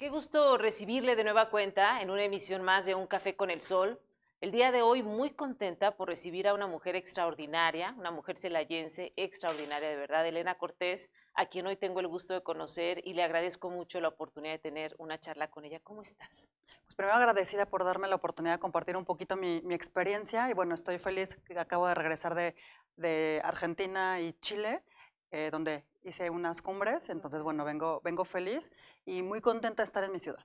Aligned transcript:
Qué 0.00 0.08
gusto 0.08 0.56
recibirle 0.56 1.14
de 1.14 1.24
nueva 1.24 1.50
cuenta 1.50 2.00
en 2.00 2.08
una 2.08 2.24
emisión 2.24 2.62
más 2.62 2.86
de 2.86 2.94
Un 2.94 3.06
Café 3.06 3.36
con 3.36 3.50
el 3.50 3.60
Sol. 3.60 4.00
El 4.40 4.50
día 4.50 4.72
de 4.72 4.80
hoy 4.80 5.02
muy 5.02 5.32
contenta 5.32 5.94
por 5.94 6.08
recibir 6.08 6.48
a 6.48 6.54
una 6.54 6.66
mujer 6.66 6.96
extraordinaria, 6.96 7.94
una 7.98 8.10
mujer 8.10 8.38
celayense 8.38 9.12
extraordinaria 9.16 9.90
de 9.90 9.96
verdad, 9.96 10.26
Elena 10.26 10.54
Cortés, 10.54 11.10
a 11.34 11.44
quien 11.44 11.66
hoy 11.66 11.76
tengo 11.76 12.00
el 12.00 12.08
gusto 12.08 12.32
de 12.32 12.42
conocer 12.42 13.02
y 13.06 13.12
le 13.12 13.22
agradezco 13.22 13.68
mucho 13.68 14.00
la 14.00 14.08
oportunidad 14.08 14.54
de 14.54 14.58
tener 14.60 14.94
una 14.96 15.20
charla 15.20 15.50
con 15.50 15.66
ella. 15.66 15.80
¿Cómo 15.80 16.00
estás? 16.00 16.48
Pues 16.86 16.94
primero 16.96 17.18
agradecida 17.18 17.66
por 17.66 17.84
darme 17.84 18.08
la 18.08 18.16
oportunidad 18.16 18.54
de 18.54 18.60
compartir 18.60 18.96
un 18.96 19.04
poquito 19.04 19.36
mi, 19.36 19.58
experiencia 19.68 20.48
y 20.48 20.54
bueno, 20.54 20.72
estoy 20.72 20.98
feliz 20.98 21.36
que 21.44 21.58
acabo 21.58 21.86
de 21.86 21.94
regresar 21.94 22.34
de, 22.34 22.54
de 22.96 23.42
Argentina 23.44 24.18
y 24.18 24.32
Chile, 24.40 24.82
eh, 25.30 25.50
donde 25.52 25.84
hice 26.02 26.30
unas 26.30 26.62
cumbres, 26.62 27.08
entonces 27.08 27.42
bueno, 27.42 27.64
vengo, 27.64 28.00
vengo 28.02 28.24
feliz 28.24 28.70
y 29.04 29.22
muy 29.22 29.40
contenta 29.40 29.82
de 29.82 29.86
estar 29.86 30.04
en 30.04 30.12
mi 30.12 30.18
ciudad. 30.20 30.44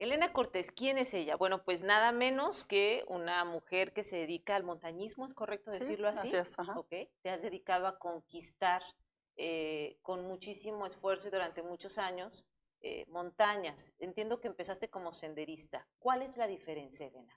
Elena 0.00 0.32
Cortés, 0.32 0.72
¿quién 0.72 0.98
es 0.98 1.14
ella? 1.14 1.36
Bueno, 1.36 1.62
pues 1.64 1.82
nada 1.82 2.10
menos 2.12 2.64
que 2.64 3.04
una 3.08 3.44
mujer 3.44 3.92
que 3.92 4.02
se 4.02 4.16
dedica 4.16 4.56
al 4.56 4.64
montañismo, 4.64 5.24
¿es 5.24 5.34
correcto 5.34 5.70
Sí, 5.70 5.78
decirlo 5.78 6.08
así? 6.08 6.28
así 6.28 6.36
es, 6.36 6.58
ajá. 6.58 6.78
Ok, 6.78 6.92
te 7.22 7.30
has 7.30 7.42
dedicado 7.42 7.86
a 7.86 7.98
conquistar 7.98 8.82
eh, 9.36 9.98
con 10.02 10.26
muchísimo 10.26 10.84
esfuerzo 10.84 11.28
y 11.28 11.30
durante 11.30 11.62
muchos 11.62 11.98
años 11.98 12.46
eh, 12.80 13.04
montañas. 13.08 13.94
Entiendo 13.98 14.40
que 14.40 14.48
empezaste 14.48 14.90
como 14.90 15.12
senderista. 15.12 15.86
¿Cuál 15.98 16.22
es 16.22 16.36
la 16.36 16.46
diferencia, 16.46 17.06
Elena? 17.06 17.32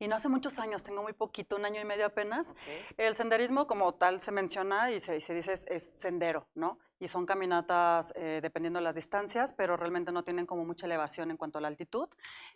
Y 0.00 0.06
no 0.06 0.14
hace 0.14 0.28
muchos 0.28 0.60
años, 0.60 0.84
tengo 0.84 1.02
muy 1.02 1.12
poquito, 1.12 1.56
un 1.56 1.64
año 1.64 1.80
y 1.80 1.84
medio 1.84 2.06
apenas. 2.06 2.54
El 2.96 3.16
senderismo 3.16 3.66
como 3.66 3.94
tal 3.94 4.20
se 4.20 4.30
menciona 4.30 4.92
y 4.92 5.00
se, 5.00 5.16
y 5.16 5.20
se 5.20 5.34
dice 5.34 5.52
es, 5.54 5.66
es 5.66 5.90
sendero, 5.90 6.46
¿no? 6.54 6.78
Y 7.00 7.08
son 7.08 7.26
caminatas 7.26 8.12
eh, 8.14 8.38
dependiendo 8.40 8.78
de 8.78 8.84
las 8.84 8.94
distancias, 8.94 9.52
pero 9.52 9.76
realmente 9.76 10.12
no 10.12 10.22
tienen 10.22 10.46
como 10.46 10.64
mucha 10.64 10.86
elevación 10.86 11.32
en 11.32 11.36
cuanto 11.36 11.58
a 11.58 11.60
la 11.60 11.68
altitud. 11.68 12.08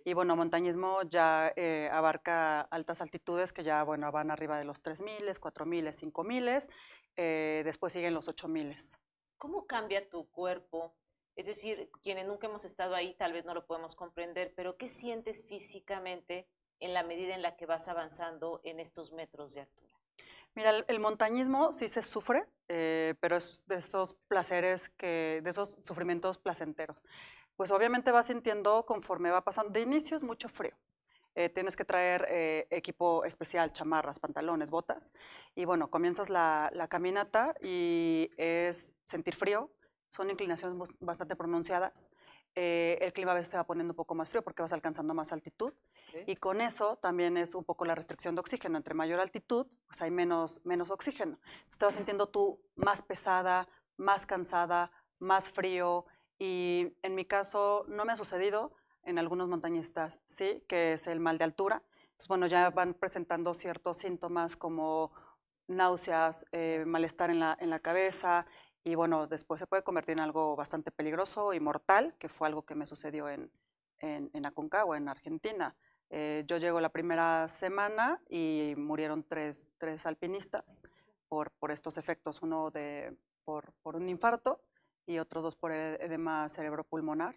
Y 0.05 0.15
bueno, 0.15 0.37
montañismo 0.37 1.03
ya 1.03 1.53
eh, 1.57 1.89
abarca 1.93 2.61
altas 2.61 3.01
altitudes 3.01 3.53
que 3.53 3.65
ya, 3.65 3.83
bueno, 3.83 4.13
van 4.13 4.31
arriba 4.31 4.57
de 4.57 4.65
los 4.65 4.81
3.000, 4.81 5.41
4.000, 5.41 6.13
5.000, 6.13 6.69
eh, 7.17 7.63
después 7.65 7.93
siguen 7.93 8.15
los 8.15 8.29
8.000. 8.29 8.99
¿Cómo 9.37 9.67
cambia 9.67 10.09
tu 10.09 10.29
cuerpo? 10.31 10.95
Es 11.35 11.47
decir, 11.47 11.91
quienes 12.03 12.29
nunca 12.29 12.47
hemos 12.47 12.65
estado 12.65 12.95
ahí 12.95 13.15
tal 13.15 13.33
vez 13.33 13.45
no 13.45 13.55
lo 13.55 13.67
podemos 13.67 13.97
comprender, 13.97 14.53
pero 14.55 14.77
¿qué 14.77 14.89
sientes 14.89 15.45
físicamente 15.45 16.47
en 16.83 16.95
la 16.95 17.03
medida 17.03 17.35
en 17.35 17.43
la 17.43 17.57
que 17.57 17.67
vas 17.67 17.89
avanzando 17.89 18.61
en 18.65 18.81
estos 18.81 19.13
metros 19.13 19.55
de 19.55 19.63
altura? 19.63 19.93
Mira, 20.55 20.85
el, 20.87 21.01
montañismo 21.01 21.73
sí 21.73 21.89
se 21.89 22.03
sufre, 22.03 22.45
eh, 22.69 23.15
pero 23.21 23.37
es 23.37 23.63
de 23.67 23.77
esos 23.77 24.15
placeres, 24.29 24.91
que, 24.91 25.41
de 25.43 25.51
esos 25.51 25.79
sufrimientos 25.83 26.37
placenteros. 26.37 27.03
Pues 27.57 27.71
obviamente 27.71 28.11
vas 28.11 28.27
sintiendo 28.27 28.85
conforme 28.85 29.31
va 29.31 29.43
pasando. 29.43 29.71
De 29.71 29.81
inicio 29.81 30.17
es 30.17 30.23
mucho 30.23 30.49
frío. 30.49 30.75
Eh, 31.35 31.49
tienes 31.49 31.75
que 31.75 31.87
traer 31.87 32.27
eh, 32.29 32.67
equipo 32.71 33.25
especial, 33.25 33.73
chamarras, 33.73 34.19
pantalones, 34.19 34.71
botas. 34.71 35.13
Y 35.55 35.65
bueno, 35.65 35.91
comienzas 35.91 36.29
la, 36.29 36.71
caminata 36.91 37.55
y 37.63 38.31
es 38.37 38.95
sentir 39.05 39.35
frío. 39.35 39.71
Son 40.11 40.31
inclinaciones 40.31 40.77
bastante 41.01 41.35
pronunciadas. 41.35 42.11
Eh, 42.55 42.99
el 43.01 43.13
clima 43.13 43.33
a 43.33 43.35
veces 43.35 43.51
se 43.51 43.57
va 43.57 43.65
poniendo 43.65 43.93
un 43.93 43.97
poco 43.97 44.15
más 44.15 44.29
frío 44.29 44.43
porque 44.43 44.63
vas 44.63 44.73
alcanzando 44.73 45.15
más 45.15 45.33
altitud. 45.33 45.73
Y 46.27 46.37
con 46.37 46.61
eso 46.61 46.97
también 46.97 47.37
es 47.37 47.55
un 47.55 47.65
poco 47.65 47.85
la 47.85 47.95
restricción 47.95 48.35
de 48.35 48.41
oxígeno. 48.41 48.77
Entre 48.77 48.95
mayor 48.95 49.21
altitud, 49.21 49.67
pues 49.87 50.03
hay 50.03 50.11
menos, 50.11 50.61
menos 50.65 50.91
oxígeno. 50.91 51.39
Entonces 51.55 51.79
te 51.79 51.85
vas 51.85 51.95
sintiendo 51.95 52.29
tú 52.29 52.61
más 52.75 53.03
pesada, 53.03 53.69
más 53.97 54.27
cansada, 54.27 54.91
más 55.19 55.51
frío. 55.51 56.05
Y 56.39 56.95
en 57.03 57.15
mi 57.15 57.25
caso 57.25 57.85
no 57.89 58.05
me 58.05 58.13
ha 58.13 58.17
sucedido, 58.17 58.75
en 59.05 59.19
algunos 59.19 59.49
montañistas 59.49 60.21
sí, 60.27 60.63
que 60.69 60.95
es 60.95 61.07
el 61.07 61.21
mal 61.21 61.39
de 61.39 61.45
altura. 61.45 61.83
Entonces, 62.03 62.29
bueno, 62.29 62.47
ya 62.47 62.71
van 62.71 62.95
presentando 62.95 63.55
ciertos 63.55 63.97
síntomas 63.99 64.57
como 64.57 65.13
náuseas, 65.67 66.45
eh, 66.53 66.85
malestar 66.87 67.31
en 67.31 67.41
la, 67.41 67.57
en 67.61 67.71
la 67.71 67.81
cabeza. 67.81 68.47
Y 68.85 68.95
bueno, 68.97 69.27
después 69.27 69.61
se 69.61 69.67
puede 69.67 69.85
convertir 69.85 70.15
en 70.15 70.21
algo 70.21 70.57
bastante 70.57 70.91
peligroso 70.91 71.53
y 71.53 71.61
mortal, 71.61 72.15
que 72.19 72.29
fue 72.29 72.49
algo 72.49 72.63
que 72.63 72.75
me 72.75 72.87
sucedió 72.87 73.29
en, 73.29 73.51
en, 74.01 74.31
en 74.33 74.47
Aconcagua, 74.47 74.97
en 74.97 75.09
Argentina. 75.09 75.77
Eh, 76.11 76.45
yo 76.47 76.59
llego 76.59 76.81
la 76.81 76.89
primera 76.89 77.49
semana 77.49 78.21
y 78.29 78.75
murieron 78.77 79.23
tres, 79.23 79.71
tres 79.79 80.05
alpinistas 80.05 80.83
por, 81.29 81.53
por 81.53 81.71
estos 81.71 81.97
efectos, 81.97 82.43
uno 82.43 82.71
de, 82.71 83.17
por, 83.45 83.73
por 83.83 83.97
un 83.97 84.09
infarto 84.09 84.61
y 85.07 85.19
otros 85.19 85.43
dos 85.45 85.57
por 85.57 85.73
edema 85.73 86.49
cerebropulmonar. 86.49 87.35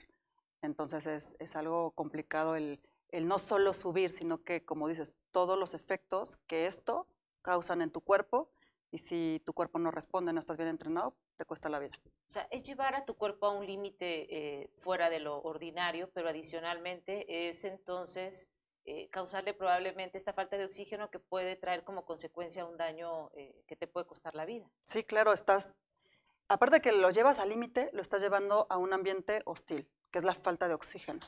Entonces 0.62 1.06
es, 1.06 1.36
es 1.40 1.56
algo 1.56 1.92
complicado 1.92 2.56
el, 2.56 2.82
el 3.10 3.28
no 3.28 3.38
solo 3.38 3.74
subir, 3.74 4.12
sino 4.12 4.44
que, 4.44 4.66
como 4.66 4.88
dices, 4.88 5.16
todos 5.32 5.58
los 5.60 5.74
efectos 5.74 6.38
que 6.48 6.66
esto 6.66 7.08
causan 7.44 7.82
en 7.82 7.92
tu 7.92 8.02
cuerpo 8.02 8.50
y 8.96 8.98
si 8.98 9.42
tu 9.46 9.52
cuerpo 9.52 9.78
no 9.78 9.92
responde, 9.92 10.32
no 10.32 10.40
estás 10.40 10.56
bien 10.56 10.70
entrenado, 10.70 11.16
te 11.36 11.44
cuesta 11.44 11.68
la 11.68 11.80
vida. 11.80 12.00
O 12.06 12.32
sea, 12.32 12.48
es 12.50 12.64
llevar 12.64 12.96
a 12.96 13.04
tu 13.04 13.16
cuerpo 13.16 13.48
a 13.48 13.52
un 13.52 13.66
límite 13.66 14.62
eh, 14.62 14.70
fuera 14.76 15.10
de 15.10 15.20
lo 15.20 15.42
ordinario, 15.42 16.10
pero 16.14 16.30
adicionalmente 16.30 17.50
es 17.50 17.66
entonces 17.66 18.50
eh, 18.86 19.10
causarle 19.10 19.54
probablemente 19.54 20.18
esta 20.18 20.32
falta 20.32 20.58
de 20.58 20.64
oxígeno 20.64 21.10
que 21.10 21.20
puede 21.20 21.58
traer 21.58 21.84
como 21.84 22.06
consecuencia 22.06 22.66
un 22.66 22.78
daño 22.78 23.32
eh, 23.34 23.64
que 23.68 23.76
te 23.76 23.86
puede 23.86 24.08
costar 24.08 24.34
la 24.34 24.46
vida. 24.46 24.72
Sí, 24.86 25.04
claro, 25.04 25.34
estás, 25.34 25.76
aparte 26.48 26.78
de 26.78 26.82
que 26.82 26.94
lo 26.94 27.12
llevas 27.12 27.38
al 27.40 27.50
límite, 27.50 27.90
lo 27.92 28.02
estás 28.02 28.22
llevando 28.22 28.66
a 28.70 28.78
un 28.78 28.94
ambiente 28.94 29.42
hostil, 29.44 29.90
que 30.16 30.20
es 30.20 30.24
la 30.24 30.34
falta 30.34 30.70
de 30.70 30.74
oxígeno. 30.74 31.20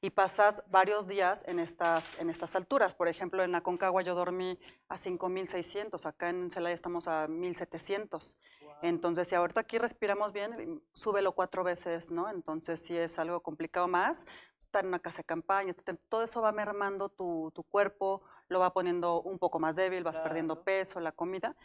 Y 0.00 0.10
pasas 0.10 0.62
varios 0.68 1.08
días 1.08 1.42
en 1.48 1.58
estas, 1.58 2.16
en 2.20 2.30
estas 2.30 2.54
alturas. 2.54 2.94
Por 2.94 3.08
ejemplo, 3.08 3.42
en 3.42 3.52
Aconcagua 3.56 4.02
yo 4.02 4.14
dormí 4.14 4.56
a 4.88 4.96
5.600, 4.96 6.06
acá 6.06 6.28
en 6.28 6.48
Celaya 6.52 6.72
estamos 6.72 7.08
a 7.08 7.26
1.700. 7.26 8.36
Entonces, 8.82 9.26
si 9.26 9.34
ahorita 9.34 9.62
aquí 9.62 9.78
respiramos 9.78 10.32
bien, 10.32 10.80
súbelo 10.92 11.32
cuatro 11.32 11.64
veces, 11.64 12.12
¿no? 12.12 12.28
Entonces, 12.30 12.78
sí 12.78 12.96
es 12.96 13.18
algo 13.18 13.40
complicado 13.40 13.88
más. 13.88 14.24
Estar 14.60 14.84
en 14.84 14.90
una 14.90 15.00
casa 15.00 15.18
de 15.18 15.24
campaña, 15.24 15.72
estar- 15.72 15.98
todo 16.08 16.22
eso 16.22 16.40
va 16.40 16.52
mermando 16.52 17.08
tu, 17.08 17.50
tu 17.52 17.64
cuerpo, 17.64 18.22
lo 18.46 18.60
va 18.60 18.72
poniendo 18.72 19.22
un 19.22 19.40
poco 19.40 19.58
más 19.58 19.74
débil, 19.74 20.04
vas 20.04 20.20
perdiendo 20.20 20.62
peso, 20.62 21.00
la 21.00 21.10
comida. 21.10 21.56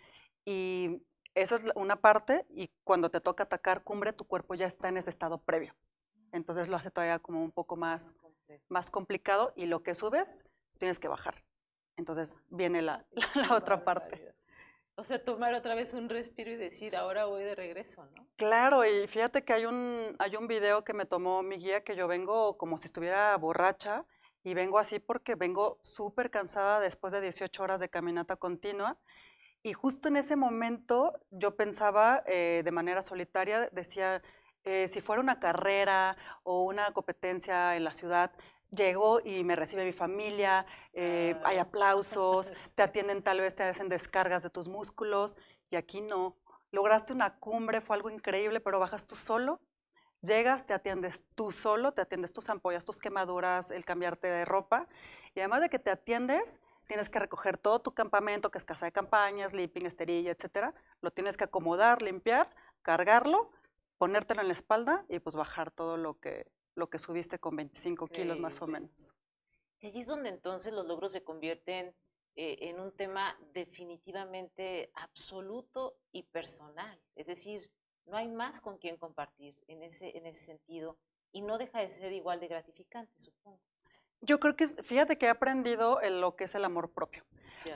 Y 0.46 1.04
eso 1.36 1.54
es 1.58 1.64
una 1.76 1.98
parte, 1.98 2.44
y 2.50 2.70
cuando 2.84 3.12
te 3.12 3.22
toca 3.22 3.44
atacar 3.44 3.84
cumbre, 3.84 4.14
tu 4.14 4.26
cuerpo 4.26 4.56
ya 4.56 4.66
está 4.66 4.90
en 4.90 4.98
ese 4.98 5.12
estado 5.12 5.38
previo. 5.38 5.76
Entonces 6.32 6.68
lo 6.68 6.78
hace 6.78 6.92
todavía 6.92 7.20
como 7.20 7.44
un 7.44 7.52
poco 7.52 7.76
más, 7.76 8.16
más 8.70 8.90
complicado, 8.90 9.54
y 9.56 9.66
lo 9.66 9.84
que 9.84 9.96
subes, 9.96 10.44
tienes 10.78 11.00
que 11.00 11.08
bajar. 11.08 11.44
Entonces 11.98 12.40
viene 12.50 12.82
la, 12.82 13.06
la 13.36 13.56
otra 13.56 13.84
parte. 13.84 14.34
O 14.96 15.04
sea, 15.04 15.24
tomar 15.24 15.54
otra 15.54 15.74
vez 15.74 15.94
un 15.94 16.10
respiro 16.10 16.52
y 16.52 16.58
decir, 16.58 16.96
ahora 16.96 17.26
voy 17.26 17.44
de 17.44 17.56
regreso, 17.56 18.06
¿no? 18.16 18.28
Claro, 18.36 18.86
y 18.86 19.08
fíjate 19.08 19.44
que 19.44 19.54
hay 19.54 19.66
un, 19.66 20.16
hay 20.20 20.36
un 20.36 20.48
video 20.48 20.84
que 20.84 20.94
me 20.94 21.06
tomó 21.06 21.42
mi 21.44 21.58
guía 21.58 21.84
que 21.84 21.96
yo 21.96 22.08
vengo 22.08 22.58
como 22.58 22.78
si 22.78 22.86
estuviera 22.86 23.36
borracha 23.38 24.06
y 24.44 24.54
vengo 24.54 24.80
así 24.80 25.00
porque 25.00 25.36
vengo 25.36 25.80
súper 25.82 26.30
cansada 26.30 26.80
después 26.80 27.14
de 27.14 27.22
18 27.22 27.64
horas 27.64 27.80
de 27.80 27.90
caminata 27.90 28.36
continua. 28.36 28.98
Y 29.64 29.74
justo 29.74 30.08
en 30.08 30.18
ese 30.18 30.36
momento 30.36 31.14
yo 31.30 31.56
pensaba 31.56 32.24
eh, 32.26 32.62
de 32.64 32.72
manera 32.72 33.02
solitaria, 33.02 33.70
decía, 33.72 34.22
eh, 34.64 34.88
si 34.88 35.02
fuera 35.02 35.22
una 35.22 35.40
carrera 35.40 36.16
o 36.44 36.64
una 36.64 36.92
competencia 36.94 37.76
en 37.76 37.84
la 37.84 37.94
ciudad, 37.94 38.32
llego 38.70 39.20
y 39.24 39.44
me 39.44 39.56
recibe 39.56 39.84
mi 39.86 39.92
familia, 39.92 40.66
eh, 40.94 41.36
hay 41.44 41.56
Claro. 41.56 41.70
aplausos, 41.70 42.52
te 42.76 42.84
atienden 42.84 43.22
tal 43.24 43.42
vez, 43.42 43.56
te 43.56 43.64
hacen 43.64 43.90
descargas 43.90 44.44
de 44.44 44.50
tus 44.50 44.68
músculos 44.68 45.36
y 45.70 45.76
aquí 45.76 46.02
no. 46.02 46.36
Lograste 46.72 47.12
una 47.14 47.36
cumbre, 47.38 47.82
fue 47.82 47.98
algo 47.98 48.10
increíble, 48.10 48.62
pero 48.62 48.80
bajas 48.80 49.06
tú 49.06 49.16
solo, 49.16 49.60
llegas, 50.22 50.66
te 50.66 50.74
atiendes 50.74 51.26
tú 51.36 51.52
solo, 51.52 51.92
te 51.92 52.02
atiendes 52.02 52.32
tus 52.32 52.50
ampollas, 52.50 52.86
tus 52.86 53.00
quemaduras, 53.00 53.72
el 53.72 53.84
cambiarte 53.84 54.28
de 54.28 54.46
ropa 54.46 54.88
y 55.36 55.40
además 55.40 55.62
de 55.62 55.70
que 55.70 55.80
te 55.80 55.90
atiendes, 55.92 56.62
tienes 56.88 57.10
que 57.10 57.20
recoger 57.20 57.58
todo 57.58 57.80
tu 57.80 57.94
campamento, 57.94 58.52
que 58.52 58.58
es 58.58 58.66
casa 58.66 58.86
de 58.86 58.92
campaña, 58.92 59.50
sleeping, 59.50 59.86
esterilla, 59.86 60.32
etcétera, 60.32 60.74
lo 61.02 61.12
tienes 61.12 61.36
que 61.38 61.44
acomodar, 61.46 62.02
limpiar, 62.02 62.50
cargarlo, 62.82 63.50
ponértelo 64.02 64.42
en 64.42 64.48
la 64.48 64.54
espalda 64.54 65.06
y 65.10 65.20
pues 65.20 65.36
bajar 65.36 65.70
todo 65.70 65.96
lo 65.96 66.20
que, 66.20 66.52
lo 66.74 66.90
que 66.90 66.98
subiste 66.98 67.38
con 67.38 67.56
25 67.56 68.08
kilos 68.08 68.40
más 68.40 68.60
o 68.64 68.66
menos. 68.66 69.14
Y 69.80 69.86
allí 69.86 70.00
es 70.00 70.08
donde 70.08 70.30
entonces 70.30 70.74
los 70.74 70.88
logros 70.88 71.12
se 71.12 71.24
convierten 71.24 71.94
eh, 72.36 72.58
en 72.62 72.80
un 72.80 72.92
tema 72.98 73.38
definitivamente 73.54 74.90
absoluto 74.96 76.00
y 76.12 76.24
personal. 76.24 77.00
Es 77.16 77.28
decir, 77.28 77.62
no 78.06 78.18
hay 78.18 78.28
más 78.28 78.60
con 78.60 78.80
quien 78.80 78.98
compartir 78.98 79.54
en 79.68 79.84
ese, 79.84 80.18
en 80.18 80.26
ese 80.26 80.46
sentido 80.46 80.98
y 81.32 81.42
no 81.42 81.60
deja 81.60 81.82
de 81.82 81.90
ser 81.90 82.12
igual 82.12 82.40
de 82.40 82.48
gratificante, 82.48 83.14
supongo. 83.20 83.62
Yo 84.22 84.40
creo 84.40 84.56
que, 84.56 84.68
fíjate 84.68 85.18
que 85.18 85.26
he 85.26 85.30
aprendido 85.30 86.00
lo 86.02 86.36
que 86.36 86.44
es 86.44 86.56
el 86.56 86.66
amor 86.66 86.92
propio. 86.92 87.24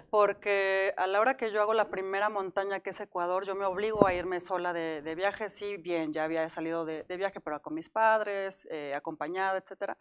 Porque 0.10 0.94
a 0.98 1.08
la 1.08 1.20
hora 1.20 1.38
que 1.38 1.52
yo 1.52 1.62
hago 1.62 1.74
la 1.74 1.90
primera 1.90 2.30
montaña, 2.30 2.80
que 2.80 2.90
es 2.90 3.00
Ecuador, 3.00 3.46
yo 3.46 3.56
me 3.56 3.66
obligo 3.66 4.08
a 4.08 4.14
irme 4.14 4.40
sola 4.40 4.74
de, 4.74 5.16
viaje. 5.16 5.50
Sí, 5.50 5.78
bien, 5.78 6.14
ya 6.14 6.24
había 6.24 6.48
salido 6.50 6.86
de, 6.86 7.04
viaje, 7.18 7.40
pero 7.40 7.62
con 7.62 7.74
mis 7.74 7.90
padres, 7.90 8.68
eh, 8.70 8.94
acompañada, 8.96 9.58
etcétera. 9.58 9.98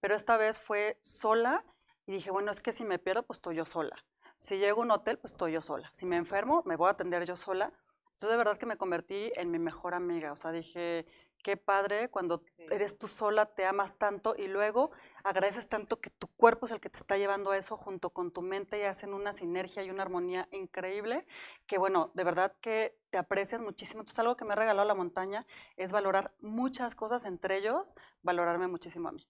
Pero 0.00 0.14
esta 0.14 0.36
vez 0.36 0.58
fue 0.58 0.98
sola 1.02 1.64
y 2.06 2.12
dije, 2.12 2.30
bueno, 2.30 2.50
es 2.50 2.60
que 2.60 2.72
si 2.72 2.84
me 2.84 2.98
pierdo, 2.98 3.22
pues 3.24 3.38
estoy 3.38 3.56
yo 3.56 3.64
sola. 3.64 3.96
Si 4.36 4.58
llego 4.58 4.82
a 4.82 4.84
un 4.84 4.90
hotel, 4.90 5.18
pues 5.18 5.32
estoy 5.32 5.52
yo 5.52 5.62
sola. 5.62 5.88
Si 5.92 6.06
me 6.06 6.16
enfermo, 6.16 6.62
me 6.66 6.76
voy 6.76 6.88
a 6.88 6.92
atender 6.92 7.24
yo 7.24 7.36
sola. 7.36 7.72
Entonces, 8.12 8.30
de 8.30 8.36
verdad 8.36 8.58
que 8.58 8.66
me 8.66 8.76
convertí 8.76 9.32
en 9.34 9.50
mi 9.50 9.58
mejor 9.58 9.94
amiga. 9.94 10.32
O 10.32 10.36
sea, 10.36 10.52
dije, 10.52 11.06
qué 11.44 11.58
padre 11.58 12.08
cuando 12.08 12.42
eres 12.56 12.98
tú 12.98 13.06
sola, 13.06 13.44
te 13.44 13.66
amas 13.66 13.98
tanto 13.98 14.34
y 14.34 14.48
luego 14.48 14.90
agradeces 15.22 15.68
tanto 15.68 16.00
que 16.00 16.08
tu 16.08 16.26
cuerpo 16.26 16.64
es 16.64 16.72
el 16.72 16.80
que 16.80 16.88
te 16.88 16.96
está 16.96 17.18
llevando 17.18 17.50
a 17.50 17.58
eso 17.58 17.76
junto 17.76 18.10
con 18.10 18.32
tu 18.32 18.40
mente 18.40 18.78
y 18.78 18.82
hacen 18.82 19.12
una 19.12 19.34
sinergia 19.34 19.82
y 19.84 19.90
una 19.90 20.02
armonía 20.02 20.48
increíble 20.52 21.26
que 21.66 21.76
bueno, 21.76 22.10
de 22.14 22.24
verdad 22.24 22.54
que 22.62 22.98
te 23.10 23.18
aprecias 23.18 23.60
muchísimo. 23.60 24.00
Entonces 24.00 24.18
algo 24.18 24.36
que 24.36 24.46
me 24.46 24.54
ha 24.54 24.56
regalado 24.56 24.88
la 24.88 24.94
montaña 24.94 25.46
es 25.76 25.92
valorar 25.92 26.32
muchas 26.40 26.94
cosas, 26.94 27.26
entre 27.26 27.58
ellos 27.58 27.94
valorarme 28.22 28.66
muchísimo 28.66 29.10
a 29.10 29.12
mí. 29.12 29.28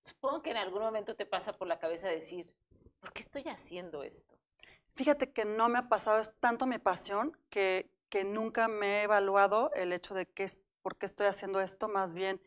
Supongo 0.00 0.42
que 0.42 0.50
en 0.50 0.56
algún 0.56 0.82
momento 0.82 1.14
te 1.14 1.24
pasa 1.24 1.56
por 1.56 1.68
la 1.68 1.78
cabeza 1.78 2.08
decir, 2.08 2.52
¿por 2.98 3.12
qué 3.12 3.22
estoy 3.22 3.44
haciendo 3.44 4.02
esto? 4.02 4.34
Fíjate 4.96 5.32
que 5.32 5.44
no 5.44 5.68
me 5.68 5.78
ha 5.78 5.88
pasado, 5.88 6.18
es 6.18 6.34
tanto 6.40 6.66
mi 6.66 6.78
pasión 6.78 7.38
que, 7.48 7.90
que 8.08 8.24
nunca 8.24 8.66
me 8.66 8.98
he 8.98 9.02
evaluado 9.04 9.70
el 9.74 9.92
hecho 9.92 10.14
de 10.14 10.26
que 10.26 10.42
por 10.84 10.96
qué 10.96 11.06
estoy 11.06 11.26
haciendo 11.26 11.62
esto, 11.62 11.88
más 11.88 12.12
bien 12.12 12.40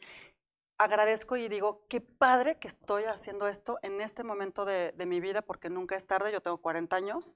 agradezco 0.78 1.38
y 1.38 1.50
digo, 1.50 1.86
qué 1.90 2.02
padre 2.02 2.60
que 2.60 2.68
estoy 2.68 3.06
haciendo 3.06 3.48
esto 3.48 3.80
en 3.82 4.00
este 4.00 4.24
momento 4.24 4.64
de, 4.64 4.94
mi 5.08 5.20
vida, 5.20 5.42
porque 5.42 5.70
nunca 5.70 5.96
es 5.96 6.06
tarde, 6.06 6.32
yo 6.32 6.42
tengo 6.42 6.58
40 6.58 6.96
años 6.96 7.36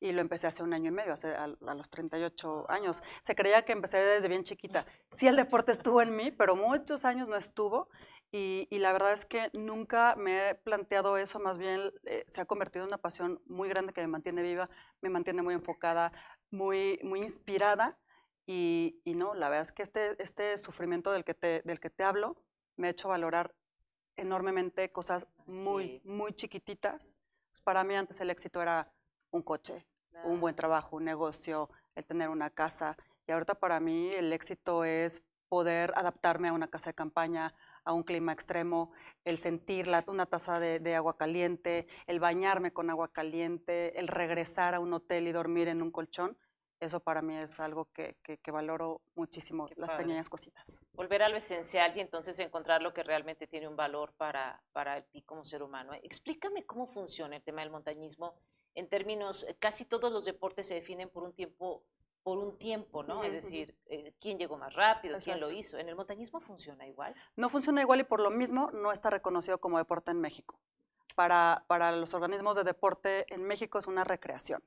y 0.00 0.12
lo 0.12 0.20
empecé 0.20 0.46
hace 0.46 0.62
un 0.62 0.74
año 0.74 0.90
y 0.90 0.94
medio, 0.94 1.14
hace, 1.14 1.34
a, 1.34 1.46
los 1.46 1.88
38 1.88 2.66
años. 2.68 3.02
Se 3.22 3.34
creía 3.34 3.64
que 3.64 3.72
empecé 3.72 3.96
desde 3.96 4.28
bien 4.28 4.44
chiquita. 4.44 4.84
Sí, 5.10 5.26
el 5.26 5.36
deporte 5.36 5.72
estuvo 5.72 6.02
en 6.02 6.14
mí, 6.14 6.30
pero 6.30 6.56
muchos 6.56 7.06
años 7.06 7.26
no 7.26 7.36
estuvo. 7.36 7.88
Y, 8.30 8.66
la 8.70 8.92
verdad 8.92 9.12
es 9.12 9.24
que 9.24 9.48
nunca 9.54 10.14
me 10.16 10.50
he 10.50 10.54
planteado 10.56 11.16
eso, 11.16 11.38
más 11.38 11.56
bien 11.56 11.92
eh, 12.04 12.24
se 12.26 12.40
ha 12.40 12.44
convertido 12.44 12.84
en 12.84 12.88
una 12.88 12.98
pasión 12.98 13.40
muy 13.46 13.68
grande 13.68 13.92
que 13.94 14.00
me 14.00 14.08
mantiene 14.08 14.42
viva, 14.42 14.68
me 15.00 15.08
mantiene 15.08 15.40
muy 15.40 15.54
enfocada, 15.54 16.12
muy, 16.50 16.98
muy 17.02 17.22
inspirada 17.22 17.96
y, 18.46 19.00
no, 19.06 19.34
la 19.34 19.48
verdad 19.48 19.62
es 19.62 19.72
que 19.72 19.82
este, 19.82 20.22
este 20.22 20.58
sufrimiento 20.58 21.12
del 21.12 21.24
que, 21.24 21.34
te, 21.34 21.62
del 21.64 21.80
que 21.80 21.90
te 21.90 22.04
hablo 22.04 22.36
me 22.76 22.88
ha 22.88 22.90
hecho 22.90 23.08
valorar 23.08 23.54
enormemente 24.16 24.90
cosas 24.92 25.26
muy, 25.46 26.00
muy 26.04 26.32
chiquititas. 26.32 27.14
Pues, 27.50 27.62
para 27.62 27.84
mí 27.84 27.94
antes 27.94 28.20
el 28.20 28.30
éxito 28.30 28.60
era 28.60 28.92
un 29.30 29.42
coche, 29.42 29.86
un 30.24 30.40
buen 30.40 30.54
trabajo, 30.54 30.96
un 30.96 31.04
negocio, 31.04 31.70
el 31.94 32.04
tener 32.04 32.28
una 32.28 32.50
casa. 32.50 32.96
Y 33.26 33.32
ahorita 33.32 33.54
para 33.54 33.80
mí 33.80 34.12
el 34.12 34.32
éxito 34.32 34.84
es 34.84 35.22
poder 35.48 35.92
adaptarme 35.96 36.48
a 36.48 36.52
una 36.52 36.68
casa 36.68 36.90
de 36.90 36.94
campaña, 36.94 37.54
a 37.84 37.92
un 37.92 38.02
clima 38.02 38.32
extremo, 38.32 38.92
el 39.24 39.38
sentir 39.38 39.86
la, 39.86 40.04
una 40.06 40.26
taza 40.26 40.58
de, 40.58 40.80
de, 40.80 40.96
agua 40.96 41.16
caliente, 41.16 41.86
el 42.06 42.18
bañarme 42.18 42.72
con 42.72 42.90
agua 42.90 43.12
caliente, 43.12 43.98
el 43.98 44.08
regresar 44.08 44.74
a 44.74 44.80
un 44.80 44.92
hotel 44.92 45.28
y 45.28 45.32
dormir 45.32 45.68
en 45.68 45.82
un 45.82 45.90
colchón. 45.90 46.36
Eso 46.80 47.00
para 47.00 47.22
mí 47.22 47.36
es 47.36 47.60
algo 47.60 47.88
que, 47.92 48.16
valoro 48.52 49.00
muchísimo, 49.14 49.68
las 49.76 49.90
pequeñas 49.92 50.28
cositas. 50.28 50.80
Volver 50.92 51.22
a 51.22 51.28
lo 51.28 51.36
esencial 51.36 51.96
y 51.96 52.00
entonces 52.00 52.38
encontrar 52.40 52.82
lo 52.82 52.92
que 52.92 53.02
realmente 53.02 53.46
tiene 53.46 53.68
un 53.68 53.76
valor 53.76 54.12
para, 54.16 54.62
para 54.72 55.00
ti 55.02 55.22
como 55.22 55.44
ser 55.44 55.62
humano. 55.62 55.92
Explícame 56.02 56.66
cómo 56.66 56.86
funciona 56.86 57.36
el 57.36 57.42
tema 57.42 57.62
del 57.62 57.70
montañismo 57.70 58.34
en 58.74 58.88
términos, 58.88 59.44
eh, 59.48 59.56
casi 59.58 59.84
todos 59.84 60.12
los 60.12 60.24
deportes 60.24 60.66
se 60.66 60.74
definen 60.74 61.08
por 61.08 61.22
un 61.22 61.32
tiempo, 61.32 61.84
por 62.22 62.38
un 62.38 62.58
tiempo, 62.58 63.02
¿no? 63.02 63.22
es 63.22 63.32
decir, 63.32 63.76
eh, 63.86 64.14
quién 64.20 64.38
llegó 64.38 64.56
más 64.56 64.74
rápido, 64.74 65.18
quién 65.22 65.40
lo 65.40 65.50
hizo. 65.50 65.78
¿En 65.78 65.88
el 65.88 65.96
montañismo 65.96 66.40
funciona 66.40 66.86
igual? 66.86 67.14
No 67.36 67.48
funciona 67.48 67.82
igual 67.82 68.00
y 68.00 68.04
por 68.04 68.20
lo 68.20 68.30
mismo 68.30 68.70
no 68.72 68.92
está 68.92 69.10
reconocido 69.10 69.58
como 69.58 69.78
deporte 69.78 70.10
en 70.10 70.20
México. 70.20 70.58
Para, 71.14 71.64
para 71.68 71.92
los 71.92 72.12
organismos 72.14 72.56
de 72.56 72.64
deporte 72.64 73.32
en 73.32 73.44
México 73.44 73.78
es 73.78 73.86
una 73.86 74.02
recreación 74.02 74.64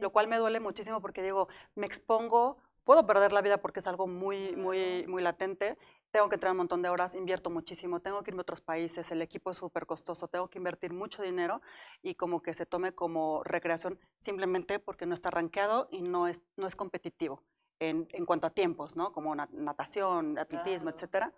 lo 0.00 0.10
cual 0.10 0.28
me 0.28 0.38
duele 0.38 0.60
muchísimo 0.60 1.00
porque 1.00 1.22
digo, 1.22 1.48
me 1.74 1.86
expongo, 1.86 2.58
puedo 2.84 3.06
perder 3.06 3.32
la 3.32 3.40
vida 3.40 3.58
porque 3.58 3.80
es 3.80 3.86
algo 3.86 4.06
muy, 4.06 4.56
muy, 4.56 5.06
muy 5.06 5.22
latente, 5.22 5.76
tengo 6.10 6.28
que 6.28 6.34
entrar 6.34 6.52
un 6.52 6.58
montón 6.58 6.82
de 6.82 6.88
horas, 6.88 7.14
invierto 7.14 7.50
muchísimo, 7.50 8.00
tengo 8.00 8.22
que 8.22 8.30
irme 8.30 8.40
a 8.40 8.42
otros 8.42 8.60
países, 8.60 9.10
el 9.12 9.22
equipo 9.22 9.50
es 9.50 9.58
súper 9.58 9.86
costoso, 9.86 10.28
tengo 10.28 10.48
que 10.48 10.58
invertir 10.58 10.92
mucho 10.92 11.22
dinero 11.22 11.62
y 12.02 12.14
como 12.16 12.42
que 12.42 12.52
se 12.54 12.66
tome 12.66 12.92
como 12.92 13.42
recreación 13.44 13.98
simplemente 14.18 14.78
porque 14.78 15.06
no 15.06 15.14
está 15.14 15.30
rankeado 15.30 15.88
y 15.90 16.02
no 16.02 16.26
es, 16.26 16.42
no 16.56 16.66
es 16.66 16.74
competitivo 16.74 17.42
en, 17.78 18.08
en 18.10 18.26
cuanto 18.26 18.46
a 18.46 18.50
tiempos, 18.50 18.96
¿no? 18.96 19.12
Como 19.12 19.34
natación, 19.34 20.38
atletismo, 20.38 20.90
etcétera. 20.90 21.32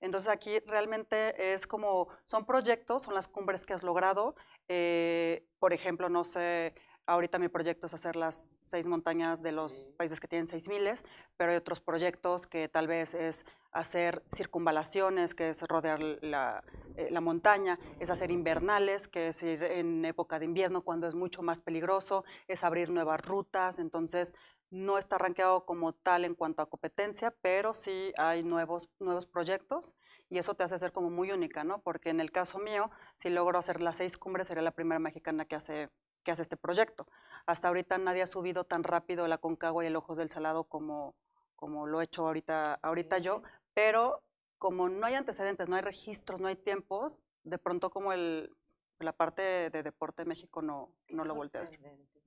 Entonces 0.00 0.28
aquí 0.30 0.60
realmente 0.60 1.54
es 1.54 1.66
como, 1.66 2.08
son 2.24 2.44
proyectos, 2.44 3.02
son 3.02 3.14
las 3.14 3.26
cumbres 3.26 3.66
que 3.66 3.74
has 3.74 3.82
logrado. 3.82 4.36
Eh, 4.68 5.44
por 5.58 5.72
ejemplo, 5.72 6.08
no 6.08 6.24
sé, 6.24 6.74
Ahorita 7.08 7.38
mi 7.38 7.48
proyecto 7.48 7.86
es 7.86 7.94
hacer 7.94 8.16
las 8.16 8.58
seis 8.60 8.86
montañas 8.86 9.42
de 9.42 9.50
los 9.50 9.72
países 9.96 10.20
que 10.20 10.28
tienen 10.28 10.46
seis 10.46 10.68
miles, 10.68 11.06
pero 11.38 11.52
hay 11.52 11.56
otros 11.56 11.80
proyectos 11.80 12.46
que 12.46 12.68
tal 12.68 12.86
vez 12.86 13.14
es 13.14 13.46
hacer 13.72 14.22
circunvalaciones, 14.34 15.34
que 15.34 15.48
es 15.48 15.62
rodear 15.62 16.00
la, 16.00 16.62
eh, 16.96 17.08
la, 17.10 17.22
montaña, 17.22 17.78
es 17.98 18.10
hacer 18.10 18.30
invernales, 18.30 19.08
que 19.08 19.28
es 19.28 19.42
ir 19.42 19.62
en 19.62 20.04
época 20.04 20.38
de 20.38 20.44
invierno 20.44 20.82
cuando 20.82 21.06
es 21.06 21.14
mucho 21.14 21.40
más 21.40 21.62
peligroso, 21.62 22.26
es 22.46 22.62
abrir 22.62 22.90
nuevas 22.90 23.24
rutas, 23.24 23.78
entonces 23.78 24.34
no 24.68 24.98
está 24.98 25.16
rankeado 25.16 25.64
como 25.64 25.94
tal 25.94 26.26
en 26.26 26.34
cuanto 26.34 26.60
a 26.60 26.68
competencia, 26.68 27.34
pero 27.40 27.72
sí 27.72 28.12
hay 28.18 28.42
nuevos, 28.42 28.90
nuevos 28.98 29.24
proyectos 29.24 29.96
y 30.28 30.36
eso 30.36 30.52
te 30.52 30.62
hace 30.62 30.76
ser 30.76 30.92
como 30.92 31.08
muy 31.08 31.32
única, 31.32 31.64
¿no? 31.64 31.80
Porque 31.80 32.10
en 32.10 32.20
el 32.20 32.30
caso 32.32 32.58
mío, 32.58 32.90
si 33.16 33.30
logro 33.30 33.58
hacer 33.58 33.80
las 33.80 33.96
seis 33.96 34.18
cumbres, 34.18 34.48
sería 34.48 34.62
la 34.62 34.72
primera 34.72 34.98
mexicana 34.98 35.46
que 35.46 35.56
hace 35.56 35.88
que 36.28 36.32
hace 36.32 36.42
este 36.42 36.58
proyecto. 36.58 37.06
Hasta 37.46 37.68
ahorita 37.68 37.96
nadie 37.96 38.20
ha 38.20 38.26
subido 38.26 38.64
tan 38.64 38.84
rápido 38.84 39.26
la 39.28 39.38
Concagua 39.38 39.82
y 39.82 39.86
el 39.86 39.96
Ojos 39.96 40.18
del 40.18 40.28
Salado 40.28 40.64
como, 40.64 41.14
como 41.56 41.86
lo 41.86 42.02
he 42.02 42.04
hecho 42.04 42.26
ahorita, 42.26 42.74
ahorita 42.82 43.16
yo, 43.16 43.42
pero 43.72 44.22
como 44.58 44.90
no 44.90 45.06
hay 45.06 45.14
antecedentes, 45.14 45.70
no 45.70 45.76
hay 45.76 45.80
registros, 45.80 46.38
no 46.38 46.48
hay 46.48 46.56
tiempos, 46.56 47.18
de 47.44 47.56
pronto 47.56 47.88
como 47.88 48.12
el, 48.12 48.54
la 48.98 49.14
parte 49.14 49.70
de, 49.70 49.82
deporte 49.82 50.20
de 50.20 50.28
México 50.28 50.60
no, 50.60 50.92
no 51.08 51.24
lo 51.24 51.34
voltea. 51.34 51.66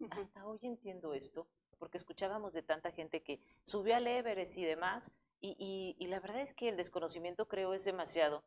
Hasta 0.10 0.48
hoy 0.48 0.58
entiendo 0.64 1.14
esto, 1.14 1.46
porque 1.78 1.98
escuchábamos 1.98 2.54
de 2.54 2.64
tanta 2.64 2.90
gente 2.90 3.22
que 3.22 3.40
subió 3.62 3.96
al 3.96 4.08
Everest 4.08 4.58
y 4.58 4.66
demás, 4.66 5.12
y, 5.40 5.56
y, 5.60 5.96
y 6.04 6.08
la 6.08 6.20
verdad 6.20 6.42
es 6.42 6.56
que 6.56 6.70
el 6.70 6.76
desconocimiento 6.76 7.48
creo 7.48 7.76
es 7.76 7.86
demasiado 7.86 8.44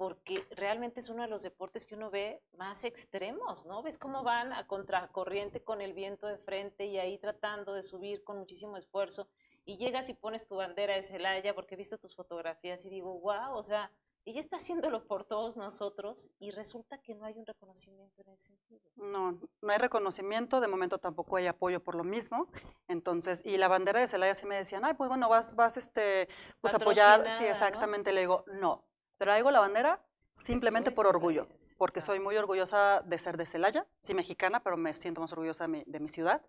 porque 0.00 0.46
realmente 0.52 1.00
es 1.00 1.10
uno 1.10 1.24
de 1.24 1.28
los 1.28 1.42
deportes 1.42 1.84
que 1.84 1.94
uno 1.94 2.10
ve 2.10 2.40
más 2.56 2.84
extremos, 2.84 3.66
¿no? 3.66 3.82
Ves 3.82 3.98
cómo 3.98 4.22
van 4.22 4.50
a 4.54 4.66
contracorriente 4.66 5.62
con 5.62 5.82
el 5.82 5.92
viento 5.92 6.26
de 6.26 6.38
frente 6.38 6.86
y 6.86 6.96
ahí 6.96 7.18
tratando 7.18 7.74
de 7.74 7.82
subir 7.82 8.24
con 8.24 8.38
muchísimo 8.38 8.78
esfuerzo 8.78 9.28
y 9.66 9.76
llegas 9.76 10.08
y 10.08 10.14
pones 10.14 10.46
tu 10.46 10.56
bandera 10.56 10.94
de 10.94 11.02
Celaya 11.02 11.54
porque 11.54 11.74
he 11.74 11.76
visto 11.76 11.98
tus 11.98 12.16
fotografías 12.16 12.82
y 12.86 12.88
digo, 12.88 13.20
wow, 13.20 13.52
o 13.52 13.62
sea, 13.62 13.92
ella 14.24 14.40
está 14.40 14.56
haciéndolo 14.56 15.06
por 15.06 15.24
todos 15.24 15.58
nosotros 15.58 16.30
y 16.38 16.50
resulta 16.50 16.96
que 16.96 17.14
no 17.14 17.26
hay 17.26 17.36
un 17.36 17.44
reconocimiento 17.44 18.22
en 18.22 18.30
ese 18.30 18.44
sentido. 18.44 18.80
No, 18.96 19.38
no 19.60 19.70
hay 19.70 19.78
reconocimiento, 19.78 20.62
de 20.62 20.68
momento 20.68 20.96
tampoco 20.96 21.36
hay 21.36 21.46
apoyo 21.46 21.82
por 21.84 21.94
lo 21.94 22.04
mismo. 22.04 22.48
Entonces, 22.88 23.42
y 23.44 23.58
la 23.58 23.68
bandera 23.68 24.00
de 24.00 24.08
Celaya 24.08 24.34
sí 24.34 24.46
me 24.46 24.56
decían, 24.56 24.82
ay, 24.82 24.94
pues 24.94 25.08
bueno, 25.08 25.28
vas, 25.28 25.54
vas 25.54 25.76
este, 25.76 26.26
pues 26.62 26.72
apoyar, 26.72 27.28
sí, 27.36 27.44
exactamente, 27.44 28.12
le 28.12 28.20
digo, 28.20 28.44
no, 28.46 28.86
Traigo 29.20 29.50
la 29.50 29.60
bandera 29.60 30.00
simplemente 30.32 30.92
por 30.92 31.06
orgullo, 31.06 31.46
porque 31.76 32.00
soy 32.00 32.18
muy 32.20 32.38
orgullosa 32.38 33.02
de 33.02 33.18
ser 33.18 33.36
de 33.36 33.44
Celaya, 33.44 33.86
sí 34.00 34.14
mexicana, 34.14 34.62
pero 34.62 34.78
me 34.78 34.94
siento 34.94 35.20
más 35.20 35.30
orgullosa 35.32 35.66
de 35.68 36.00
mi, 36.00 36.08
ciudad. 36.08 36.40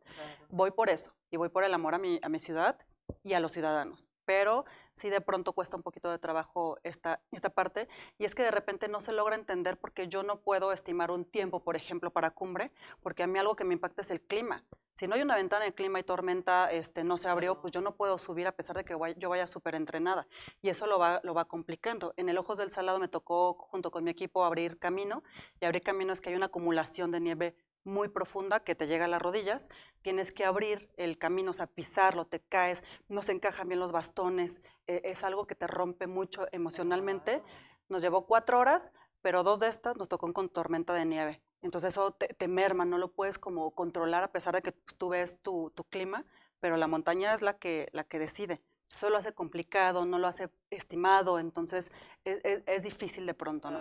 Voy 0.48 0.72
por 0.72 0.90
eso 0.90 1.13
y 1.30 1.36
voy 1.36 1.50
por 1.50 1.66
el 1.66 1.74
amor 1.74 1.96
a 1.96 1.98
mi, 1.98 2.22
a 2.24 2.30
mi 2.30 2.40
ciudad 2.40 2.78
y 3.24 3.34
a 3.34 3.42
los 3.42 3.51
ciudadanos 3.51 4.08
pero 4.32 4.64
sí 4.94 5.10
de 5.10 5.20
pronto 5.20 5.52
cuesta 5.52 5.76
un 5.76 5.84
poquito 5.84 6.10
de 6.10 6.18
trabajo 6.18 6.78
esta, 6.84 7.20
esta 7.34 7.50
parte, 7.50 7.90
y 8.18 8.24
es 8.24 8.34
que 8.34 8.44
de 8.44 8.52
repente 8.52 8.88
no 8.88 9.02
se 9.02 9.12
logra 9.12 9.36
entender 9.36 9.78
porque 9.78 10.08
yo 10.08 10.24
no 10.24 10.40
puedo 10.40 10.72
estimar 10.72 11.12
un 11.12 11.26
tiempo, 11.26 11.62
por 11.66 11.76
ejemplo, 11.76 12.12
para 12.12 12.32
cumbre, 12.32 12.72
porque 13.04 13.24
a 13.24 13.28
mí 13.28 13.38
algo 13.38 13.58
que 13.58 13.66
me 13.66 13.74
impacta 13.74 14.04
es 14.04 14.10
el 14.10 14.22
clima. 14.22 14.64
Si 14.94 15.06
no 15.06 15.16
hay 15.16 15.22
una 15.22 15.36
ventana 15.36 15.66
de 15.66 15.74
clima 15.74 16.00
y 16.00 16.04
tormenta 16.04 16.72
este, 16.72 17.04
no 17.04 17.18
se 17.18 17.28
abrió, 17.28 17.60
pues 17.60 17.74
yo 17.74 17.82
no 17.82 17.96
puedo 17.96 18.18
subir 18.18 18.48
a 18.48 18.54
pesar 18.54 18.78
de 18.78 18.86
que 18.86 18.96
yo 19.18 19.30
vaya 19.30 19.48
súper 19.48 19.76
entrenada, 19.76 20.28
y 20.62 20.70
eso 20.70 20.88
lo 20.88 20.98
va, 20.98 21.20
lo 21.24 21.34
va 21.34 21.44
complicando. 21.44 22.14
En 22.16 22.30
el 22.30 22.38
Ojos 22.38 22.58
del 22.58 22.72
Salado 22.72 23.00
me 23.00 23.10
tocó, 23.10 23.56
junto 23.56 23.92
con 23.92 24.06
mi 24.06 24.12
equipo, 24.12 24.46
abrir 24.46 24.80
camino, 24.80 25.24
y 25.60 25.66
abrir 25.66 25.84
camino 25.84 26.14
es 26.14 26.22
que 26.22 26.30
hay 26.30 26.36
una 26.36 26.46
acumulación 26.46 27.12
de 27.12 27.20
nieve 27.20 27.56
muy 27.84 28.10
profunda 28.10 28.62
que 28.62 28.76
te 28.76 28.88
llega 28.88 29.06
a 29.06 29.08
las 29.08 29.22
rodillas, 29.22 29.70
tienes 30.02 30.32
que 30.32 30.46
abrir 30.46 30.90
el 30.98 31.18
camino, 31.18 31.52
o 31.52 31.54
sea, 31.54 31.68
pisarlo, 31.68 32.26
te 32.26 32.40
caes, 32.40 32.84
no 33.08 33.22
se 33.22 33.32
encajan 33.32 33.68
bien 33.68 33.80
los 33.80 33.92
bastones, 33.92 34.62
eh, 34.88 35.02
es 35.06 35.24
algo 35.24 35.48
que 35.48 35.56
te 35.56 35.68
rompe 35.68 36.08
mucho 36.08 36.48
emocionalmente. 36.52 37.44
Nos 37.90 38.02
llevó 38.02 38.26
cuatro 38.26 38.60
horas, 38.60 38.92
pero 39.22 39.44
dos 39.44 39.60
de 39.60 39.68
estas 39.68 39.98
nos 39.98 40.10
tocó 40.10 40.32
con 40.34 40.50
tormenta 40.50 40.94
de 40.94 41.06
nieve. 41.06 41.42
Entonces 41.62 41.94
eso 41.94 42.12
te, 42.12 42.48
merma, 42.48 42.86
no 42.86 42.98
lo 42.98 43.12
puedes 43.12 43.38
como 43.38 43.72
controlar 43.72 44.24
a 44.24 44.32
pesar 44.32 44.56
de 44.56 44.62
que 44.62 44.72
tú 44.98 45.10
ves 45.10 45.40
tu, 45.42 45.72
clima, 45.90 46.26
pero 46.60 46.78
la 46.78 46.88
montaña 46.88 47.34
es 47.34 47.42
la 47.42 47.58
que, 47.58 47.90
la 47.92 48.04
que 48.04 48.18
decide. 48.18 48.62
Eso 48.90 49.10
lo 49.10 49.18
hace 49.18 49.34
complicado, 49.34 50.06
no 50.06 50.18
lo 50.18 50.28
hace 50.28 50.50
estimado, 50.70 51.40
entonces 51.40 51.92
e, 52.26 52.42
e, 52.44 52.64
es, 52.66 52.84
difícil 52.84 53.26
de 53.26 53.34
pronto, 53.34 53.70
¿no? 53.70 53.80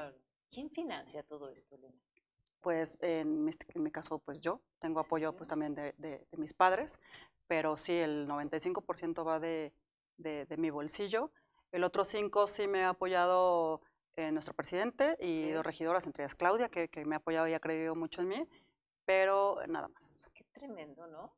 ¿Quién 0.51 0.71
financia 0.71 1.23
todo 1.23 1.49
esto? 1.51 1.79
Pues 2.61 2.99
en 3.01 3.45
mi, 3.45 3.53
en 3.75 3.83
mi, 3.83 3.91
caso, 3.91 4.19
pues 4.19 4.41
yo 4.41 4.61
tengo 4.81 5.01
apoyo 5.01 5.35
pues 5.35 5.49
también 5.49 5.75
de, 5.75 5.95
de, 5.97 6.27
mis 6.37 6.53
padres, 6.53 7.01
pero 7.47 7.77
sí, 7.77 7.93
el 7.93 8.29
95% 8.29 9.27
va 9.27 9.41
de, 9.41 9.73
de, 10.19 10.57
mi 10.59 10.71
bolsillo. 10.71 11.33
El 11.73 11.85
otro 11.85 12.05
5 12.05 12.47
sí 12.47 12.67
me 12.67 12.85
ha 12.85 12.91
apoyado 12.91 13.81
eh, 14.17 14.31
nuestro 14.31 14.55
presidente 14.55 15.17
y 15.21 15.51
dos 15.53 15.65
regidoras, 15.65 16.07
entre 16.07 16.25
ellas 16.25 16.35
Claudia, 16.35 16.69
que, 16.69 16.89
que, 16.89 17.05
me 17.05 17.15
ha 17.15 17.19
apoyado 17.19 17.49
y 17.49 17.55
ha 17.55 17.61
creído 17.61 17.95
mucho 17.95 18.21
en 18.21 18.29
mí, 18.29 18.49
pero 19.07 19.59
nada 19.67 19.89
más. 19.89 20.29
Qué 20.35 20.45
tremendo, 20.53 21.07
¿no? 21.07 21.35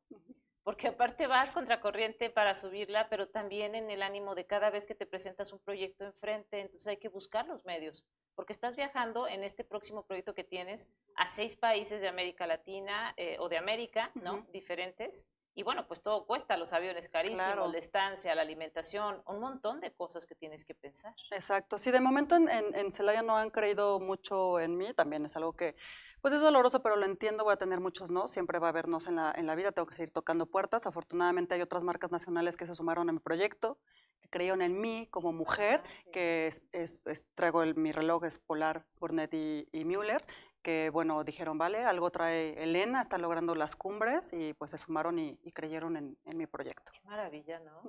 Porque 0.63 0.87
aparte 0.87 1.27
vas 1.27 1.51
contracorriente 1.51 2.29
para 2.29 2.55
subirla, 2.55 3.09
pero 3.09 3.27
también 3.27 3.75
en 3.75 3.91
el 3.91 4.01
ánimo 4.01 4.33
de 4.33 4.45
cada 4.45 4.69
vez 4.69 4.85
que 4.85 4.95
te 4.95 5.05
presentas 5.05 5.51
un 5.51 5.59
proyecto 5.59 6.05
enfrente, 6.05 6.61
entonces 6.61 6.87
hay 6.87 6.97
que 6.97 7.09
buscar 7.09 7.45
los 7.47 7.65
medios, 7.65 8.05
porque 8.33 8.53
estás 8.53 8.75
viajando 8.77 9.27
en 9.27 9.43
este 9.43 9.63
próximo 9.65 10.05
proyecto 10.05 10.33
que 10.33 10.45
tienes 10.45 10.87
a 11.15 11.27
seis 11.27 11.57
países 11.57 11.99
de 11.99 12.07
América 12.07 12.47
Latina 12.47 13.13
eh, 13.17 13.35
o 13.39 13.49
de 13.49 13.57
América, 13.57 14.11
¿no? 14.15 14.47
Diferentes. 14.53 15.27
Y 15.55 15.61
bueno, 15.61 15.85
pues 15.85 16.01
todo 16.01 16.25
cuesta, 16.25 16.57
los 16.57 16.73
aviones 16.73 17.09
carísimos, 17.09 17.71
la 17.71 17.77
estancia, 17.77 18.33
la 18.33 18.41
alimentación, 18.41 19.21
un 19.27 19.39
montón 19.39 19.81
de 19.81 19.93
cosas 19.93 20.25
que 20.25 20.33
tienes 20.33 20.65
que 20.65 20.73
pensar. 20.73 21.13
Exacto. 21.29 21.77
Si 21.77 21.91
de 21.91 21.99
momento 21.99 22.35
en, 22.35 22.49
en, 22.49 22.91
Celaya 22.91 23.21
no 23.21 23.37
han 23.37 23.51
creído 23.51 23.99
mucho 23.99 24.59
en 24.59 24.77
mí, 24.77 24.95
también 24.95 25.25
es 25.25 25.35
algo 25.35 25.53
que, 25.53 25.75
pues 26.23 26.33
es 26.33 26.39
doloroso, 26.39 26.81
pero 26.81 26.95
lo 26.95 27.05
entiendo, 27.05 27.43
voy 27.43 27.51
a 27.51 27.57
tener 27.57 27.81
muchos 27.81 28.09
no, 28.09 28.27
siempre 28.27 28.57
va 28.57 28.67
a 28.67 28.69
haber 28.69 28.87
nos 28.87 29.07
en 29.07 29.17
la, 29.17 29.33
en 29.35 29.45
la 29.45 29.55
vida, 29.55 29.73
tengo 29.73 29.87
que 29.87 29.93
seguir 29.93 30.11
tocando 30.11 30.45
puertas. 30.45 30.85
Afortunadamente 30.85 31.53
hay 31.53 31.61
otras 31.61 31.83
marcas 31.83 32.13
nacionales 32.13 32.55
que 32.55 32.65
se 32.65 32.73
sumaron 32.75 33.09
a 33.09 33.11
mi 33.11 33.19
proyecto, 33.19 33.77
que 34.21 34.29
creyeron 34.29 34.61
en 34.61 34.79
mí 34.79 35.09
como 35.11 35.33
mujer, 35.33 35.81
ah, 35.83 36.09
que 36.13 36.47
es, 36.47 36.63
es, 36.71 37.25
traigo 37.35 37.61
el, 37.61 37.75
mi 37.75 37.91
reloj, 37.91 38.23
es 38.23 38.37
Polar, 38.37 38.85
Burnett 39.01 39.33
y, 39.33 39.67
y 39.73 39.83
Müller, 39.83 40.25
que 40.61 40.89
bueno, 40.91 41.25
dijeron, 41.25 41.57
vale, 41.57 41.83
algo 41.83 42.09
trae 42.09 42.63
Elena, 42.63 43.01
está 43.01 43.17
logrando 43.17 43.53
las 43.53 43.75
cumbres 43.75 44.31
y 44.31 44.53
pues 44.53 44.71
se 44.71 44.77
sumaron 44.77 45.19
y, 45.19 45.35
creyeron 45.51 45.97
en, 45.97 46.17
mi 46.37 46.47
proyecto. 46.47 46.93
Qué 46.93 47.01
maravilla, 47.05 47.59
¿no? 47.59 47.81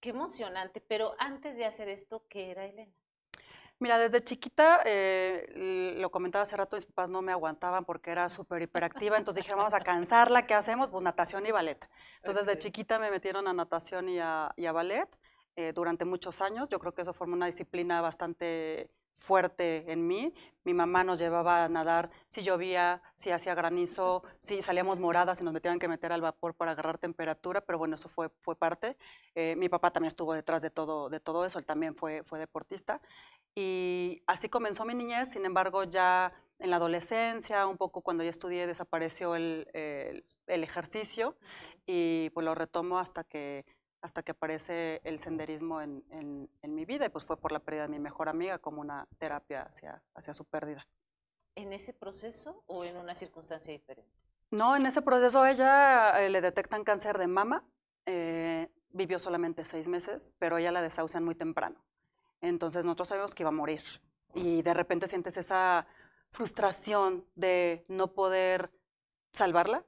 Qué 0.00 0.08
emocionante, 0.08 0.80
pero 0.80 1.14
antes 1.18 1.56
de 1.56 1.66
hacer 1.66 1.90
esto, 1.90 2.24
¿qué 2.30 2.50
era 2.50 2.64
Elena? 2.64 3.03
Mira, 3.80 3.98
desde 3.98 4.22
chiquita, 4.22 4.80
eh, 4.86 5.94
lo 5.98 6.10
comentaba 6.10 6.44
hace 6.44 6.56
rato, 6.56 6.76
mis 6.76 6.86
papás 6.86 7.10
no 7.10 7.22
me 7.22 7.32
aguantaban 7.32 7.84
porque 7.84 8.10
era 8.10 8.28
súper 8.28 8.62
hiperactiva, 8.62 9.18
entonces 9.18 9.42
dijeron, 9.42 9.58
vamos 9.58 9.74
a 9.74 9.80
cansarla, 9.80 10.46
¿qué 10.46 10.54
hacemos? 10.54 10.90
Pues 10.90 11.02
natación 11.02 11.44
y 11.44 11.50
ballet. 11.50 11.88
Entonces 12.16 12.46
desde 12.46 12.58
chiquita 12.60 12.98
me 12.98 13.10
metieron 13.10 13.48
a 13.48 13.52
natación 13.52 14.08
y 14.08 14.20
a, 14.20 14.54
ballet 14.72 15.08
eh, 15.56 15.72
durante 15.74 16.04
muchos 16.04 16.40
años, 16.40 16.68
yo 16.68 16.78
creo 16.78 16.94
que 16.94 17.02
eso 17.02 17.12
formó 17.12 17.34
una 17.34 17.46
disciplina 17.46 18.00
bastante 18.00 18.90
fuerte 19.16 19.90
en 19.90 20.06
mí. 20.06 20.34
Mi 20.64 20.72
mamá 20.72 21.04
nos 21.04 21.18
llevaba 21.18 21.64
a 21.64 21.68
nadar 21.68 22.10
si 22.28 22.42
llovía, 22.42 23.02
si 23.14 23.30
hacía 23.30 23.54
granizo, 23.54 24.22
si 24.38 24.62
salíamos 24.62 24.98
moradas 24.98 25.40
y 25.40 25.44
nos 25.44 25.52
metían 25.52 25.78
que 25.78 25.88
meter 25.88 26.12
al 26.12 26.22
vapor 26.22 26.54
para 26.54 26.72
agarrar 26.72 26.98
temperatura, 26.98 27.60
pero 27.60 27.78
bueno, 27.78 27.96
eso 27.96 28.08
fue, 28.08 28.30
fue 28.40 28.56
parte. 28.56 28.96
Eh, 29.34 29.56
mi 29.56 29.68
papá 29.68 29.90
también 29.90 30.08
estuvo 30.08 30.32
detrás 30.32 30.62
de 30.62 30.70
todo, 30.70 31.10
de 31.10 31.20
todo 31.20 31.44
eso, 31.44 31.58
él 31.58 31.66
también 31.66 31.94
fue, 31.94 32.22
fue 32.24 32.38
deportista. 32.38 33.00
Y 33.54 34.22
así 34.26 34.48
comenzó 34.48 34.84
mi 34.84 34.94
niñez, 34.94 35.30
sin 35.30 35.44
embargo, 35.44 35.84
ya 35.84 36.32
en 36.58 36.70
la 36.70 36.76
adolescencia, 36.76 37.66
un 37.66 37.76
poco 37.76 38.00
cuando 38.00 38.24
ya 38.24 38.30
estudié, 38.30 38.66
desapareció 38.66 39.36
el, 39.36 39.68
el 40.46 40.64
ejercicio 40.64 41.36
y 41.86 42.30
pues 42.30 42.44
lo 42.44 42.54
retomo 42.54 42.98
hasta 42.98 43.24
que 43.24 43.66
hasta 44.04 44.22
que 44.22 44.32
aparece 44.32 45.00
el 45.02 45.18
senderismo 45.18 45.80
en, 45.80 46.04
en, 46.10 46.74
mi 46.74 46.84
vida 46.84 47.06
y 47.06 47.08
pues 47.08 47.24
fue 47.24 47.38
por 47.38 47.52
la 47.52 47.60
pérdida 47.60 47.84
de 47.84 47.88
mi 47.88 47.98
mejor 47.98 48.28
amiga 48.28 48.58
como 48.58 48.82
una 48.82 49.08
terapia 49.16 49.62
hacia, 49.62 50.02
hacia 50.14 50.34
su 50.34 50.44
pérdida. 50.44 50.86
¿En 51.54 51.72
ese 51.72 51.94
proceso 51.94 52.62
o 52.66 52.84
en 52.84 52.98
una 52.98 53.14
circunstancia 53.14 53.72
diferente? 53.72 54.12
No, 54.50 54.76
en 54.76 54.84
ese 54.84 55.00
proceso 55.00 55.46
ella 55.46 56.20
eh, 56.20 56.28
le 56.28 56.42
detectan 56.42 56.84
cáncer 56.84 57.16
de 57.16 57.28
mama, 57.28 57.64
eh, 58.04 58.68
vivió 58.90 59.18
solamente 59.18 59.64
seis 59.64 59.88
meses, 59.88 60.34
pero 60.38 60.58
ella 60.58 60.70
la 60.70 60.82
desahucian 60.82 61.24
muy 61.24 61.34
temprano. 61.34 61.82
Entonces 62.42 62.84
nosotros 62.84 63.08
sabemos 63.08 63.34
que 63.34 63.42
iba 63.42 63.48
a 63.48 63.52
morir 63.52 63.82
y 64.34 64.60
de 64.60 64.74
repente 64.74 65.08
sientes 65.08 65.38
esa 65.38 65.86
frustración 66.30 67.24
de 67.36 67.86
no 67.88 68.12
poder 68.12 68.70
salvarla 69.32 69.82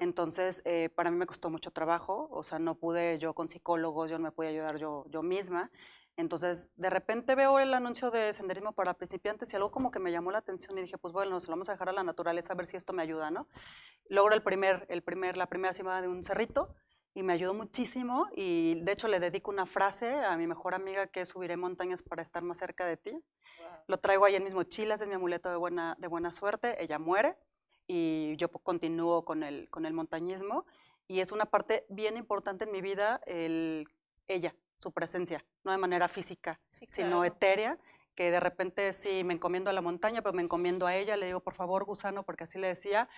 entonces, 0.00 0.62
eh, 0.64 0.90
para 0.94 1.10
mí 1.10 1.16
me 1.16 1.26
costó 1.26 1.50
mucho 1.50 1.70
trabajo, 1.70 2.28
o 2.30 2.42
sea, 2.42 2.58
no 2.58 2.74
pude 2.74 3.18
yo 3.18 3.34
con 3.34 3.48
psicólogos, 3.48 4.10
yo 4.10 4.18
no 4.18 4.24
me 4.24 4.32
pude 4.32 4.48
ayudar 4.48 4.76
yo, 4.78 5.04
yo 5.08 5.22
misma. 5.22 5.70
Entonces, 6.16 6.70
de 6.76 6.90
repente 6.90 7.34
veo 7.34 7.58
el 7.58 7.72
anuncio 7.72 8.10
de 8.10 8.32
senderismo 8.34 8.72
para 8.72 8.94
principiantes 8.94 9.52
y 9.52 9.56
algo 9.56 9.70
como 9.70 9.90
que 9.90 9.98
me 9.98 10.12
llamó 10.12 10.30
la 10.30 10.38
atención 10.38 10.76
y 10.76 10.82
dije, 10.82 10.98
pues 10.98 11.14
bueno, 11.14 11.30
nos 11.30 11.46
lo 11.46 11.52
vamos 11.52 11.68
a 11.70 11.72
dejar 11.72 11.88
a 11.88 11.92
la 11.92 12.02
naturaleza 12.02 12.52
a 12.52 12.56
ver 12.56 12.66
si 12.66 12.76
esto 12.76 12.92
me 12.92 13.02
ayuda, 13.02 13.30
¿no? 13.30 13.48
Logro 14.08 14.34
el 14.34 14.42
primer, 14.42 14.84
el 14.90 15.02
primer, 15.02 15.38
la 15.38 15.46
primera 15.46 15.72
cima 15.72 16.02
de 16.02 16.08
un 16.08 16.22
cerrito 16.22 16.74
y 17.14 17.22
me 17.22 17.32
ayudó 17.32 17.54
muchísimo 17.54 18.28
y 18.34 18.80
de 18.82 18.92
hecho 18.92 19.08
le 19.08 19.20
dedico 19.20 19.50
una 19.50 19.64
frase 19.64 20.12
a 20.12 20.36
mi 20.36 20.46
mejor 20.46 20.74
amiga 20.74 21.06
que 21.06 21.22
es 21.22 21.28
subiré 21.28 21.56
montañas 21.56 22.02
para 22.02 22.22
estar 22.22 22.42
más 22.42 22.58
cerca 22.58 22.84
de 22.84 22.98
ti. 22.98 23.18
Lo 23.86 23.98
traigo 23.98 24.26
ahí 24.26 24.34
en 24.34 24.44
mis 24.44 24.54
mochilas, 24.54 25.00
es 25.00 25.08
mi 25.08 25.14
amuleto 25.14 25.48
de 25.48 25.56
buena, 25.56 25.96
de 25.98 26.08
buena 26.08 26.30
suerte, 26.30 26.82
ella 26.82 26.98
muere 26.98 27.36
y 27.86 28.36
yo 28.36 28.48
continúo 28.48 29.24
con 29.24 29.42
el, 29.42 29.68
con 29.70 29.86
el 29.86 29.92
montañismo 29.92 30.66
y 31.08 31.20
es 31.20 31.32
una 31.32 31.46
parte 31.46 31.84
bien 31.88 32.16
importante 32.16 32.64
en 32.64 32.72
mi 32.72 32.80
vida 32.80 33.20
el, 33.26 33.86
ella, 34.28 34.54
su 34.76 34.92
presencia, 34.92 35.44
no 35.64 35.72
de 35.72 35.78
manera 35.78 36.08
física, 36.08 36.60
sino 36.70 37.24
etérea, 37.24 37.78
que 38.14 38.30
de 38.30 38.40
repente 38.40 38.92
sí 38.92 39.24
me 39.24 39.34
encomiendo 39.34 39.70
a 39.70 39.72
la 39.72 39.80
montaña, 39.80 40.22
pero 40.22 40.32
me 40.32 40.42
encomiendo 40.42 40.86
a 40.86 40.94
ella, 40.94 41.16
le 41.16 41.26
digo, 41.26 41.40
por 41.40 41.54
favor, 41.54 41.84
gusano, 41.84 42.24
porque 42.24 42.44
así 42.44 42.58
le 42.58 42.68
decía, 42.68 43.08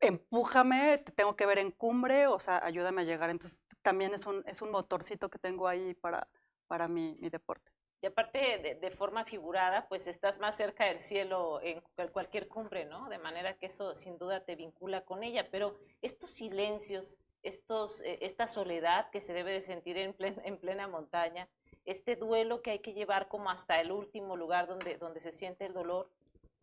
empújame, 0.00 0.98
te 0.98 1.12
tengo 1.12 1.36
que 1.36 1.46
ver 1.46 1.58
en 1.58 1.70
cumbre, 1.70 2.26
o 2.26 2.38
sea, 2.38 2.64
ayúdame 2.64 3.02
a 3.02 3.04
llegar. 3.04 3.30
Entonces, 3.30 3.60
también 3.82 4.14
es 4.14 4.26
un, 4.26 4.42
es 4.46 4.62
un 4.62 4.70
motorcito 4.70 5.28
que 5.28 5.38
tengo 5.38 5.68
ahí 5.68 5.94
para, 5.94 6.28
para 6.66 6.88
mi, 6.88 7.16
mi 7.20 7.28
deporte. 7.28 7.70
Y 8.02 8.06
aparte 8.06 8.78
de, 8.80 8.90
forma 8.92 9.24
figurada, 9.24 9.86
pues 9.88 10.06
estás 10.06 10.38
más 10.38 10.56
cerca 10.56 10.86
del 10.86 11.00
cielo 11.00 11.60
en 11.62 11.82
cualquier 12.12 12.48
cumbre, 12.48 12.86
¿no? 12.86 13.10
De 13.10 13.18
manera 13.18 13.58
que 13.58 13.66
eso 13.66 13.94
sin 13.94 14.16
duda 14.16 14.40
te 14.40 14.56
vincula 14.56 15.02
con 15.02 15.22
ella. 15.22 15.48
Pero 15.50 15.78
estos 16.00 16.30
silencios, 16.30 17.18
estos, 17.42 18.00
eh, 18.00 18.18
esta 18.22 18.46
soledad 18.46 19.10
que 19.10 19.20
se 19.20 19.34
debe 19.34 19.52
de 19.52 19.60
sentir 19.60 19.98
en, 19.98 20.16
en 20.18 20.56
plena 20.56 20.88
montaña, 20.88 21.48
este 21.84 22.16
duelo 22.16 22.62
que 22.62 22.70
hay 22.70 22.78
que 22.78 22.94
llevar 22.94 23.28
como 23.28 23.50
hasta 23.50 23.80
el 23.80 23.92
último 23.92 24.36
lugar 24.36 24.66
donde, 24.66 24.96
donde 24.96 25.20
se 25.20 25.32
siente 25.32 25.66
el 25.66 25.74
dolor, 25.74 26.10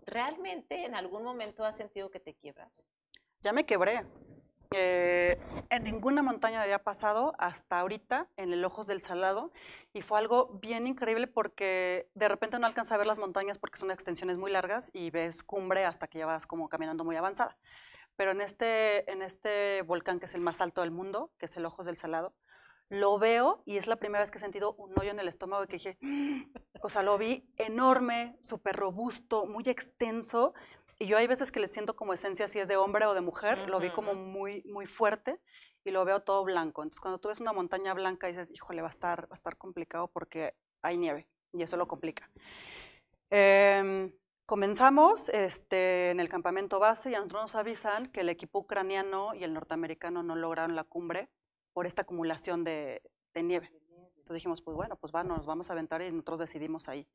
¿realmente 0.05 0.85
en 0.85 0.95
algún 0.95 1.23
momento 1.23 1.65
has 1.65 1.77
sentido 1.77 2.09
que 2.09 2.19
te 2.19 2.33
quiebras? 2.33 2.85
Ya 3.41 3.53
me 3.53 3.65
quebré. 3.65 4.03
En 4.71 5.83
ninguna 5.83 6.21
montaña 6.21 6.61
había 6.61 6.83
pasado 6.83 7.33
hasta 7.37 7.79
ahorita 7.79 8.27
en 8.37 8.51
el 8.51 8.63
Ojos 8.65 8.87
del 8.87 9.01
Salado 9.01 9.51
y 9.93 10.01
fue 10.01 10.19
algo 10.19 10.59
bien 10.61 10.87
increíble 10.87 11.27
porque 11.27 12.09
de 12.15 12.27
repente 12.27 12.59
no 12.59 12.67
alcanza 12.67 12.95
a 12.95 12.97
ver 12.97 13.07
las 13.07 13.19
montañas 13.19 13.57
porque 13.57 13.79
son 13.79 13.91
extensiones 13.91 14.37
muy 14.37 14.51
largas 14.51 14.89
y 14.93 15.09
ves 15.09 15.43
cumbre 15.43 15.85
hasta 15.85 16.07
que 16.07 16.19
ya 16.19 16.25
vas 16.25 16.45
como 16.45 16.69
caminando 16.69 17.03
muy 17.03 17.15
avanzada. 17.15 17.57
Pero 18.15 18.31
en 18.31 18.41
este, 18.41 19.09
en 19.11 19.21
este 19.21 19.83
volcán 19.83 20.19
que 20.19 20.25
es 20.25 20.33
el 20.33 20.41
más 20.41 20.59
alto 20.59 20.81
del 20.81 20.91
mundo, 20.91 21.31
que 21.37 21.45
es 21.45 21.55
el 21.55 21.65
Ojos 21.65 21.85
del 21.85 21.97
Salado, 21.97 22.33
lo 22.89 23.19
veo 23.19 23.61
y 23.65 23.77
es 23.77 23.87
la 23.87 23.97
primera 23.97 24.21
vez 24.21 24.31
que 24.31 24.37
he 24.37 24.41
sentido 24.41 24.73
un 24.73 24.97
hoyo 24.97 25.11
en 25.11 25.19
el 25.19 25.27
estómago 25.27 25.63
y 25.63 25.67
que 25.67 25.77
dije, 25.77 25.97
o 26.81 26.89
sea, 26.89 27.03
lo 27.03 27.17
vi 27.17 27.49
enorme, 27.57 28.37
súper 28.41 28.75
robusto, 28.75 29.45
muy 29.45 29.63
extenso 29.67 30.53
y 30.99 31.05
yo 31.05 31.17
hay 31.17 31.27
veces 31.27 31.51
que 31.51 31.59
le 31.59 31.67
siento 31.67 31.95
como 31.95 32.13
esencia 32.13 32.47
si 32.47 32.59
es 32.59 32.67
de 32.67 32.77
hombre 32.77 33.05
o 33.05 33.13
de 33.13 33.21
mujer, 33.21 33.69
lo 33.69 33.79
vi 33.79 33.91
como 33.91 34.15
muy, 34.15 34.63
muy 34.63 34.87
fuerte 34.87 35.39
y 35.83 35.91
lo 35.91 36.03
veo 36.05 36.21
todo 36.21 36.43
blanco. 36.43 36.81
Entonces, 36.81 36.99
cuando 36.99 37.19
tú 37.19 37.29
ves 37.29 37.39
una 37.39 37.53
montaña 37.53 37.93
blanca, 37.93 38.27
dices, 38.27 38.49
híjole, 38.51 38.81
va 38.81 38.87
a 38.87 38.91
estar, 38.91 39.23
va 39.23 39.31
a 39.31 39.35
estar 39.35 39.57
complicado 39.57 40.07
porque 40.07 40.55
hay 40.81 40.97
nieve 40.97 41.27
y 41.53 41.61
eso 41.61 41.77
lo 41.77 41.87
complica. 41.87 42.29
Em, 43.29 44.11
comenzamos 44.45 45.29
este, 45.29 46.09
en 46.09 46.19
el 46.19 46.29
campamento 46.29 46.79
base 46.79 47.11
y 47.11 47.15
a 47.15 47.19
nosotros 47.19 47.43
nos 47.43 47.55
avisan 47.55 48.07
que 48.07 48.21
el 48.21 48.29
equipo 48.29 48.59
ucraniano 48.59 49.35
y 49.35 49.43
el 49.43 49.53
norteamericano 49.53 50.23
no 50.23 50.35
lograron 50.35 50.75
la 50.75 50.83
cumbre 50.83 51.29
por 51.73 51.85
esta 51.85 52.01
acumulación 52.01 52.63
de, 52.63 53.03
de 53.35 53.43
nieve. 53.43 53.71
Entonces 54.17 54.41
dijimos, 54.41 54.61
pues 54.61 54.75
bueno, 54.75 54.97
pues 54.97 55.13
va, 55.13 55.23
nos 55.23 55.45
vamos 55.45 55.69
a 55.69 55.73
aventar 55.73 56.01
y 56.01 56.11
nosotros 56.11 56.39
decidimos 56.39 56.89
ahí. 56.89 57.07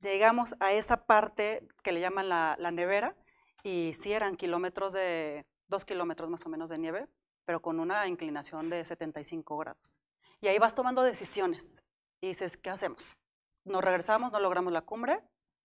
Llegamos 0.00 0.54
a 0.60 0.72
esa 0.72 1.04
parte 1.06 1.66
que 1.82 1.90
le 1.90 2.00
llaman 2.00 2.28
la, 2.28 2.54
la 2.58 2.70
nevera 2.70 3.16
y 3.62 3.92
sí 3.94 4.12
eran 4.12 4.36
kilómetros 4.36 4.92
de, 4.92 5.46
dos 5.68 5.84
kilómetros 5.84 6.28
más 6.30 6.44
o 6.46 6.48
menos 6.48 6.70
de 6.70 6.78
nieve, 6.78 7.08
pero 7.44 7.60
con 7.62 7.80
una 7.80 8.06
inclinación 8.06 8.70
de 8.70 8.84
75 8.84 9.56
grados. 9.56 10.00
Y 10.40 10.48
ahí 10.48 10.58
vas 10.58 10.74
tomando 10.74 11.02
decisiones 11.02 11.82
y 12.20 12.28
dices, 12.28 12.56
¿qué 12.56 12.70
hacemos? 12.70 13.16
¿Nos 13.64 13.84
regresamos, 13.84 14.32
no 14.32 14.40
logramos 14.40 14.72
la 14.72 14.82
cumbre? 14.82 15.22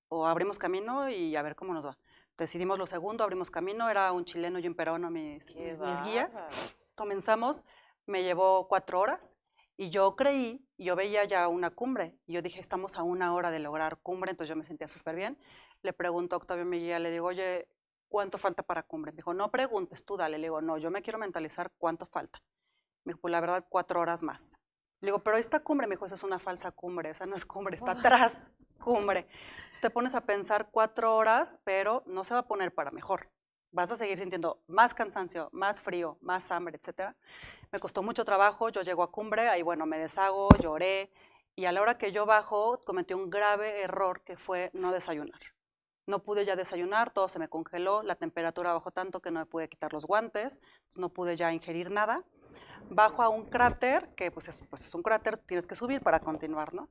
o 0.09 0.25
abrimos 0.25 0.59
camino 0.59 1.09
y 1.09 1.35
a 1.35 1.41
ver 1.41 1.55
cómo 1.55 1.73
nos 1.73 1.85
va. 1.85 1.97
Decidimos 2.37 2.77
lo 2.77 2.85
segundo, 2.85 3.23
abrimos 3.23 3.49
camino, 3.49 3.89
era 3.89 4.11
un 4.11 4.25
chileno 4.25 4.59
y 4.59 4.67
un 4.67 4.75
peruano 4.75 5.09
mis, 5.09 5.55
mis, 5.55 5.79
mis 5.79 6.01
guías. 6.03 6.43
Comenzamos, 6.95 7.63
me 8.05 8.23
llevó 8.23 8.67
cuatro 8.67 8.99
horas 8.99 9.37
y 9.77 9.89
yo 9.89 10.15
creí, 10.15 10.65
yo 10.77 10.95
veía 10.95 11.25
ya 11.25 11.47
una 11.47 11.69
cumbre 11.69 12.15
y 12.25 12.33
yo 12.33 12.41
dije, 12.41 12.59
estamos 12.59 12.97
a 12.97 13.03
una 13.03 13.33
hora 13.33 13.51
de 13.51 13.59
lograr 13.59 13.97
cumbre, 13.97 14.31
entonces 14.31 14.49
yo 14.49 14.55
me 14.55 14.63
sentía 14.63 14.87
súper 14.87 15.15
bien. 15.15 15.37
Le 15.81 15.93
pregunto 15.93 16.35
a 16.35 16.37
Octavio, 16.37 16.65
mi 16.65 16.79
guía, 16.79 16.99
le 16.99 17.11
digo, 17.11 17.27
oye, 17.27 17.67
¿cuánto 18.07 18.37
falta 18.37 18.63
para 18.63 18.83
cumbre? 18.83 19.11
Me 19.11 19.17
dijo, 19.17 19.33
no 19.33 19.51
preguntes, 19.51 20.05
tú 20.05 20.17
dale. 20.17 20.37
Le 20.37 20.47
digo, 20.47 20.61
no, 20.61 20.77
yo 20.77 20.91
me 20.91 21.01
quiero 21.01 21.19
mentalizar 21.19 21.71
cuánto 21.77 22.05
falta. 22.05 22.41
Me 23.03 23.11
dijo, 23.11 23.21
pues 23.21 23.31
la 23.31 23.39
verdad, 23.39 23.65
cuatro 23.69 23.99
horas 23.99 24.23
más. 24.23 24.57
Le 25.01 25.07
digo, 25.07 25.19
pero 25.19 25.37
esta 25.37 25.59
cumbre, 25.61 25.87
me 25.87 25.95
dijo, 25.95 26.05
esa 26.05 26.15
es 26.15 26.23
una 26.23 26.39
falsa 26.39 26.71
cumbre, 26.71 27.09
esa 27.09 27.25
no 27.25 27.35
es 27.35 27.45
cumbre, 27.45 27.75
está 27.75 27.91
atrás, 27.91 28.49
cumbre. 28.83 29.27
Entonces 29.29 29.81
te 29.81 29.89
pones 29.89 30.15
a 30.15 30.21
pensar 30.21 30.69
cuatro 30.71 31.15
horas, 31.15 31.59
pero 31.63 32.03
no 32.05 32.23
se 32.23 32.33
va 32.33 32.41
a 32.41 32.47
poner 32.47 32.73
para 32.73 32.91
mejor. 32.91 33.29
Vas 33.71 33.91
a 33.91 33.95
seguir 33.97 34.17
sintiendo 34.17 34.63
más 34.67 34.93
cansancio, 34.93 35.49
más 35.51 35.81
frío, 35.81 36.17
más 36.21 36.49
hambre, 36.51 36.79
etc. 36.81 37.13
Me 37.71 37.79
costó 37.79 38.01
mucho 38.01 38.23
trabajo, 38.23 38.69
yo 38.69 38.81
llego 38.81 39.03
a 39.03 39.11
cumbre, 39.11 39.49
ahí 39.49 39.61
bueno, 39.61 39.85
me 39.85 39.99
deshago, 39.99 40.47
lloré, 40.61 41.11
y 41.55 41.65
a 41.65 41.71
la 41.71 41.81
hora 41.81 41.97
que 41.97 42.11
yo 42.11 42.25
bajo 42.25 42.79
cometí 42.85 43.13
un 43.13 43.29
grave 43.29 43.81
error 43.81 44.21
que 44.21 44.37
fue 44.37 44.71
no 44.73 44.91
desayunar. 44.91 45.39
No 46.07 46.19
pude 46.19 46.45
ya 46.45 46.55
desayunar, 46.55 47.11
todo 47.11 47.27
se 47.29 47.39
me 47.39 47.47
congeló, 47.47 48.03
la 48.03 48.15
temperatura 48.15 48.73
bajó 48.73 48.91
tanto 48.91 49.21
que 49.21 49.31
no 49.31 49.39
me 49.39 49.45
pude 49.45 49.69
quitar 49.69 49.91
los 49.91 50.05
guantes, 50.05 50.59
no 50.95 51.09
pude 51.09 51.35
ya 51.35 51.51
ingerir 51.51 51.89
nada. 51.89 52.23
Bajo 52.89 53.23
a 53.23 53.29
un 53.29 53.45
cráter, 53.45 54.13
que 54.15 54.29
pues 54.29 54.47
es, 54.47 54.63
pues 54.69 54.85
es 54.85 54.93
un 54.93 55.01
cráter, 55.01 55.37
tienes 55.37 55.65
que 55.65 55.75
subir 55.75 56.01
para 56.01 56.19
continuar, 56.19 56.73
¿no? 56.73 56.89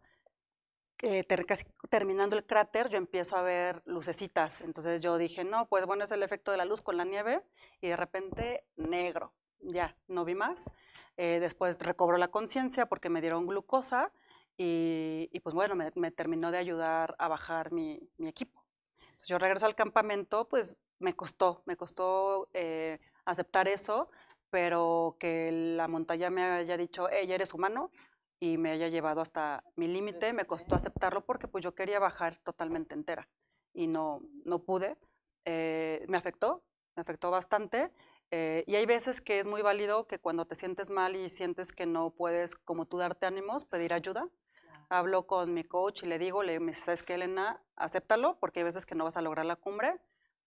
casi 1.47 1.65
terminando 1.91 2.37
el 2.37 2.45
cráter, 2.45 2.89
yo 2.89 2.99
empiezo 2.99 3.37
a 3.37 3.43
ver 3.43 3.83
lucecitas. 3.85 4.61
Entonces 4.61 5.03
yo 5.03 5.19
dije, 5.19 5.45
no, 5.45 5.67
pues 5.67 5.87
bueno, 5.87 6.05
es 6.05 6.11
el 6.11 6.23
efecto 6.23 6.51
de 6.51 6.57
la 6.57 6.65
luz 6.65 6.81
con 6.81 6.97
la 6.97 7.05
nieve 7.05 7.43
y 7.81 7.89
de 7.89 7.97
repente 7.97 8.65
negro. 8.77 9.33
Ya, 9.61 9.97
no 10.09 10.25
vi 10.25 10.35
más. 10.35 10.71
Eh, 11.17 11.39
después 11.41 11.79
recobro 11.79 12.17
la 12.17 12.29
conciencia 12.29 12.87
porque 12.87 13.11
me 13.11 13.21
dieron 13.21 13.47
glucosa 13.47 14.13
y, 14.57 15.29
pues 15.43 15.55
bueno, 15.55 15.75
me, 15.75 16.11
terminó 16.11 16.51
de 16.51 16.59
ayudar 16.59 17.17
a 17.19 17.29
bajar 17.29 17.73
mi 17.73 18.09
equipo. 18.21 18.64
Entonces 19.05 19.29
yo 19.29 19.39
regreso 19.39 19.67
al 19.67 19.75
campamento, 19.75 20.49
pues 20.49 20.77
me 20.99 21.15
costó, 21.15 21.63
me 21.67 21.77
costó 21.77 22.49
eh, 22.53 22.99
aceptar 23.25 23.69
eso, 23.69 24.11
pero 24.51 25.17
que 25.19 25.51
la 25.77 25.89
montaña 25.89 26.31
me 26.31 26.43
haya 26.43 26.77
dicho, 26.77 27.09
ella 27.11 27.35
eres 27.35 27.55
humano, 27.55 27.91
y 28.41 28.59
me 28.59 28.71
haya 28.71 28.89
llevado 28.89 29.21
hasta 29.21 29.65
mi 29.77 29.89
límite, 29.89 30.33
me 30.33 30.45
costó 30.45 30.75
aceptarlo 30.75 31.25
porque 31.25 31.49
pues 31.49 31.65
yo 31.65 31.75
quería 31.75 31.99
bajar 31.99 32.37
totalmente 32.39 32.95
entera 32.95 33.29
y 33.73 33.87
no, 33.87 34.21
no 34.45 34.61
pude. 34.61 34.97
Eh, 35.47 36.05
me 36.09 36.19
afectó, 36.19 36.63
me 36.95 37.01
afectó 37.01 37.31
bastante. 37.31 37.91
Eh, 38.31 38.65
y 38.67 38.75
hay 38.77 38.85
veces 38.85 39.21
que 39.21 39.41
es 39.41 39.47
muy 39.47 39.63
válido 39.63 40.07
que 40.07 40.19
cuando 40.19 40.47
te 40.47 40.57
sientes 40.57 40.91
mal 40.91 41.17
y 41.17 41.29
sientes 41.29 41.73
que 41.73 41.87
no 41.87 42.11
puedes, 42.11 42.55
como 42.55 42.87
tú, 42.87 42.99
darte 42.99 43.27
ánimos, 43.27 43.65
pedir 43.65 43.95
ayuda. 43.95 44.29
Hablo 44.89 45.27
con 45.27 45.55
mi 45.55 45.65
coach 45.65 46.03
y 46.03 46.07
le 46.07 46.19
digo, 46.19 46.43
le 46.43 46.59
digo, 46.59 46.73
¿sabes 46.75 47.03
qué, 47.03 47.15
Elena? 47.15 47.61
Acéptalo, 47.77 48.39
porque 48.39 48.61
hay 48.61 48.65
veces 48.65 48.87
que 48.87 48.95
no 48.95 49.05
vas 49.05 49.17
a 49.17 49.23
lograr 49.23 49.47
la 49.47 49.57
cumbre, 49.57 50.01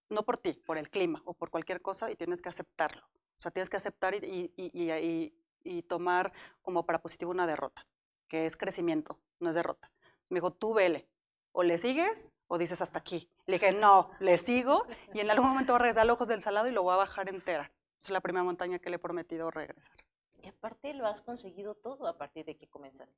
no 0.09 0.23
por 0.23 0.37
ti, 0.37 0.53
por 0.53 0.77
el 0.77 0.89
clima 0.89 1.21
o 1.25 1.33
por 1.33 1.49
cualquier 1.49 1.81
cosa, 1.81 2.11
y 2.11 2.15
tienes 2.15 2.41
que 2.41 2.49
aceptarlo. 2.49 3.03
O 3.05 3.39
sea, 3.39 3.51
tienes 3.51 3.69
que 3.69 3.77
aceptar 3.77 4.15
y, 4.15 4.51
y, 4.55 4.71
y, 4.73 5.33
y 5.63 5.81
tomar 5.83 6.31
como 6.61 6.85
para 6.85 7.01
positivo 7.01 7.31
una 7.31 7.45
derrota, 7.45 7.85
que 8.27 8.45
es 8.45 8.57
crecimiento, 8.57 9.19
no 9.39 9.49
es 9.49 9.55
derrota. 9.55 9.91
Me 10.29 10.37
dijo, 10.37 10.51
tú 10.51 10.73
vele, 10.73 11.07
o 11.51 11.63
le 11.63 11.77
sigues 11.77 12.31
o 12.47 12.57
dices 12.57 12.81
hasta 12.81 12.99
aquí. 12.99 13.29
Le 13.45 13.55
dije, 13.55 13.71
no, 13.71 14.11
le 14.19 14.37
sigo 14.37 14.85
y 15.13 15.19
en 15.19 15.29
algún 15.29 15.49
momento 15.49 15.73
voy 15.73 15.77
a 15.77 15.79
regresar 15.79 16.07
a 16.07 16.13
ojos 16.13 16.27
del 16.27 16.41
salado 16.41 16.67
y 16.67 16.71
lo 16.71 16.83
voy 16.83 16.93
a 16.93 16.97
bajar 16.97 17.29
entera. 17.29 17.71
es 17.99 18.09
la 18.09 18.21
primera 18.21 18.43
montaña 18.43 18.79
que 18.79 18.89
le 18.89 18.97
he 18.97 18.99
prometido 18.99 19.49
regresar. 19.49 19.95
Y 20.43 20.49
aparte 20.49 20.93
lo 20.93 21.07
has 21.07 21.21
conseguido 21.21 21.75
todo 21.75 22.07
a 22.07 22.17
partir 22.17 22.45
de 22.45 22.55
que 22.55 22.67
comenzaste. 22.67 23.15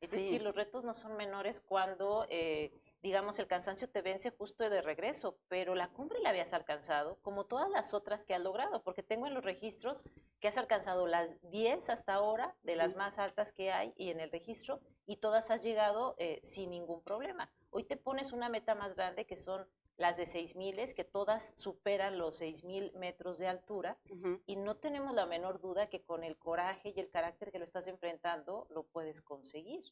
Es 0.00 0.12
decir, 0.12 0.42
los 0.42 0.54
retos 0.54 0.84
no 0.84 0.94
son 0.94 1.16
menores 1.16 1.60
cuando, 1.60 2.26
eh, 2.28 2.72
digamos, 3.02 3.38
el 3.38 3.46
cansancio 3.48 3.88
te 3.88 4.00
vence 4.00 4.30
justo 4.30 4.68
de 4.68 4.80
regreso, 4.80 5.38
pero 5.48 5.74
la 5.74 5.88
cumbre 5.88 6.20
la 6.20 6.28
habías 6.30 6.52
alcanzado, 6.52 7.16
como 7.22 7.46
todas 7.46 7.68
las 7.70 7.94
otras 7.94 8.24
que 8.24 8.34
has 8.34 8.40
logrado, 8.40 8.82
porque 8.82 9.02
tengo 9.02 9.26
en 9.26 9.34
los 9.34 9.44
registros 9.44 10.04
que 10.40 10.48
has 10.48 10.58
alcanzado 10.58 11.06
las 11.06 11.40
10 11.50 11.90
hasta 11.90 12.14
ahora, 12.14 12.54
de 12.62 12.76
las 12.76 12.94
más 12.94 13.18
altas 13.18 13.52
que 13.52 13.72
hay 13.72 13.92
y 13.96 14.10
en 14.10 14.20
el 14.20 14.30
registro, 14.30 14.80
y 15.06 15.16
todas 15.16 15.50
has 15.50 15.62
llegado 15.62 16.14
eh, 16.18 16.40
sin 16.44 16.70
ningún 16.70 17.02
problema. 17.02 17.50
Hoy 17.70 17.84
te 17.84 17.96
pones 17.96 18.32
una 18.32 18.48
meta 18.48 18.74
más 18.74 18.94
grande 18.94 19.26
que 19.26 19.36
son 19.36 19.66
las 19.98 20.16
de 20.16 20.24
6.000, 20.24 20.94
que 20.94 21.04
todas 21.04 21.52
superan 21.56 22.18
los 22.18 22.40
6.000 22.40 22.94
metros 22.94 23.38
de 23.38 23.48
altura, 23.48 23.98
y 24.46 24.56
no 24.56 24.76
tenemos 24.76 25.14
la 25.14 25.26
menor 25.26 25.60
duda 25.60 25.90
que 25.90 26.02
con 26.02 26.24
el 26.24 26.38
coraje 26.38 26.94
y 26.96 27.00
el 27.00 27.10
carácter 27.10 27.50
que 27.50 27.58
lo 27.58 27.64
estás 27.64 27.88
enfrentando, 27.88 28.66
lo 28.70 28.84
puedes 28.84 29.20
conseguir. 29.20 29.84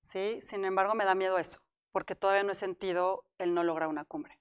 Sí, 0.00 0.40
sin 0.42 0.64
embargo 0.64 0.94
me 0.94 1.04
da 1.04 1.14
miedo 1.14 1.38
eso, 1.38 1.62
porque 1.92 2.16
todavía 2.16 2.42
no 2.42 2.52
he 2.52 2.56
sentido 2.56 3.24
el 3.38 3.54
no 3.54 3.62
lograr 3.62 3.88
una 3.88 4.04
cumbre. 4.04 4.38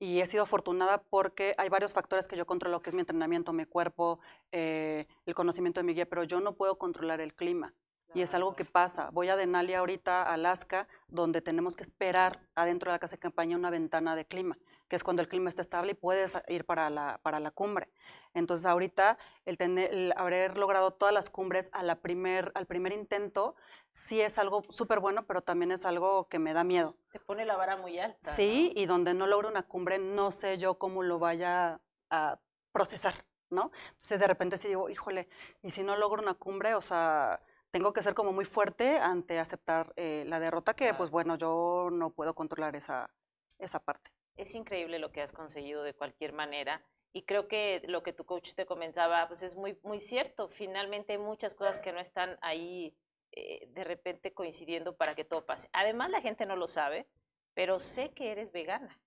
Y 0.00 0.20
he 0.20 0.26
sido 0.26 0.42
afortunada 0.42 1.02
porque 1.02 1.54
hay 1.56 1.68
varios 1.70 1.94
factores 1.94 2.28
que 2.28 2.36
yo 2.36 2.46
controlo, 2.46 2.82
que 2.82 2.90
es 2.90 2.94
mi 2.94 3.00
entrenamiento, 3.00 3.52
mi 3.52 3.64
cuerpo, 3.64 4.18
eh, 4.52 5.06
el 5.24 5.34
conocimiento 5.34 5.80
de 5.80 5.84
mi 5.84 5.94
guía, 5.94 6.06
pero 6.06 6.24
yo 6.24 6.40
no 6.40 6.56
puedo 6.56 6.76
controlar 6.76 7.20
el 7.22 7.32
clima. 7.32 7.72
Y 8.14 8.22
es 8.22 8.32
algo 8.32 8.54
que 8.54 8.64
pasa. 8.64 9.10
Voy 9.10 9.28
a 9.28 9.36
Denali 9.36 9.74
ahorita, 9.74 10.22
Alaska, 10.22 10.86
donde 11.08 11.42
tenemos 11.42 11.74
que 11.74 11.82
esperar 11.82 12.40
adentro 12.54 12.90
de 12.90 12.94
la 12.94 13.00
casa 13.00 13.16
de 13.16 13.20
campaña 13.20 13.56
una 13.56 13.70
ventana 13.70 14.14
de 14.14 14.24
clima, 14.24 14.56
que 14.88 14.94
es 14.94 15.02
cuando 15.02 15.20
el 15.20 15.28
clima 15.28 15.48
está 15.48 15.62
estable 15.62 15.92
y 15.92 15.94
puedes 15.94 16.38
ir 16.46 16.64
para 16.64 16.90
la, 16.90 17.18
para 17.24 17.40
la 17.40 17.50
cumbre. 17.50 17.88
Entonces 18.32 18.66
ahorita 18.66 19.18
el, 19.44 19.58
tener, 19.58 20.14
haber 20.16 20.56
logrado 20.56 20.92
todas 20.92 21.12
las 21.12 21.28
cumbres 21.28 21.70
a 21.72 21.82
la 21.82 21.96
primer, 21.96 22.52
al 22.54 22.66
primer 22.66 22.92
intento 22.92 23.56
sí 23.90 24.20
es 24.20 24.38
algo 24.38 24.62
súper 24.70 25.00
bueno, 25.00 25.26
pero 25.26 25.42
también 25.42 25.72
es 25.72 25.84
algo 25.84 26.28
que 26.28 26.38
me 26.38 26.52
da 26.52 26.62
miedo. 26.62 26.96
Te 27.10 27.18
pone 27.18 27.44
la 27.44 27.56
vara 27.56 27.76
muy 27.76 27.98
alta. 27.98 28.32
Sí, 28.36 28.72
y 28.76 28.86
donde 28.86 29.12
no 29.12 29.26
logro 29.26 29.48
una 29.48 29.64
cumbre 29.64 29.98
no 29.98 30.30
sé 30.30 30.56
yo 30.58 30.78
cómo 30.78 31.02
lo 31.02 31.18
vaya 31.18 31.80
a 32.10 32.38
procesar, 32.70 33.24
¿no? 33.50 33.72
Entonces 33.86 34.20
de 34.20 34.26
repente 34.28 34.56
sí 34.56 34.68
digo, 34.68 34.88
híjole, 34.88 35.28
y 35.62 35.72
si 35.72 35.82
no 35.82 35.96
logro 35.96 36.22
una 36.22 36.34
cumbre, 36.34 36.74
o 36.74 36.80
sea 36.80 37.40
tengo 37.74 37.92
que 37.92 38.02
ser 38.02 38.14
como 38.14 38.32
muy 38.32 38.44
fuerte 38.44 38.98
ante 38.98 39.40
aceptar 39.40 39.92
eh, 39.96 40.22
la 40.28 40.38
derrota, 40.38 40.74
que 40.74 40.94
pues 40.94 41.10
bueno, 41.10 41.36
yo 41.36 41.88
no 41.90 42.10
puedo 42.10 42.32
controlar 42.32 42.76
esa, 42.76 43.12
esa 43.58 43.80
parte. 43.80 44.12
Es 44.36 44.54
increíble 44.54 45.00
lo 45.00 45.10
que 45.10 45.22
has 45.22 45.32
conseguido 45.32 45.82
de 45.82 45.92
cualquier 45.92 46.32
manera. 46.32 46.84
Y 47.12 47.24
creo 47.24 47.48
que 47.48 47.82
lo 47.88 48.04
que 48.04 48.12
tu 48.12 48.26
coach 48.26 48.54
te 48.54 48.64
comentaba, 48.64 49.26
pues 49.26 49.42
es 49.42 49.56
muy, 49.56 49.76
muy 49.82 49.98
cierto. 49.98 50.48
Finalmente 50.48 51.14
hay 51.14 51.18
muchas 51.18 51.56
cosas 51.56 51.80
que 51.80 51.90
no 51.90 51.98
están 51.98 52.38
ahí 52.42 52.96
eh, 53.32 53.66
de 53.70 53.82
repente 53.82 54.32
coincidiendo 54.32 54.96
para 54.96 55.16
que 55.16 55.24
todo 55.24 55.44
pase. 55.44 55.68
Además, 55.72 56.12
la 56.12 56.20
gente 56.20 56.46
no 56.46 56.54
lo 56.54 56.68
sabe, 56.68 57.08
pero 57.54 57.80
sé 57.80 58.12
que 58.12 58.30
eres 58.30 58.52
vegana. 58.52 59.00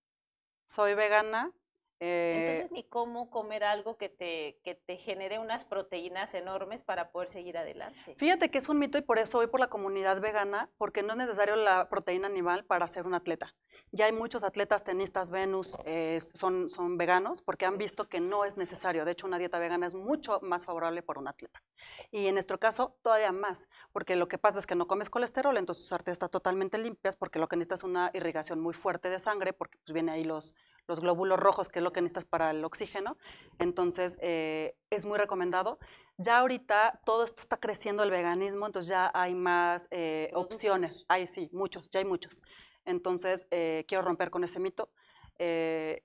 Soy 0.66 0.94
vegana, 0.94 1.54
entonces, 2.00 2.68
eh, 2.68 2.70
ni 2.72 2.84
cómo 2.84 3.30
comer 3.30 3.64
algo 3.64 3.98
que 3.98 4.10
te, 4.10 4.60
que 4.64 4.76
te 4.76 4.98
genere 4.98 5.40
unas 5.40 5.66
proteínas 5.66 6.34
enormes 6.34 6.84
para 6.84 7.12
poder 7.12 7.30
seguir 7.30 7.58
adelante. 7.58 8.16
Fíjate 8.18 8.52
que 8.52 8.60
es 8.60 8.70
un 8.70 8.78
mito 8.78 8.98
y 8.98 9.02
por 9.02 9.18
eso 9.18 9.40
voy 9.40 9.48
por 9.48 9.60
la 9.60 9.68
comunidad 9.68 10.22
vegana, 10.22 10.70
porque 10.78 11.02
no 11.02 11.14
es 11.14 11.18
necesario 11.18 11.56
la 11.56 11.90
proteína 11.90 12.28
animal 12.28 12.66
para 12.66 12.88
ser 12.88 13.08
un 13.08 13.16
atleta. 13.16 13.56
Ya 13.92 14.06
hay 14.06 14.12
muchos 14.12 14.44
atletas, 14.44 14.84
tenistas, 14.84 15.32
Venus, 15.32 15.72
eh, 15.86 16.20
son, 16.34 16.70
son 16.70 16.98
veganos 16.98 17.42
porque 17.42 17.66
han 17.66 17.78
visto 17.78 18.10
que 18.10 18.20
no 18.20 18.46
es 18.46 18.58
necesario. 18.58 19.06
De 19.06 19.12
hecho, 19.12 19.28
una 19.28 19.40
dieta 19.40 19.60
vegana 19.60 19.88
es 19.88 19.96
mucho 19.96 20.40
más 20.42 20.66
favorable 20.66 21.02
para 21.02 21.20
un 21.20 21.28
atleta. 21.28 21.62
Y 22.12 22.28
en 22.28 22.36
nuestro 22.36 22.60
caso, 22.60 22.98
todavía 23.02 23.32
más, 23.32 23.68
porque 23.92 24.16
lo 24.16 24.28
que 24.28 24.38
pasa 24.38 24.60
es 24.60 24.66
que 24.66 24.76
no 24.76 24.88
comes 24.88 25.10
colesterol, 25.10 25.58
entonces 25.58 25.84
tus 25.84 25.94
arterias 25.94 26.16
están 26.16 26.30
totalmente 26.30 26.78
limpias, 26.78 27.16
porque 27.16 27.40
lo 27.40 27.48
que 27.48 27.56
necesitas 27.56 27.80
es 27.80 27.84
una 27.86 28.12
irrigación 28.14 28.60
muy 28.60 28.74
fuerte 28.74 29.10
de 29.10 29.20
sangre, 29.20 29.54
porque 29.54 29.78
pues, 29.80 29.94
viene 29.94 30.12
ahí 30.12 30.24
los, 30.24 30.56
los 30.88 31.02
glóbulos 31.02 31.40
rojos, 31.40 31.70
que 31.70 31.80
es 31.80 31.84
lo 31.84 31.92
que 31.92 32.02
necesitas 32.02 32.26
para 32.26 32.52
el 32.52 32.64
oxígeno. 32.64 33.18
Entonces, 33.60 34.18
eh, 34.22 34.76
es 34.90 35.06
muy 35.06 35.18
recomendado. 35.18 35.80
Ya 36.18 36.40
ahorita 36.40 37.02
todo 37.06 37.24
esto 37.24 37.42
está 37.42 37.58
creciendo 37.58 38.04
el 38.04 38.12
veganismo, 38.12 38.66
entonces 38.66 38.90
ya 38.90 39.12
hay 39.14 39.36
más 39.36 39.88
eh, 39.92 40.32
opciones. 40.34 41.06
Hay, 41.08 41.28
sí, 41.28 41.50
muchos, 41.52 41.90
ya 41.90 42.00
hay 42.00 42.06
muchos. 42.06 42.42
Entonces, 42.86 43.48
eh, 43.52 43.86
quiero 43.88 44.04
romper 44.04 44.30
con 44.30 44.44
ese 44.44 44.60
mito. 44.60 44.90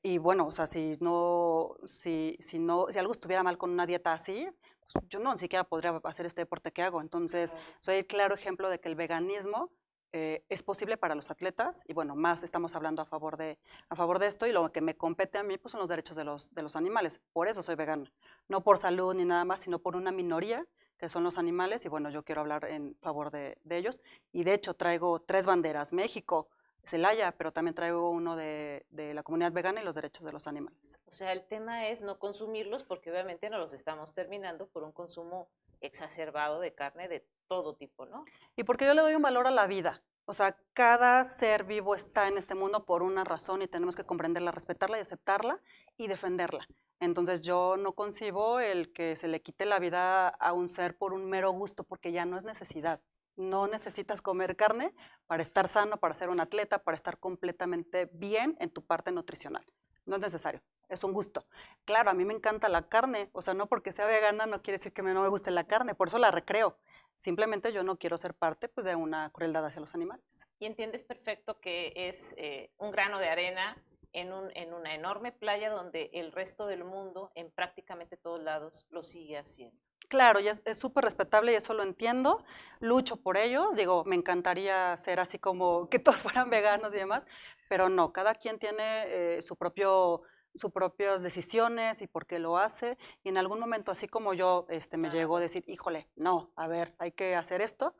y 0.02 0.18
bueno, 0.18 0.46
o 0.46 0.52
sea, 0.52 0.66
si 0.66 0.98
no, 1.00 1.76
si, 1.84 2.36
si 2.38 2.58
no, 2.58 2.86
si 2.90 2.98
algo 2.98 3.12
estuviera 3.12 3.42
mal 3.42 3.56
con 3.56 3.70
una 3.70 3.86
dieta 3.86 4.12
así, 4.12 4.46
pues 4.92 5.08
yo 5.08 5.20
no 5.20 5.32
ni 5.32 5.38
siquiera 5.38 5.64
podría 5.64 6.00
hacer 6.04 6.26
este 6.26 6.42
deporte 6.42 6.72
que 6.72 6.82
hago. 6.82 7.00
Entonces, 7.00 7.56
soy 7.80 7.96
el 7.96 8.06
claro 8.06 8.34
ejemplo 8.34 8.68
de 8.68 8.78
que 8.78 8.88
el 8.88 8.94
veganismo 8.94 9.70
eh, 10.14 10.44
es 10.50 10.62
posible 10.62 10.98
para 10.98 11.14
los 11.14 11.30
atletas 11.30 11.84
y 11.88 11.94
bueno, 11.94 12.14
más 12.14 12.42
estamos 12.42 12.74
hablando 12.76 13.00
a 13.00 13.06
favor, 13.06 13.38
de, 13.38 13.58
a 13.88 13.96
favor 13.96 14.18
de 14.18 14.26
esto 14.26 14.46
y 14.46 14.52
lo 14.52 14.70
que 14.70 14.82
me 14.82 14.94
compete 14.94 15.38
a 15.38 15.42
mí 15.42 15.56
pues 15.56 15.72
son 15.72 15.80
los 15.80 15.88
derechos 15.88 16.16
de 16.16 16.24
los, 16.24 16.52
de 16.54 16.62
los 16.62 16.76
animales. 16.76 17.20
Por 17.32 17.48
eso 17.48 17.62
soy 17.62 17.76
vegana, 17.76 18.12
no 18.48 18.62
por 18.62 18.76
salud 18.76 19.14
ni 19.14 19.24
nada 19.24 19.46
más, 19.46 19.60
sino 19.60 19.78
por 19.78 19.96
una 19.96 20.12
minoría 20.12 20.66
que 20.98 21.08
son 21.08 21.24
los 21.24 21.38
animales 21.38 21.84
y 21.86 21.88
bueno, 21.88 22.10
yo 22.10 22.22
quiero 22.24 22.42
hablar 22.42 22.66
en 22.66 22.94
favor 23.00 23.30
de, 23.30 23.58
ellos 23.70 24.00
y 24.32 24.44
de 24.44 24.54
hecho 24.54 24.74
traigo 24.74 25.20
tres 25.20 25.46
banderas, 25.46 25.92
México, 25.92 26.48
Celaya, 26.84 27.32
pero 27.32 27.52
también 27.52 27.74
traigo 27.74 28.10
uno 28.10 28.36
de, 28.36 28.84
de, 28.90 29.14
la 29.14 29.22
comunidad 29.22 29.52
vegana 29.52 29.80
y 29.80 29.84
los 29.84 29.94
derechos 29.94 30.24
de 30.24 30.32
los 30.32 30.46
animales. 30.46 30.98
O 31.06 31.10
sea, 31.10 31.32
el 31.32 31.42
tema 31.44 31.88
es 31.88 32.02
no 32.02 32.18
consumirlos 32.18 32.84
porque 32.84 33.10
obviamente 33.10 33.50
no 33.50 33.58
los 33.58 33.72
estamos 33.72 34.14
terminando 34.14 34.66
por 34.68 34.84
un 34.84 34.92
consumo 34.92 35.48
exacerbado 35.82 36.60
de 36.60 36.74
carne 36.74 37.08
de 37.08 37.26
todo 37.48 37.74
tipo, 37.76 38.06
¿no? 38.06 38.24
Y 38.56 38.64
porque 38.64 38.86
yo 38.86 38.94
le 38.94 39.02
doy 39.02 39.14
un 39.14 39.22
valor 39.22 39.46
a 39.46 39.50
la 39.50 39.66
vida. 39.66 40.02
O 40.24 40.32
sea, 40.32 40.56
cada 40.72 41.24
ser 41.24 41.64
vivo 41.64 41.94
está 41.94 42.28
en 42.28 42.38
este 42.38 42.54
mundo 42.54 42.84
por 42.84 43.02
una 43.02 43.24
razón 43.24 43.60
y 43.60 43.68
tenemos 43.68 43.96
que 43.96 44.04
comprenderla, 44.04 44.52
respetarla 44.52 44.98
y 44.98 45.00
aceptarla 45.00 45.60
y 45.96 46.06
defenderla. 46.06 46.66
Entonces 47.00 47.40
yo 47.40 47.76
no 47.76 47.94
concibo 47.94 48.60
el 48.60 48.92
que 48.92 49.16
se 49.16 49.26
le 49.26 49.42
quite 49.42 49.66
la 49.66 49.80
vida 49.80 50.28
a 50.28 50.52
un 50.52 50.68
ser 50.68 50.96
por 50.96 51.12
un 51.12 51.28
mero 51.28 51.50
gusto, 51.50 51.82
porque 51.82 52.12
ya 52.12 52.24
no 52.24 52.36
es 52.36 52.44
necesidad. 52.44 53.00
No 53.34 53.66
necesitas 53.66 54.22
comer 54.22 54.56
carne 54.56 54.94
para 55.26 55.42
estar 55.42 55.66
sano, 55.66 55.96
para 55.96 56.14
ser 56.14 56.28
un 56.28 56.38
atleta, 56.38 56.84
para 56.84 56.94
estar 56.94 57.18
completamente 57.18 58.08
bien 58.12 58.56
en 58.60 58.70
tu 58.70 58.86
parte 58.86 59.10
nutricional. 59.10 59.66
No 60.06 60.16
es 60.16 60.22
necesario, 60.22 60.62
es 60.92 61.04
un 61.04 61.12
gusto. 61.12 61.46
Claro, 61.84 62.10
a 62.10 62.14
mí 62.14 62.24
me 62.24 62.34
encanta 62.34 62.68
la 62.68 62.88
carne, 62.88 63.30
o 63.32 63.42
sea, 63.42 63.54
no 63.54 63.66
porque 63.66 63.92
sea 63.92 64.06
vegana 64.06 64.46
no 64.46 64.62
quiere 64.62 64.78
decir 64.78 64.92
que 64.92 65.02
no 65.02 65.22
me 65.22 65.28
guste 65.28 65.50
la 65.50 65.64
carne, 65.64 65.94
por 65.94 66.08
eso 66.08 66.18
la 66.18 66.30
recreo. 66.30 66.76
Simplemente 67.16 67.72
yo 67.72 67.82
no 67.82 67.98
quiero 67.98 68.18
ser 68.18 68.34
parte 68.34 68.68
pues, 68.68 68.84
de 68.84 68.94
una 68.94 69.30
crueldad 69.30 69.66
hacia 69.66 69.80
los 69.80 69.94
animales. 69.94 70.24
Y 70.58 70.66
entiendes 70.66 71.04
perfecto 71.04 71.60
que 71.60 71.92
es 71.94 72.34
eh, 72.36 72.70
un 72.78 72.90
grano 72.90 73.18
de 73.18 73.28
arena 73.28 73.76
en, 74.12 74.32
un, 74.32 74.50
en, 74.54 74.74
una 74.74 74.94
enorme 74.94 75.32
playa 75.32 75.70
donde 75.70 76.10
el 76.12 76.32
resto 76.32 76.66
del 76.66 76.84
mundo, 76.84 77.30
en 77.34 77.50
prácticamente 77.50 78.16
todos 78.16 78.42
lados, 78.42 78.86
lo 78.90 79.02
sigue 79.02 79.38
haciendo. 79.38 79.76
Claro, 80.08 80.40
y 80.40 80.48
es 80.48 80.62
súper 80.78 81.04
respetable 81.04 81.52
y 81.52 81.54
eso 81.54 81.72
lo 81.72 81.82
entiendo. 81.82 82.44
Lucho 82.80 83.16
por 83.16 83.36
ellos. 83.38 83.74
Digo, 83.76 84.04
me 84.04 84.16
encantaría 84.16 84.96
ser 84.96 85.20
así 85.20 85.38
como 85.38 85.88
que 85.88 85.98
todos 85.98 86.20
fueran 86.22 86.50
veganos 86.50 86.94
y 86.94 86.98
demás, 86.98 87.26
pero 87.68 87.88
no, 87.88 88.12
cada 88.12 88.34
quien 88.34 88.58
tiene 88.58 89.04
eh, 89.06 89.42
su 89.42 89.56
propio 89.56 90.22
sus 90.54 90.72
propias 90.72 91.22
decisiones 91.22 92.02
y 92.02 92.06
por 92.06 92.26
qué 92.26 92.38
lo 92.38 92.58
hace. 92.58 92.98
Y 93.24 93.28
en 93.28 93.38
algún 93.38 93.60
momento, 93.60 93.92
así 93.92 94.08
como 94.08 94.34
yo 94.34 94.66
este, 94.68 94.96
me 94.96 95.10
llegó 95.10 95.36
a 95.36 95.40
decir, 95.40 95.64
híjole, 95.66 96.08
no, 96.16 96.52
a 96.56 96.66
ver, 96.66 96.94
hay 96.98 97.12
que 97.12 97.34
hacer 97.36 97.60
esto, 97.60 97.94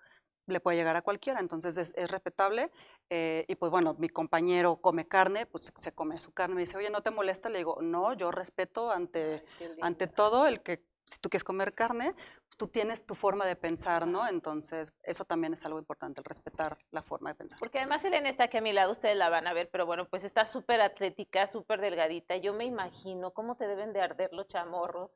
le 0.47 0.61
puede 0.61 0.77
llegar 0.77 0.97
a 0.97 1.03
cualquiera, 1.03 1.41
entonces 1.41 1.77
es, 1.77 1.95
es 1.97 2.11
respetable. 2.11 2.71
Eh, 3.11 3.45
y 3.49 3.55
pues 3.57 3.71
bueno, 3.71 3.95
mi 3.99 4.09
compañero 4.09 4.77
come 4.77 5.07
carne, 5.07 5.47
pues 5.47 5.73
se 5.77 5.93
come 5.93 6.19
su 6.19 6.33
carne, 6.33 6.55
me 6.55 6.63
dice, 6.63 6.77
oye, 6.77 6.91
¿no 6.91 7.03
te 7.03 7.11
molesta? 7.11 7.49
Le 7.49 7.59
digo, 7.59 7.79
no, 7.81 8.15
yo 8.15 8.31
respeto 8.31 8.91
ante, 8.91 9.45
ante 9.81 10.07
todo 10.07 10.47
el 10.47 10.63
que 10.63 10.83
si 11.13 11.19
tú 11.21 11.29
quieres 11.29 11.45
comer 11.45 11.75
carne, 11.75 12.15
pues, 12.15 12.57
tú 12.57 12.69
tienes 12.69 13.07
tu 13.07 13.15
forma 13.15 13.47
de 13.47 13.57
pensar, 13.57 14.07
¿no? 14.07 14.27
Entonces, 14.27 14.93
eso 15.03 15.25
también 15.25 15.53
es 15.53 15.65
algo 15.65 15.79
importante, 15.79 16.21
el 16.21 16.25
respetar 16.25 16.79
la 16.91 17.03
forma 17.03 17.31
de 17.31 17.37
pensar. 17.37 17.59
Porque 17.59 17.79
además 17.79 18.05
Elena 18.05 18.29
está 18.29 18.45
aquí 18.45 18.59
a 18.59 18.63
mi 18.63 18.73
lado, 18.73 18.93
ustedes 18.93 19.17
la 19.17 19.29
van 19.29 19.47
a 19.47 19.53
ver, 19.53 19.69
pero 19.71 19.87
bueno, 19.87 20.09
pues 20.09 20.25
está 20.25 20.47
súper 20.47 20.81
atlética, 20.81 21.47
súper 21.47 21.81
delgadita. 21.81 22.37
Yo 22.37 22.53
me 22.55 22.65
imagino 22.65 23.33
cómo 23.33 23.57
te 23.57 23.67
deben 23.67 23.93
de 23.93 24.01
arder 24.01 24.33
los 24.33 24.49
chamorros 24.49 25.11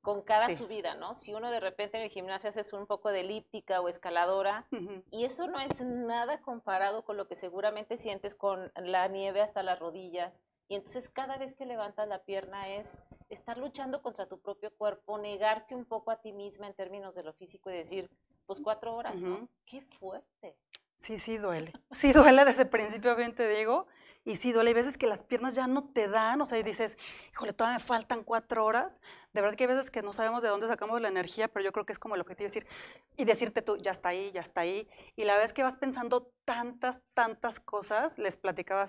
con 0.00 0.22
cada 0.22 0.56
subida, 0.56 0.94
¿no? 0.94 1.14
Si 1.14 1.34
uno 1.34 1.50
de 1.50 1.60
repente 1.60 1.98
en 1.98 2.04
el 2.04 2.08
gimnasio 2.08 2.48
haces 2.48 2.72
un 2.72 2.86
poco 2.86 3.10
de 3.10 3.20
elíptica 3.20 3.82
o 3.82 3.88
escaladora, 3.88 4.66
y 5.10 5.24
eso 5.24 5.46
no 5.46 5.60
es 5.60 5.80
nada 5.82 6.40
comparado 6.40 7.04
con 7.04 7.18
lo 7.18 7.28
que 7.28 7.36
seguramente 7.36 7.98
sientes 7.98 8.34
con 8.34 8.72
la 8.76 9.08
nieve 9.08 9.42
hasta 9.42 9.62
las 9.62 9.78
rodillas. 9.78 10.40
Y 10.70 10.76
entonces 10.76 11.08
cada 11.08 11.36
vez 11.36 11.52
que 11.54 11.66
levantas 11.66 12.06
la 12.06 12.22
pierna 12.22 12.68
es 12.68 12.96
estar 13.28 13.58
luchando 13.58 14.02
contra 14.02 14.28
tu 14.28 14.38
propio 14.38 14.70
cuerpo, 14.78 15.18
negarte 15.18 15.74
un 15.74 15.84
poco 15.84 16.12
a 16.12 16.20
ti 16.20 16.32
misma 16.32 16.68
en 16.68 16.74
términos 16.74 17.16
de 17.16 17.24
lo 17.24 17.32
físico 17.32 17.70
y 17.70 17.74
decir, 17.74 18.08
pues 18.46 18.60
cuatro 18.60 18.94
horas, 18.94 19.20
¿no? 19.20 19.48
Qué 19.66 19.82
fuerte. 19.98 20.56
Sí, 20.94 21.18
sí 21.18 21.38
duele. 21.38 21.72
Sí 21.90 22.12
duele 22.12 22.44
desde 22.44 22.62
el 22.62 22.68
principio, 22.68 23.16
bien 23.16 23.34
te 23.34 23.48
digo. 23.48 23.88
Y 24.24 24.36
sí 24.36 24.52
duele. 24.52 24.70
Hay 24.70 24.74
veces 24.74 24.96
que 24.96 25.08
las 25.08 25.24
piernas 25.24 25.56
ya 25.56 25.66
no 25.66 25.88
te 25.88 26.06
dan, 26.06 26.40
o 26.40 26.46
sea, 26.46 26.56
y 26.56 26.62
dices, 26.62 26.96
híjole, 27.32 27.52
todavía 27.52 27.78
me 27.78 27.84
faltan 27.84 28.22
cuatro 28.22 28.64
horas. 28.64 29.00
De 29.32 29.40
verdad 29.40 29.56
que 29.56 29.64
hay 29.64 29.68
veces 29.68 29.90
que 29.90 30.02
no 30.02 30.12
sabemos 30.12 30.42
de 30.42 30.48
dónde 30.48 30.66
sacamos 30.66 31.00
la 31.00 31.08
energía, 31.08 31.48
pero 31.48 31.64
yo 31.64 31.72
creo 31.72 31.86
que 31.86 31.92
es 31.92 31.98
como 31.98 32.14
el 32.14 32.20
objetivo 32.20 32.48
decir, 32.48 32.66
y 33.16 33.24
decirte 33.24 33.62
tú, 33.62 33.76
ya 33.76 33.92
está 33.92 34.10
ahí, 34.10 34.30
ya 34.32 34.40
está 34.40 34.62
ahí. 34.62 34.88
Y 35.16 35.24
la 35.24 35.36
vez 35.36 35.52
que 35.52 35.62
vas 35.62 35.76
pensando 35.76 36.32
tantas, 36.44 37.00
tantas 37.14 37.60
cosas, 37.60 38.18
les 38.18 38.36
platicaba 38.36 38.84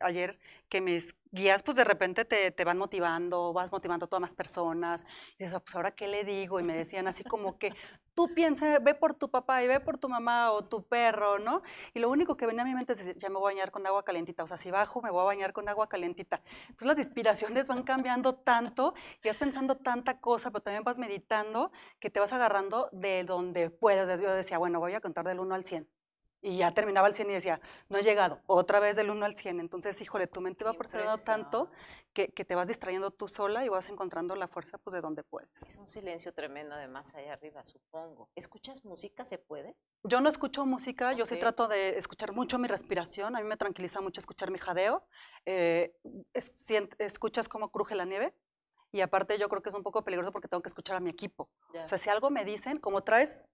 ayer 0.00 0.38
que 0.68 0.80
mis 0.80 1.14
guías, 1.30 1.62
pues 1.62 1.76
de 1.76 1.84
repente 1.84 2.24
te, 2.24 2.50
te, 2.50 2.64
van 2.64 2.78
motivando, 2.78 3.52
vas 3.52 3.70
motivando 3.72 4.06
a 4.06 4.08
todas 4.08 4.20
más 4.20 4.34
personas. 4.34 5.04
Y 5.38 5.44
dices, 5.44 5.54
ah, 5.54 5.60
pues 5.60 5.74
ahora 5.74 5.90
qué 5.92 6.08
le 6.08 6.24
digo? 6.24 6.60
Y 6.60 6.62
me 6.62 6.76
decían 6.76 7.06
así 7.06 7.24
como 7.24 7.58
que 7.58 7.72
tú 8.14 8.32
piensa, 8.34 8.78
ve 8.78 8.94
por 8.94 9.14
tu 9.14 9.30
papá 9.30 9.62
y 9.62 9.66
ve 9.66 9.80
por 9.80 9.98
tu 9.98 10.08
mamá 10.08 10.52
o 10.52 10.64
tu 10.64 10.86
perro, 10.86 11.38
¿no? 11.38 11.62
Y 11.92 11.98
lo 11.98 12.10
único 12.10 12.36
que 12.36 12.46
venía 12.46 12.62
a 12.62 12.64
mi 12.64 12.74
mente 12.74 12.92
es 12.92 12.98
decir, 12.98 13.16
ya 13.18 13.28
me 13.28 13.36
voy 13.36 13.52
a 13.52 13.54
bañar 13.54 13.70
con 13.70 13.86
agua 13.86 14.04
calentita. 14.04 14.44
O 14.44 14.46
sea, 14.46 14.56
si 14.56 14.70
bajo, 14.70 15.02
me 15.02 15.10
voy 15.10 15.22
a 15.22 15.24
bañar 15.24 15.52
con 15.52 15.68
agua 15.68 15.88
calentita. 15.88 16.40
Entonces 16.62 16.86
las 16.86 16.98
inspiraciones 16.98 17.66
van 17.66 17.82
cambiando 17.82 18.36
tanto 18.36 18.94
y 19.22 19.28
vas 19.28 19.38
pensando 19.38 19.76
tanta 19.84 20.18
cosa, 20.18 20.50
pero 20.50 20.62
también 20.62 20.82
vas 20.82 20.98
meditando 20.98 21.70
que 22.00 22.10
te 22.10 22.18
vas 22.18 22.32
agarrando 22.32 22.88
de 22.90 23.22
donde 23.22 23.70
puedes. 23.70 24.20
Yo 24.20 24.32
decía, 24.32 24.58
bueno, 24.58 24.80
voy 24.80 24.94
a 24.94 25.00
contar 25.00 25.24
del 25.24 25.38
1 25.38 25.54
al 25.54 25.64
100. 25.64 25.88
Y 26.44 26.58
ya 26.58 26.74
terminaba 26.74 27.08
el 27.08 27.14
100 27.14 27.30
y 27.30 27.32
decía, 27.32 27.58
no 27.88 27.96
he 27.96 28.02
llegado, 28.02 28.42
otra 28.46 28.78
vez 28.78 28.96
del 28.96 29.08
1 29.08 29.24
al 29.24 29.34
100. 29.34 29.60
Entonces, 29.60 29.98
híjole, 30.02 30.26
tu 30.26 30.42
mente 30.42 30.62
va 30.62 30.74
procediendo 30.74 31.16
tanto 31.16 31.70
que, 32.12 32.28
que, 32.28 32.44
te 32.44 32.54
vas 32.54 32.68
distrayendo 32.68 33.10
tú 33.10 33.28
sola 33.28 33.64
y 33.64 33.70
vas 33.70 33.88
encontrando 33.88 34.36
la 34.36 34.46
fuerza 34.46 34.76
pues 34.76 34.92
de 34.92 35.00
donde 35.00 35.22
puedes. 35.22 35.50
Es 35.62 35.78
un 35.78 35.88
silencio 35.88 36.34
tremendo 36.34 36.74
además 36.74 37.14
ahí 37.14 37.28
arriba, 37.28 37.64
supongo. 37.64 38.28
¿Escuchas 38.34 38.84
música? 38.84 39.24
¿Se 39.24 39.38
puede? 39.38 39.74
Yo 40.02 40.20
no 40.20 40.28
escucho 40.28 40.66
música, 40.66 41.14
yo 41.14 41.24
sí 41.24 41.38
trato 41.38 41.66
de 41.66 41.96
escuchar 41.96 42.32
mucho 42.32 42.58
mi 42.58 42.68
respiración. 42.68 43.34
A 43.36 43.40
mí 43.40 43.48
me 43.48 43.56
tranquiliza 43.56 44.02
mucho 44.02 44.20
escuchar 44.20 44.50
mi 44.50 44.58
jadeo. 44.58 45.02
Eh, 45.46 45.96
escuchas 46.98 47.48
cómo 47.48 47.70
cruje 47.70 47.94
la 47.94 48.04
nieve. 48.04 48.34
Y 48.94 49.00
aparte 49.00 49.36
yo 49.38 49.48
creo 49.48 49.60
que 49.60 49.70
es 49.70 49.74
un 49.74 49.82
poco 49.82 50.04
peligroso 50.04 50.30
porque 50.30 50.46
tengo 50.46 50.62
que 50.62 50.68
escuchar 50.68 50.94
a 50.94 51.00
mi 51.00 51.10
equipo. 51.10 51.48
O 51.84 51.88
sea, 51.88 51.98
si 51.98 52.10
algo 52.10 52.30
me 52.30 52.44
dicen, 52.44 52.78
como 52.78 53.02
traes 53.02 53.48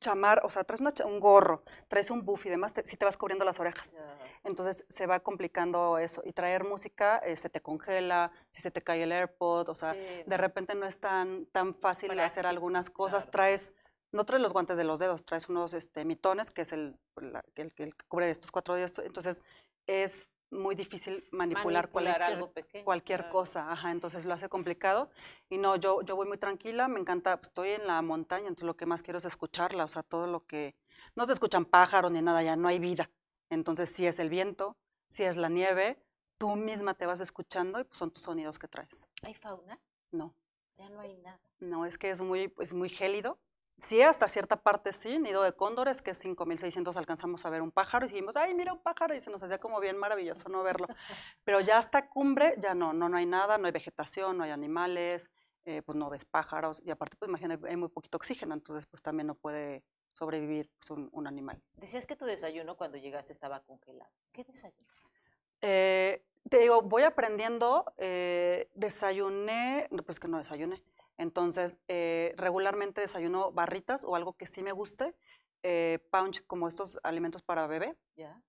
chamar, 0.00 0.40
o 0.44 0.50
sea, 0.50 0.64
traes 0.64 0.82
un 1.04 1.20
gorro, 1.20 1.62
traes 1.86 2.10
un 2.10 2.24
buff 2.24 2.46
y 2.46 2.50
demás, 2.50 2.74
si 2.84 2.96
te 2.96 3.04
vas 3.04 3.16
cubriendo 3.16 3.44
las 3.44 3.60
orejas. 3.60 3.96
Entonces 4.42 4.84
se 4.88 5.06
va 5.06 5.20
complicando 5.20 5.98
eso. 5.98 6.20
Y 6.24 6.32
traer 6.32 6.64
música 6.64 7.18
eh, 7.18 7.36
se 7.36 7.48
te 7.48 7.60
congela, 7.60 8.32
si 8.50 8.60
se 8.60 8.72
te 8.72 8.82
cae 8.82 9.04
el 9.04 9.12
AirPod, 9.12 9.68
o 9.68 9.74
sea, 9.76 9.94
de 9.94 10.36
repente 10.36 10.74
no 10.74 10.84
es 10.84 10.98
tan, 10.98 11.46
tan 11.46 11.76
fácil 11.76 12.18
hacer 12.18 12.44
algunas 12.44 12.90
cosas. 12.90 13.30
Traes, 13.30 13.72
no 14.10 14.26
traes 14.26 14.42
los 14.42 14.52
guantes 14.52 14.76
de 14.76 14.82
los 14.82 14.98
dedos, 14.98 15.24
traes 15.24 15.48
unos 15.48 15.74
este, 15.74 16.04
mitones, 16.04 16.50
que 16.50 16.62
es 16.62 16.72
el, 16.72 16.98
el, 17.20 17.40
el 17.54 17.72
que 17.72 17.92
cubre 18.08 18.28
estos 18.28 18.50
cuatro 18.50 18.74
días. 18.74 18.92
Entonces 18.98 19.40
es 19.86 20.26
muy 20.52 20.74
difícil 20.74 21.26
manipular, 21.32 21.90
cualquier, 21.90 22.84
cualquier 22.84 23.28
cosa, 23.28 23.72
ajá, 23.72 23.90
entonces 23.90 24.26
lo 24.26 24.34
hace 24.34 24.48
complicado. 24.48 25.10
Y 25.48 25.58
no, 25.58 25.76
yo, 25.76 26.02
yo 26.02 26.14
voy 26.14 26.28
muy 26.28 26.38
tranquila, 26.38 26.88
me 26.88 27.00
encanta, 27.00 27.36
pues, 27.38 27.48
estoy 27.48 27.70
en 27.70 27.86
la 27.86 28.00
montaña, 28.02 28.48
entonces 28.48 28.66
lo 28.66 28.76
que 28.76 28.86
más 28.86 29.02
quiero 29.02 29.18
es 29.18 29.24
escucharla, 29.24 29.84
o 29.84 29.88
sea, 29.88 30.02
todo 30.02 30.26
lo 30.26 30.40
que, 30.40 30.76
no 31.16 31.24
se 31.24 31.32
escuchan 31.32 31.64
pájaros 31.64 32.12
ni 32.12 32.22
nada, 32.22 32.42
ya 32.42 32.56
no 32.56 32.68
hay 32.68 32.78
vida. 32.78 33.10
Entonces, 33.50 33.90
si 33.90 34.06
es 34.06 34.18
el 34.18 34.28
viento, 34.28 34.76
si 35.08 35.24
es 35.24 35.36
la 35.36 35.48
nieve, 35.48 35.98
tú 36.38 36.54
misma 36.56 36.94
te 36.94 37.06
vas 37.06 37.20
escuchando 37.20 37.80
y 37.80 37.84
pues 37.84 37.98
son 37.98 38.10
tus 38.10 38.22
sonidos 38.22 38.58
que 38.58 38.68
traes. 38.68 39.08
¿Hay 39.22 39.34
fauna? 39.34 39.78
No. 40.10 40.34
Ya 40.76 40.88
no 40.88 41.00
hay 41.00 41.14
nada. 41.14 41.40
No, 41.60 41.86
es 41.86 41.98
que 41.98 42.10
es 42.10 42.20
muy, 42.20 42.48
pues, 42.48 42.74
muy 42.74 42.88
gélido, 42.88 43.38
Sí, 43.86 44.00
hasta 44.00 44.28
cierta 44.28 44.56
parte 44.56 44.92
sí, 44.92 45.18
nido 45.18 45.42
de 45.42 45.54
cóndores, 45.54 46.02
que 46.02 46.12
es 46.12 46.18
5600 46.18 46.96
alcanzamos 46.96 47.44
a 47.44 47.50
ver 47.50 47.62
un 47.62 47.72
pájaro 47.72 48.06
y 48.06 48.10
dijimos, 48.10 48.36
ay, 48.36 48.54
mira 48.54 48.72
un 48.72 48.78
pájaro, 48.78 49.14
y 49.14 49.20
se 49.20 49.30
nos 49.30 49.42
hacía 49.42 49.58
como 49.58 49.80
bien 49.80 49.98
maravilloso 49.98 50.48
no 50.48 50.62
verlo. 50.62 50.86
Pero 51.44 51.60
ya 51.60 51.78
hasta 51.78 52.08
cumbre, 52.08 52.54
ya 52.58 52.74
no, 52.74 52.92
no, 52.92 53.08
no 53.08 53.16
hay 53.16 53.26
nada, 53.26 53.58
no 53.58 53.66
hay 53.66 53.72
vegetación, 53.72 54.38
no 54.38 54.44
hay 54.44 54.50
animales, 54.50 55.30
eh, 55.64 55.82
pues 55.82 55.96
no 55.96 56.08
ves 56.10 56.24
pájaros, 56.24 56.80
y 56.84 56.90
aparte, 56.90 57.16
pues 57.18 57.28
imagínate, 57.28 57.68
hay 57.68 57.76
muy 57.76 57.88
poquito 57.88 58.16
oxígeno, 58.16 58.54
entonces 58.54 58.86
pues 58.86 59.02
también 59.02 59.26
no 59.26 59.34
puede 59.34 59.84
sobrevivir 60.12 60.70
pues, 60.78 60.90
un, 60.90 61.26
animal. 61.26 61.60
Decías 61.76 62.06
que 62.06 62.16
tu 62.16 62.24
desayuno 62.24 62.76
cuando 62.76 62.98
llegaste 62.98 63.32
estaba 63.32 63.60
congelado. 63.64 64.10
¿Qué 64.32 64.44
desayunas? 64.44 65.12
Eh, 65.60 66.24
te 66.48 66.58
digo, 66.58 66.82
voy 66.82 67.02
aprendiendo, 67.02 67.84
eh, 67.96 68.70
desayuné, 68.74 69.88
pues 70.04 70.20
que 70.20 70.28
no 70.28 70.38
desayuné, 70.38 70.82
entonces, 71.22 71.78
eh, 71.88 72.34
regularmente 72.36 73.00
desayuno 73.00 73.52
barritas 73.52 74.04
o 74.04 74.14
algo 74.14 74.34
que 74.34 74.46
sí 74.46 74.62
me 74.62 74.72
guste, 74.72 75.14
eh, 75.62 76.00
punch 76.10 76.44
como 76.46 76.66
estos 76.66 76.98
alimentos 77.04 77.42
para 77.42 77.66
bebé, 77.66 77.96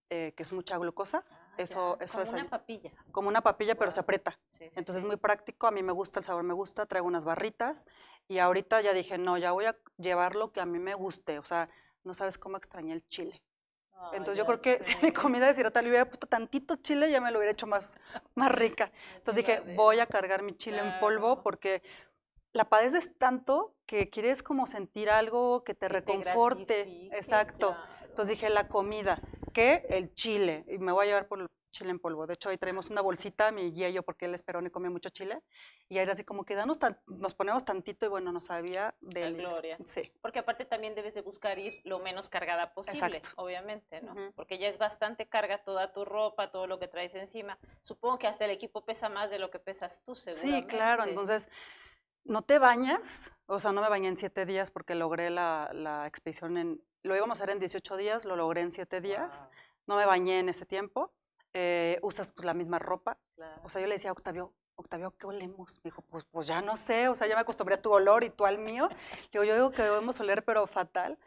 eh, 0.10 0.34
que 0.36 0.44
es 0.44 0.52
mucha 0.52 0.78
glucosa. 0.78 1.24
Ah, 1.30 1.54
eso, 1.58 1.98
eso 2.00 2.18
como 2.18 2.32
una 2.32 2.50
papilla. 2.50 2.92
Como 3.12 3.28
una 3.30 3.42
papilla, 3.42 3.76
pero 3.76 3.92
se 3.92 4.00
aprieta. 4.00 4.40
Entonces 4.60 4.98
es 4.98 5.06
muy 5.06 5.18
práctico, 5.18 5.68
a 5.68 5.72
mí 5.72 5.84
me 5.84 5.94
gusta, 5.94 6.20
el 6.20 6.26
sabor 6.26 6.44
me 6.44 6.54
gusta, 6.54 6.88
traigo 6.88 7.08
unas 7.08 7.24
barritas 7.24 7.86
y 8.28 8.40
ahorita 8.40 8.82
ya 8.82 8.94
dije, 8.94 9.18
no, 9.18 9.38
ya 9.38 9.52
voy 9.52 9.66
a 9.66 9.78
llevar 9.98 10.36
lo 10.36 10.52
que 10.52 10.62
a 10.62 10.66
mí 10.66 10.80
me 10.80 10.96
guste, 10.96 11.38
o 11.38 11.44
sea, 11.44 11.70
no 12.04 12.14
sabes 12.16 12.38
cómo 12.38 12.58
extrañé 12.58 12.94
el 12.94 13.08
chile. 13.08 13.44
Entonces 14.12 14.38
yo 14.38 14.46
creo 14.46 14.62
que 14.62 14.80
si 14.84 14.96
mi 15.06 15.12
comida 15.12 15.52
de 15.54 15.72
tal 15.72 15.84
le 15.86 15.92
hubiera 15.92 16.06
puesto 16.06 16.28
tantito 16.28 16.76
chile, 16.78 17.10
ya 17.10 17.22
me 17.22 17.32
lo 17.32 17.38
hubiera 17.38 17.52
hecho 17.52 17.68
más, 17.68 17.98
más 18.36 18.52
rica. 18.52 18.92
Entonces 19.16 19.36
dije, 19.36 19.60
voy 19.76 20.00
a 20.00 20.08
cargar 20.08 20.42
mi 20.42 20.56
chile 20.58 20.80
en 20.80 21.00
polvo 21.00 21.42
porque 21.42 21.82
la 22.54 22.70
padeces 22.70 23.18
tanto 23.18 23.76
que 23.86 24.10
quieres 24.10 24.44
como 24.44 24.68
sentir 24.68 25.10
algo 25.10 25.63
que 25.63 25.74
te 25.74 25.89
reconforte. 25.89 27.10
Exacto. 27.12 27.76
Entonces 28.04 28.38
dije, 28.38 28.50
la 28.50 28.68
comida, 28.68 29.20
¿qué? 29.54 29.86
El 29.89 30.13
chile. 30.13 30.63
Y 30.68 30.78
me 30.78 30.92
voy 30.92 31.06
a 31.06 31.08
llevar 31.08 31.28
por 31.28 31.50
chile 31.72 31.89
en 31.89 31.98
polvo. 31.98 32.28
De 32.28 32.36
hecho, 32.36 32.50
ahí 32.50 32.58
traemos 32.60 32.92
una 32.92 33.02
bolsita, 33.02 33.52
mi 33.52 33.72
guía 33.72 33.89
y 33.89 33.94
yo, 33.94 34.04
porque 34.04 34.26
él 34.26 34.36
esperó 34.36 34.62
y 34.62 34.70
come 34.70 34.92
mucho 34.92 35.10
chile. 35.10 35.42
Y 35.89 35.98
era 35.98 36.13
así 36.13 36.24
como 36.24 36.46
que 36.46 36.54
danos 36.54 36.78
nos 37.08 37.34
ponemos 37.34 37.66
tantito 37.66 38.06
y 38.06 38.10
bueno, 38.10 38.32
no 38.32 38.39
sabía 38.39 38.94
de 39.02 39.32
gloria. 39.34 39.78
Sí. 39.84 40.13
Porque 40.22 40.38
aparte 40.38 40.66
también 40.66 40.94
debes 40.94 41.16
de 41.16 41.22
buscar 41.22 41.58
ir 41.58 41.82
lo 41.84 41.98
menos 41.98 42.30
cargada 42.30 42.76
posible, 42.76 43.24
obviamente, 43.36 44.02
¿no? 44.04 44.16
Porque 44.36 44.60
ya 44.60 44.68
es 44.68 44.78
bastante 44.78 45.28
carga 45.28 45.63
toda 45.63 45.92
tu 45.92 46.06
ropa, 46.06 46.52
todo 46.52 46.68
lo 46.68 46.78
que 46.78 46.88
traes 46.88 47.16
encima. 47.16 47.58
Supongo 47.82 48.20
que 48.20 48.28
hasta 48.28 48.46
el 48.46 48.52
equipo 48.52 48.86
pesa 48.86 49.10
más 49.10 49.32
de 49.32 49.39
lo 49.39 49.50
que 49.50 49.58
pesas 49.58 50.04
tú, 50.06 50.13
seguramente. 50.13 50.62
Sí, 50.62 50.68
claro. 50.68 51.04
Entonces, 51.06 51.50
no 52.26 52.42
te 52.44 52.60
bañas. 52.60 53.32
O 53.46 53.60
sea, 53.60 53.72
no 53.72 53.82
me 53.82 53.90
bañé 53.90 54.08
en 54.08 54.18
siete 54.18 54.46
días 54.46 54.72
porque 54.72 54.96
logré 54.96 55.30
la, 55.30 55.70
la 55.74 56.08
expedición 56.08 56.58
en... 56.58 56.82
Lo 57.04 57.16
íbamos 57.16 57.40
a 57.40 57.44
hacer 57.44 57.54
en 57.54 57.60
18 57.60 57.98
días, 57.98 58.26
lo 58.26 58.36
logré 58.36 58.62
en 58.62 58.72
siete 58.72 59.02
días. 59.02 59.50
No 59.88 59.96
me 59.98 60.06
bañé 60.06 60.40
en 60.40 60.50
ese 60.50 60.66
tiempo 60.66 61.12
eh, 61.54 62.00
usas 62.02 62.32
pues 62.32 62.46
la 62.46 62.54
misma 62.54 62.80
ropa. 62.80 63.18
O 63.64 63.70
sea, 63.70 63.82
yo 63.82 63.88
le 63.88 63.96
decía 63.96 64.10
a 64.10 64.14
Octavio, 64.14 64.54
Octavio, 64.76 65.16
¿qué 65.18 65.28
olemos? 65.28 65.80
Me 65.84 65.90
dijo, 65.90 66.02
pues, 66.02 66.26
pues 66.26 66.48
ya 66.48 66.62
no 66.62 66.76
sé, 66.76 67.08
o 67.08 67.16
sea, 67.16 67.28
ya 67.28 67.36
me 67.36 67.42
acostumbré 67.42 67.76
a 67.76 67.82
tu 67.82 67.92
olor 67.92 68.24
y 68.24 68.30
tú 68.30 68.46
al 68.46 68.58
mío. 68.58 68.90
Digo, 69.32 69.44
yo 69.44 69.54
digo 69.54 69.72
que 69.72 69.84
debemos 69.84 70.20
oler, 70.20 70.44
pero 70.44 70.66
fatal. 70.68 71.18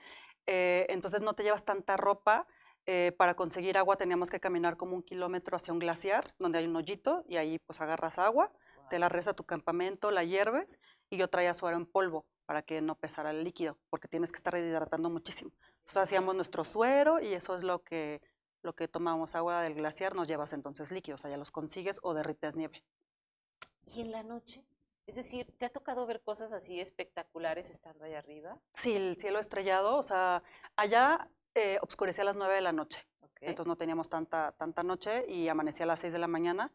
Eh, 0.46 0.86
entonces 0.88 1.22
no 1.22 1.34
te 1.34 1.42
llevas 1.42 1.64
tanta 1.64 1.96
ropa. 1.96 2.46
Eh, 2.88 3.12
para 3.18 3.34
conseguir 3.34 3.78
agua 3.78 3.96
teníamos 3.96 4.30
que 4.30 4.38
caminar 4.38 4.76
como 4.76 4.94
un 4.94 5.02
kilómetro 5.02 5.56
hacia 5.56 5.72
un 5.72 5.80
glaciar, 5.80 6.34
donde 6.38 6.58
hay 6.58 6.66
un 6.66 6.76
hoyito, 6.76 7.24
y 7.28 7.36
ahí 7.36 7.58
pues 7.58 7.80
agarras 7.80 8.16
agua, 8.20 8.52
te 8.88 8.98
la 8.98 9.08
reza 9.08 9.30
a 9.30 9.34
tu 9.34 9.44
campamento, 9.44 10.10
la 10.10 10.24
hierves, 10.24 10.78
y 11.10 11.16
yo 11.16 11.28
traía 11.28 11.54
suero 11.54 11.76
en 11.76 11.86
polvo 11.86 12.26
para 12.46 12.62
que 12.62 12.80
no 12.80 12.94
pesara 12.94 13.30
el 13.30 13.44
líquido, 13.44 13.78
porque 13.90 14.08
tienes 14.08 14.30
que 14.30 14.36
estar 14.36 14.56
hidratando 14.56 15.10
muchísimo. 15.10 15.50
Entonces 15.78 15.96
hacíamos 15.96 16.34
nuestro 16.34 16.64
suero 16.64 17.20
y 17.20 17.34
eso 17.34 17.56
es 17.56 17.62
lo 17.62 17.82
que 17.82 18.20
lo 18.62 18.74
que 18.74 18.88
tomamos 18.88 19.34
agua 19.36 19.62
del 19.62 19.74
glaciar, 19.74 20.14
nos 20.14 20.26
llevas 20.26 20.52
entonces 20.52 20.90
líquidos, 20.90 21.24
allá 21.24 21.36
los 21.36 21.52
consigues 21.52 22.00
o 22.02 22.14
derrites 22.14 22.56
nieve. 22.56 22.82
¿Y 23.94 24.00
en 24.00 24.10
la 24.10 24.24
noche? 24.24 24.64
Es 25.06 25.14
decir, 25.14 25.46
¿te 25.56 25.66
ha 25.66 25.70
tocado 25.70 26.04
ver 26.04 26.20
cosas 26.20 26.52
así 26.52 26.80
espectaculares 26.80 27.70
estando 27.70 28.04
allá 28.04 28.18
arriba? 28.18 28.58
Sí, 28.74 28.94
el 28.94 29.16
cielo 29.18 29.38
estrellado, 29.38 29.96
o 29.96 30.02
sea, 30.02 30.42
allá 30.74 31.30
eh, 31.54 31.78
oscurecía 31.80 32.22
a 32.22 32.24
las 32.24 32.36
9 32.36 32.56
de 32.56 32.60
la 32.60 32.72
noche, 32.72 33.06
entonces 33.40 33.68
no 33.68 33.76
teníamos 33.76 34.08
tanta, 34.08 34.52
tanta 34.58 34.82
noche 34.82 35.24
y 35.28 35.48
amanecía 35.48 35.84
a 35.84 35.86
las 35.86 36.00
6 36.00 36.12
de 36.12 36.18
la 36.18 36.26
mañana, 36.26 36.72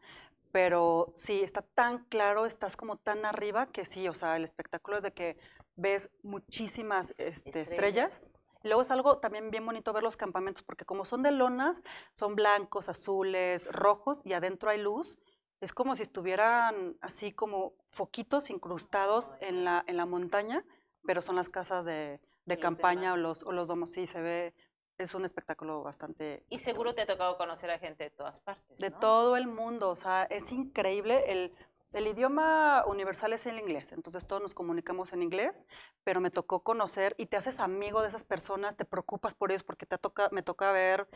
pero 0.52 1.12
sí, 1.16 1.40
está 1.42 1.62
tan 1.62 2.04
claro, 2.04 2.46
estás 2.46 2.76
como 2.76 2.96
tan 2.96 3.24
arriba 3.24 3.66
que 3.66 3.84
sí, 3.84 4.08
o 4.08 4.14
sea, 4.14 4.36
el 4.36 4.44
espectáculo 4.44 4.98
es 4.98 5.02
de 5.02 5.12
que 5.12 5.38
ves 5.76 6.10
muchísimas 6.22 7.14
este, 7.18 7.62
estrellas 7.62 8.20
luego 8.64 8.82
es 8.82 8.90
algo 8.90 9.18
también 9.18 9.50
bien 9.50 9.64
bonito 9.66 9.92
ver 9.92 10.02
los 10.02 10.16
campamentos, 10.16 10.62
porque 10.62 10.84
como 10.84 11.04
son 11.04 11.22
de 11.22 11.30
lonas, 11.30 11.82
son 12.14 12.34
blancos, 12.34 12.88
azules, 12.88 13.68
rojos 13.72 14.20
y 14.24 14.32
adentro 14.32 14.70
hay 14.70 14.80
luz. 14.80 15.18
Es 15.60 15.72
como 15.72 15.94
si 15.94 16.02
estuvieran 16.02 16.96
así 17.00 17.32
como 17.32 17.74
foquitos 17.90 18.50
incrustados 18.50 19.36
en 19.40 19.64
la, 19.64 19.84
en 19.86 19.96
la 19.96 20.06
montaña, 20.06 20.64
pero 21.04 21.22
son 21.22 21.36
las 21.36 21.48
casas 21.48 21.84
de, 21.84 22.20
de 22.46 22.58
campaña 22.58 23.12
o 23.12 23.16
los, 23.16 23.42
o 23.44 23.52
los 23.52 23.68
domos. 23.68 23.90
Sí, 23.90 24.06
se 24.06 24.20
ve, 24.20 24.54
es 24.98 25.14
un 25.14 25.24
espectáculo 25.24 25.82
bastante... 25.82 26.44
Y 26.48 26.58
seguro 26.58 26.94
te 26.94 27.02
ha 27.02 27.06
tocado 27.06 27.36
conocer 27.36 27.70
a 27.70 27.78
gente 27.78 28.04
de 28.04 28.10
todas 28.10 28.40
partes. 28.40 28.78
De 28.78 28.90
todo 28.90 29.36
el 29.36 29.46
mundo, 29.46 29.90
o 29.90 29.96
sea, 29.96 30.24
es 30.24 30.52
increíble 30.52 31.24
el 31.28 31.54
el 31.92 32.06
idioma 32.06 32.84
universal 32.86 33.34
es 33.34 33.44
el 33.46 33.58
inglés, 33.58 33.92
entonces 33.92 34.26
todos 34.26 34.40
nos 34.40 34.54
comunicamos 34.54 35.12
en 35.12 35.22
inglés, 35.22 35.66
pero 36.04 36.20
me 36.20 36.30
tocó 36.30 36.60
conocer 36.60 37.14
y 37.18 37.26
te 37.26 37.36
haces 37.36 37.60
amigo 37.60 38.00
de 38.00 38.08
esas 38.08 38.24
personas, 38.24 38.76
te 38.76 38.86
preocupas 38.86 39.34
por 39.34 39.50
ellos 39.50 39.62
porque 39.62 39.84
te 39.84 39.98
toca, 39.98 40.28
me 40.32 40.42
toca 40.42 40.72
ver 40.72 41.06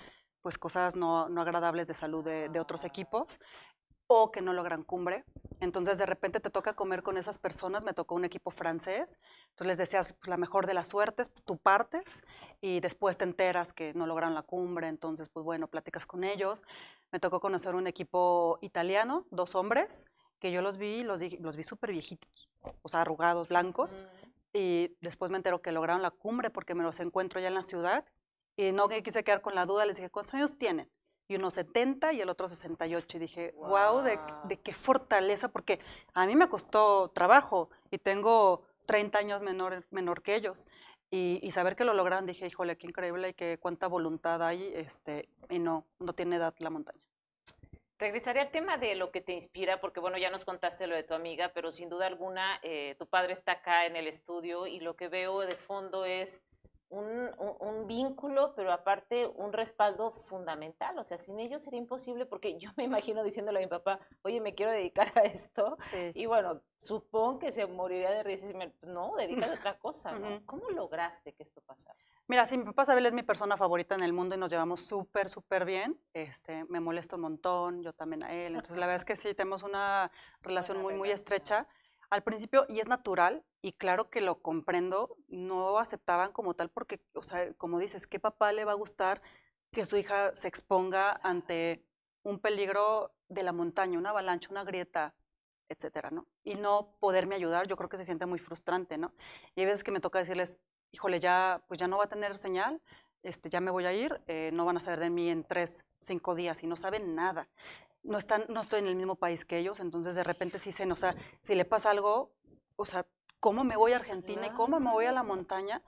pues 0.42 0.58
cosas 0.58 0.94
no, 0.94 1.26
agradables 1.40 1.88
de 1.88 1.94
salud 1.94 2.24
de, 2.24 2.60
otros 2.60 2.84
ah. 2.84 2.86
equipos 2.86 3.40
o 4.06 4.30
que 4.30 4.40
no 4.40 4.52
logran 4.52 4.82
cumbre. 4.82 5.24
Entonces 5.60 5.98
de 5.98 6.06
repente 6.06 6.40
te 6.40 6.50
toca 6.50 6.74
comer 6.74 7.02
con 7.02 7.16
esas 7.16 7.38
personas, 7.38 7.82
me 7.82 7.94
tocó 7.94 8.14
un 8.14 8.24
equipo 8.24 8.50
francés, 8.50 9.16
entonces 9.50 9.66
les 9.66 9.78
deseas 9.78 10.12
pues, 10.12 10.28
la 10.28 10.36
mejor 10.36 10.66
de 10.66 10.74
las 10.74 10.88
suertes, 10.88 11.30
tú 11.44 11.56
partes 11.56 12.22
y 12.60 12.80
después 12.80 13.16
te 13.16 13.24
enteras 13.24 13.72
que 13.72 13.94
no 13.94 14.06
lograron 14.06 14.34
la 14.34 14.42
cumbre, 14.42 14.88
entonces 14.88 15.28
pues 15.30 15.44
bueno, 15.44 15.66
platicas 15.66 16.04
con 16.04 16.24
ellos. 16.24 16.62
Me 17.10 17.20
tocó 17.20 17.40
conocer 17.40 17.74
un 17.74 17.86
equipo 17.86 18.58
italiano, 18.60 19.24
dos 19.30 19.54
hombres, 19.54 20.04
que 20.38 20.52
yo 20.52 20.60
los 20.60 20.76
vi, 20.76 21.02
los, 21.02 21.22
los 21.40 21.56
vi 21.56 21.64
súper 21.64 21.92
viejitos, 21.92 22.50
o 22.82 22.88
sea, 22.88 23.00
arrugados, 23.00 23.48
blancos, 23.48 24.04
y 24.52 24.94
después 25.00 25.30
me 25.30 25.38
entero 25.38 25.62
que 25.62 25.72
lograron 25.72 26.02
la 26.02 26.10
cumbre 26.10 26.50
porque 26.50 26.74
me 26.74 26.82
los 26.82 27.00
encuentro 27.00 27.40
ya 27.40 27.48
en 27.48 27.54
la 27.54 27.62
ciudad, 27.62 28.04
y 28.56 28.72
no 28.72 28.88
quise 28.88 29.24
quedar 29.24 29.40
con 29.40 29.54
la 29.54 29.64
duda, 29.64 29.86
les 29.86 29.96
dije, 29.96 30.10
¿cuántos 30.10 30.34
años 30.34 30.58
tienen? 30.58 30.90
Y 31.28 31.36
uno 31.36 31.50
70 31.50 32.12
y 32.12 32.20
el 32.20 32.28
otro 32.28 32.48
68, 32.48 33.16
y 33.16 33.20
dije, 33.20 33.54
wow, 33.56 34.02
de, 34.02 34.18
de 34.44 34.58
qué 34.58 34.72
fortaleza, 34.72 35.48
porque 35.48 35.80
a 36.14 36.26
mí 36.26 36.36
me 36.36 36.48
costó 36.48 37.10
trabajo, 37.10 37.70
y 37.90 37.98
tengo 37.98 38.62
30 38.86 39.18
años 39.18 39.42
menor, 39.42 39.84
menor 39.90 40.22
que 40.22 40.36
ellos, 40.36 40.68
y, 41.10 41.38
y, 41.42 41.50
saber 41.52 41.76
que 41.76 41.84
lo 41.84 41.94
lograron, 41.94 42.26
dije, 42.26 42.46
híjole, 42.46 42.76
qué 42.76 42.86
increíble 42.86 43.28
y 43.28 43.34
qué 43.34 43.58
cuánta 43.60 43.86
voluntad 43.86 44.42
hay, 44.42 44.72
este, 44.74 45.28
y 45.48 45.58
no, 45.58 45.84
no 46.00 46.12
tiene 46.12 46.36
edad 46.36 46.54
la 46.58 46.70
montaña. 46.70 47.00
Regresaré 47.98 48.40
al 48.40 48.50
tema 48.50 48.76
de 48.76 48.94
lo 48.94 49.10
que 49.10 49.22
te 49.22 49.32
inspira, 49.32 49.80
porque 49.80 50.00
bueno, 50.00 50.18
ya 50.18 50.30
nos 50.30 50.44
contaste 50.44 50.86
lo 50.86 50.94
de 50.94 51.02
tu 51.02 51.14
amiga, 51.14 51.52
pero 51.54 51.70
sin 51.72 51.88
duda 51.88 52.06
alguna 52.06 52.60
eh, 52.62 52.94
tu 52.98 53.06
padre 53.06 53.32
está 53.32 53.52
acá 53.52 53.86
en 53.86 53.96
el 53.96 54.06
estudio 54.06 54.66
y 54.66 54.80
lo 54.80 54.96
que 54.96 55.08
veo 55.08 55.40
de 55.40 55.54
fondo 55.54 56.04
es 56.04 56.42
un, 56.88 57.30
un, 57.60 57.86
vínculo, 57.86 58.54
pero 58.54 58.72
aparte 58.72 59.26
un 59.26 59.52
respaldo 59.52 60.12
fundamental. 60.12 60.98
O 60.98 61.04
sea, 61.04 61.18
sin 61.18 61.38
ellos 61.40 61.62
sería 61.62 61.78
imposible, 61.78 62.26
porque 62.26 62.58
yo 62.58 62.70
me 62.76 62.84
imagino 62.84 63.22
diciéndole 63.22 63.58
a 63.58 63.62
mi 63.62 63.68
papá, 63.68 64.00
oye, 64.22 64.40
me 64.40 64.54
quiero 64.54 64.72
dedicar 64.72 65.12
a 65.18 65.22
esto. 65.22 65.76
Y 66.14 66.26
bueno, 66.26 66.62
supongo 66.78 67.38
que 67.38 67.52
se 67.52 67.66
moriría 67.66 68.10
de 68.10 68.22
risa 68.22 68.48
y 68.48 68.54
me, 68.54 68.72
no, 68.82 69.14
dedícate 69.16 69.52
a 69.52 69.54
otra 69.60 69.78
cosa, 69.78 70.12
¿no? 70.12 70.44
¿Cómo 70.46 70.70
lograste 70.70 71.32
que 71.34 71.42
esto 71.42 71.60
pasara? 71.60 71.96
Mira, 72.28 72.44
sí, 72.46 72.58
mi 72.58 72.64
papá 72.64 72.84
Sabel 72.84 73.06
es 73.06 73.12
mi 73.12 73.22
persona 73.22 73.56
favorita 73.56 73.94
en 73.94 74.02
el 74.02 74.12
mundo 74.12 74.34
y 74.34 74.38
nos 74.38 74.50
llevamos 74.50 74.84
súper, 74.86 75.30
súper 75.30 75.64
bien. 75.64 75.98
Este, 76.12 76.64
me 76.64 76.80
molesta 76.80 77.16
un 77.16 77.22
montón, 77.22 77.82
yo 77.82 77.92
también 77.92 78.24
a 78.24 78.32
él. 78.32 78.54
Entonces, 78.54 78.76
la 78.76 78.86
verdad 78.86 78.96
es 78.96 79.04
que 79.04 79.16
sí, 79.16 79.34
tenemos 79.34 79.62
una 79.62 80.10
relación 80.42 80.82
muy, 80.82 80.94
muy 80.94 81.10
estrecha 81.10 81.68
al 82.10 82.22
principio, 82.22 82.66
y 82.68 82.80
es 82.80 82.88
natural, 82.88 83.44
y 83.62 83.72
claro 83.72 84.10
que 84.10 84.20
lo 84.20 84.40
comprendo, 84.40 85.16
no 85.28 85.78
aceptaban 85.78 86.32
como 86.32 86.54
tal 86.54 86.70
porque, 86.70 87.00
o 87.14 87.22
sea, 87.22 87.52
como 87.54 87.78
dices, 87.78 88.06
¿qué 88.06 88.20
papá 88.20 88.52
le 88.52 88.64
va 88.64 88.72
a 88.72 88.76
gustar 88.76 89.22
que 89.72 89.84
su 89.84 89.96
hija 89.96 90.34
se 90.34 90.48
exponga 90.48 91.20
ante 91.22 91.84
un 92.22 92.38
peligro 92.38 93.12
de 93.28 93.42
la 93.42 93.52
montaña, 93.52 93.98
una 93.98 94.10
avalancha, 94.10 94.48
una 94.50 94.64
grieta, 94.64 95.14
etcétera, 95.68 96.10
¿no? 96.10 96.26
Y 96.44 96.54
no 96.54 96.96
poderme 97.00 97.34
ayudar, 97.34 97.66
yo 97.66 97.76
creo 97.76 97.88
que 97.88 97.96
se 97.96 98.04
siente 98.04 98.26
muy 98.26 98.38
frustrante, 98.38 98.98
¿no? 98.98 99.12
Y 99.54 99.60
hay 99.60 99.66
veces 99.66 99.84
que 99.84 99.90
me 99.90 100.00
toca 100.00 100.18
decirles, 100.18 100.58
híjole, 100.92 101.18
ya, 101.20 101.62
pues 101.68 101.78
ya 101.78 101.88
no 101.88 101.98
va 101.98 102.04
a 102.04 102.08
tener 102.08 102.38
señal, 102.38 102.80
este, 103.22 103.50
ya 103.50 103.60
me 103.60 103.70
voy 103.70 103.84
a 103.86 103.92
ir, 103.92 104.20
eh, 104.28 104.50
no 104.52 104.64
van 104.64 104.76
a 104.76 104.80
saber 104.80 105.00
de 105.00 105.10
mí 105.10 105.28
en 105.28 105.42
tres, 105.42 105.84
cinco 105.98 106.34
días 106.34 106.62
y 106.62 106.66
no 106.66 106.76
saben 106.76 107.14
nada 107.16 107.48
no, 108.06 108.18
están, 108.18 108.44
no 108.48 108.60
estoy 108.60 108.80
en 108.80 108.86
el 108.86 108.96
mismo 108.96 109.16
país 109.16 109.44
que 109.44 109.58
ellos, 109.58 109.80
entonces 109.80 110.14
de 110.14 110.24
repente 110.24 110.58
sí 110.58 110.72
se, 110.72 110.90
o 110.90 110.96
sea, 110.96 111.14
si 111.42 111.54
le 111.54 111.64
pasa 111.64 111.90
algo, 111.90 112.32
o 112.76 112.86
sea, 112.86 113.06
¿cómo 113.40 113.64
me 113.64 113.76
voy 113.76 113.92
a 113.92 113.96
Argentina 113.96 114.46
y 114.46 114.50
cómo 114.50 114.80
me 114.80 114.90
voy 114.90 115.06
a 115.06 115.12
la 115.12 115.22
montaña? 115.22 115.82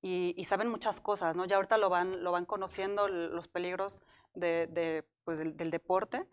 Y, 0.00 0.44
saben 0.44 0.68
muchas 0.68 1.00
cosas, 1.00 1.34
¿no? 1.34 1.46
Ya 1.46 1.56
ahorita 1.56 1.78
lo 1.78 1.88
van, 1.88 2.22
lo 2.22 2.30
van 2.30 2.44
conociendo, 2.44 3.08
los 3.08 3.48
peligros 3.48 4.02
de, 4.34 5.02
pues, 5.24 5.38
del, 5.38 5.70
deporte, 5.70 6.26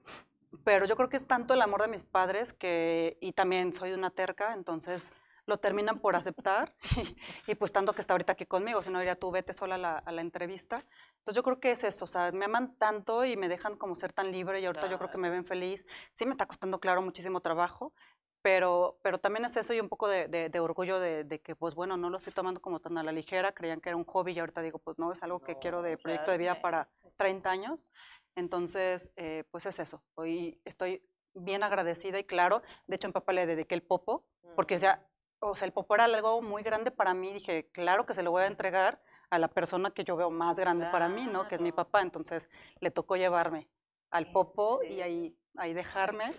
pero 0.65 0.85
yo 0.85 0.97
creo 0.97 1.07
que 1.07 1.15
es 1.15 1.25
tanto 1.25 1.53
el 1.53 1.61
amor 1.61 1.81
de 1.81 1.87
mis 1.87 2.03
padres 2.03 2.51
que, 2.51 3.17
y 3.21 3.31
también 3.31 3.73
soy 3.73 3.93
una 3.93 4.09
terca, 4.09 4.53
entonces 4.53 5.13
lo 5.51 5.57
terminan 5.57 5.99
por 5.99 6.15
aceptar 6.15 6.73
y, 7.47 7.55
pues 7.55 7.71
tanto 7.71 7.93
que 7.93 8.01
está 8.01 8.13
ahorita 8.13 8.33
aquí 8.33 8.45
conmigo, 8.45 8.81
si 8.81 8.89
no 8.89 8.99
diría 8.99 9.15
tú 9.15 9.31
vete 9.31 9.53
sola 9.53 9.75
a 9.75 9.77
la, 9.77 9.97
a 9.97 10.11
la 10.11 10.21
entrevista, 10.21 10.85
entonces 11.17 11.35
yo 11.35 11.43
creo 11.43 11.59
que 11.59 11.71
es 11.71 11.83
eso, 11.83 12.05
o 12.05 12.07
sea, 12.07 12.31
me 12.31 12.45
aman 12.45 12.75
tanto 12.77 13.25
y 13.25 13.35
me 13.35 13.49
dejan 13.49 13.75
como 13.75 13.95
ser 13.95 14.13
tan 14.13 14.31
libre 14.31 14.61
y 14.61 14.65
ahorita 14.65 14.87
yo 14.87 14.97
creo 14.97 15.11
que 15.11 15.17
me 15.17 15.29
ven 15.29 15.45
feliz. 15.45 15.85
Sí 16.13 16.25
me 16.25 16.31
está 16.31 16.47
costando, 16.47 16.79
claro, 16.79 17.01
muchísimo 17.01 17.41
trabajo, 17.41 17.93
pero, 18.41 18.97
pero 19.03 19.19
también 19.19 19.45
es 19.45 19.55
eso 19.55 19.73
y 19.73 19.79
un 19.79 19.89
poco 19.89 20.07
de, 20.07 20.27
de, 20.27 20.59
orgullo 20.59 20.99
de, 20.99 21.23
de, 21.23 21.39
que, 21.41 21.55
pues 21.55 21.75
bueno, 21.75 21.97
no 21.97 22.09
lo 22.09 22.17
estoy 22.17 22.33
tomando 22.33 22.59
como 22.59 22.79
tan 22.79 22.97
a 22.97 23.03
la 23.03 23.11
ligera, 23.11 23.51
creían 23.51 23.81
que 23.81 23.89
era 23.89 23.97
un 23.97 24.05
hobby 24.05 24.31
y 24.31 24.39
ahorita 24.39 24.61
digo, 24.61 24.79
pues 24.79 24.97
no, 24.97 25.11
es 25.11 25.21
algo 25.21 25.41
que 25.41 25.59
quiero 25.59 25.81
de 25.81 25.97
proyecto 25.97 26.31
de 26.31 26.37
vida 26.37 26.59
para 26.61 26.89
30 27.17 27.51
años. 27.51 27.85
Entonces, 28.35 29.11
eh, 29.15 29.43
pues 29.51 29.65
es 29.65 29.77
eso. 29.77 30.01
Hoy 30.15 30.59
estoy 30.65 31.03
bien 31.33 31.61
agradecida 31.63 32.17
y 32.17 32.23
claro, 32.23 32.61
de 32.87 32.95
hecho 32.95 33.07
en 33.07 33.13
papá 33.13 33.33
le 33.33 33.45
dediqué 33.45 33.75
el 33.75 33.83
popo, 33.83 34.25
porque 34.55 34.75
o 34.75 34.79
sea, 34.79 35.05
o 35.41 35.55
sea, 35.55 35.65
el 35.65 35.73
popo 35.73 35.95
era 35.95 36.05
algo 36.05 36.41
muy 36.41 36.63
grande 36.63 36.91
para 36.91 37.13
mí, 37.13 37.33
dije, 37.33 37.69
claro 37.71 38.05
que 38.05 38.13
se 38.13 38.23
lo 38.23 38.31
voy 38.31 38.43
a 38.43 38.47
entregar, 38.47 39.01
a 39.31 39.39
la 39.39 39.47
persona 39.47 39.91
que 39.91 40.03
yo 40.03 40.15
veo 40.15 40.29
más 40.29 40.59
grande 40.59 40.85
para 40.91 41.07
mí, 41.07 41.25
¿no? 41.25 41.47
Que 41.47 41.55
es 41.55 41.61
mi 41.61 41.71
papá. 41.71 42.01
Entonces 42.01 42.49
le 42.79 42.91
tocó 42.91 43.15
llevarme 43.15 43.67
al 44.11 44.29
popo 44.31 44.83
y 44.83 45.01
ahí, 45.01 45.35
ahí 45.55 45.73
dejarme. 45.73 46.35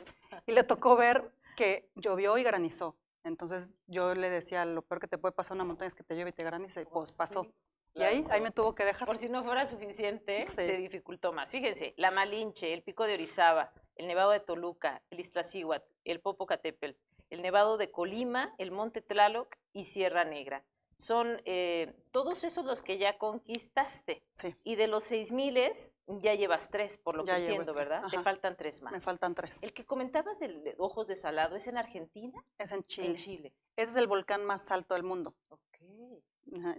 Y 0.46 0.52
le 0.52 0.62
tocó 0.62 0.94
ver 0.94 1.32
que 1.56 1.90
llovió 1.96 2.36
y 2.36 2.42
granizó. 2.42 2.96
Entonces 3.24 3.80
yo 3.86 4.14
le 4.14 4.28
decía, 4.28 4.64
lo 4.66 4.82
peor 4.82 5.00
que 5.00 5.08
te 5.08 5.16
puede 5.16 5.32
pasar 5.32 5.52
a 5.52 5.56
una 5.56 5.64
montaña 5.64 5.88
es 5.88 5.94
que 5.94 6.04
te 6.04 6.14
llueve 6.14 6.30
y 6.30 6.34
te 6.34 6.44
granice. 6.44 6.84
Pues 6.84 7.12
pasó. 7.12 7.46
Y 7.94 8.02
ahí, 8.02 8.26
ahí 8.30 8.40
me 8.40 8.50
tuvo 8.50 8.74
que 8.74 8.84
dejar. 8.84 9.06
Por 9.06 9.16
si 9.16 9.28
no 9.28 9.42
fuera 9.42 9.66
suficiente, 9.66 10.46
se 10.46 10.76
dificultó 10.76 11.32
más. 11.32 11.50
Fíjense, 11.50 11.94
la 11.96 12.10
Malinche, 12.10 12.74
el 12.74 12.82
Pico 12.82 13.06
de 13.06 13.14
Orizaba, 13.14 13.72
el 13.96 14.06
Nevado 14.06 14.32
de 14.32 14.40
Toluca, 14.40 15.02
el 15.10 15.20
Iztaccíhuatl, 15.20 15.86
el 16.04 16.20
Popocatépetl, 16.20 16.96
el 17.32 17.40
Nevado 17.40 17.78
de 17.78 17.90
Colima, 17.90 18.54
el 18.58 18.70
Monte 18.70 19.00
Tlaloc 19.00 19.56
y 19.72 19.84
Sierra 19.84 20.24
Negra. 20.24 20.64
Son 20.98 21.40
eh, 21.46 21.94
todos 22.10 22.44
esos 22.44 22.66
los 22.66 22.82
que 22.82 22.98
ya 22.98 23.16
conquistaste. 23.16 24.22
Sí. 24.34 24.54
Y 24.64 24.76
de 24.76 24.86
los 24.86 25.02
seis 25.02 25.32
miles, 25.32 25.90
ya 26.06 26.34
llevas 26.34 26.68
tres, 26.70 26.98
por 26.98 27.16
lo 27.16 27.24
que 27.24 27.32
entiendo, 27.32 27.72
¿verdad? 27.72 28.04
Te 28.10 28.22
faltan 28.22 28.54
tres 28.56 28.82
más. 28.82 28.92
Me 28.92 29.00
faltan 29.00 29.34
tres. 29.34 29.62
El 29.62 29.72
que 29.72 29.86
comentabas 29.86 30.40
del 30.40 30.74
Ojos 30.76 31.06
de 31.06 31.16
Salado, 31.16 31.56
¿es 31.56 31.66
en 31.66 31.78
Argentina? 31.78 32.44
Es 32.58 32.70
en 32.70 32.84
Chile. 32.84 33.06
En 33.06 33.16
Chile. 33.16 33.52
Ese 33.76 33.92
es 33.92 33.96
el 33.96 34.06
volcán 34.06 34.44
más 34.44 34.70
alto 34.70 34.94
del 34.94 35.02
mundo. 35.02 35.34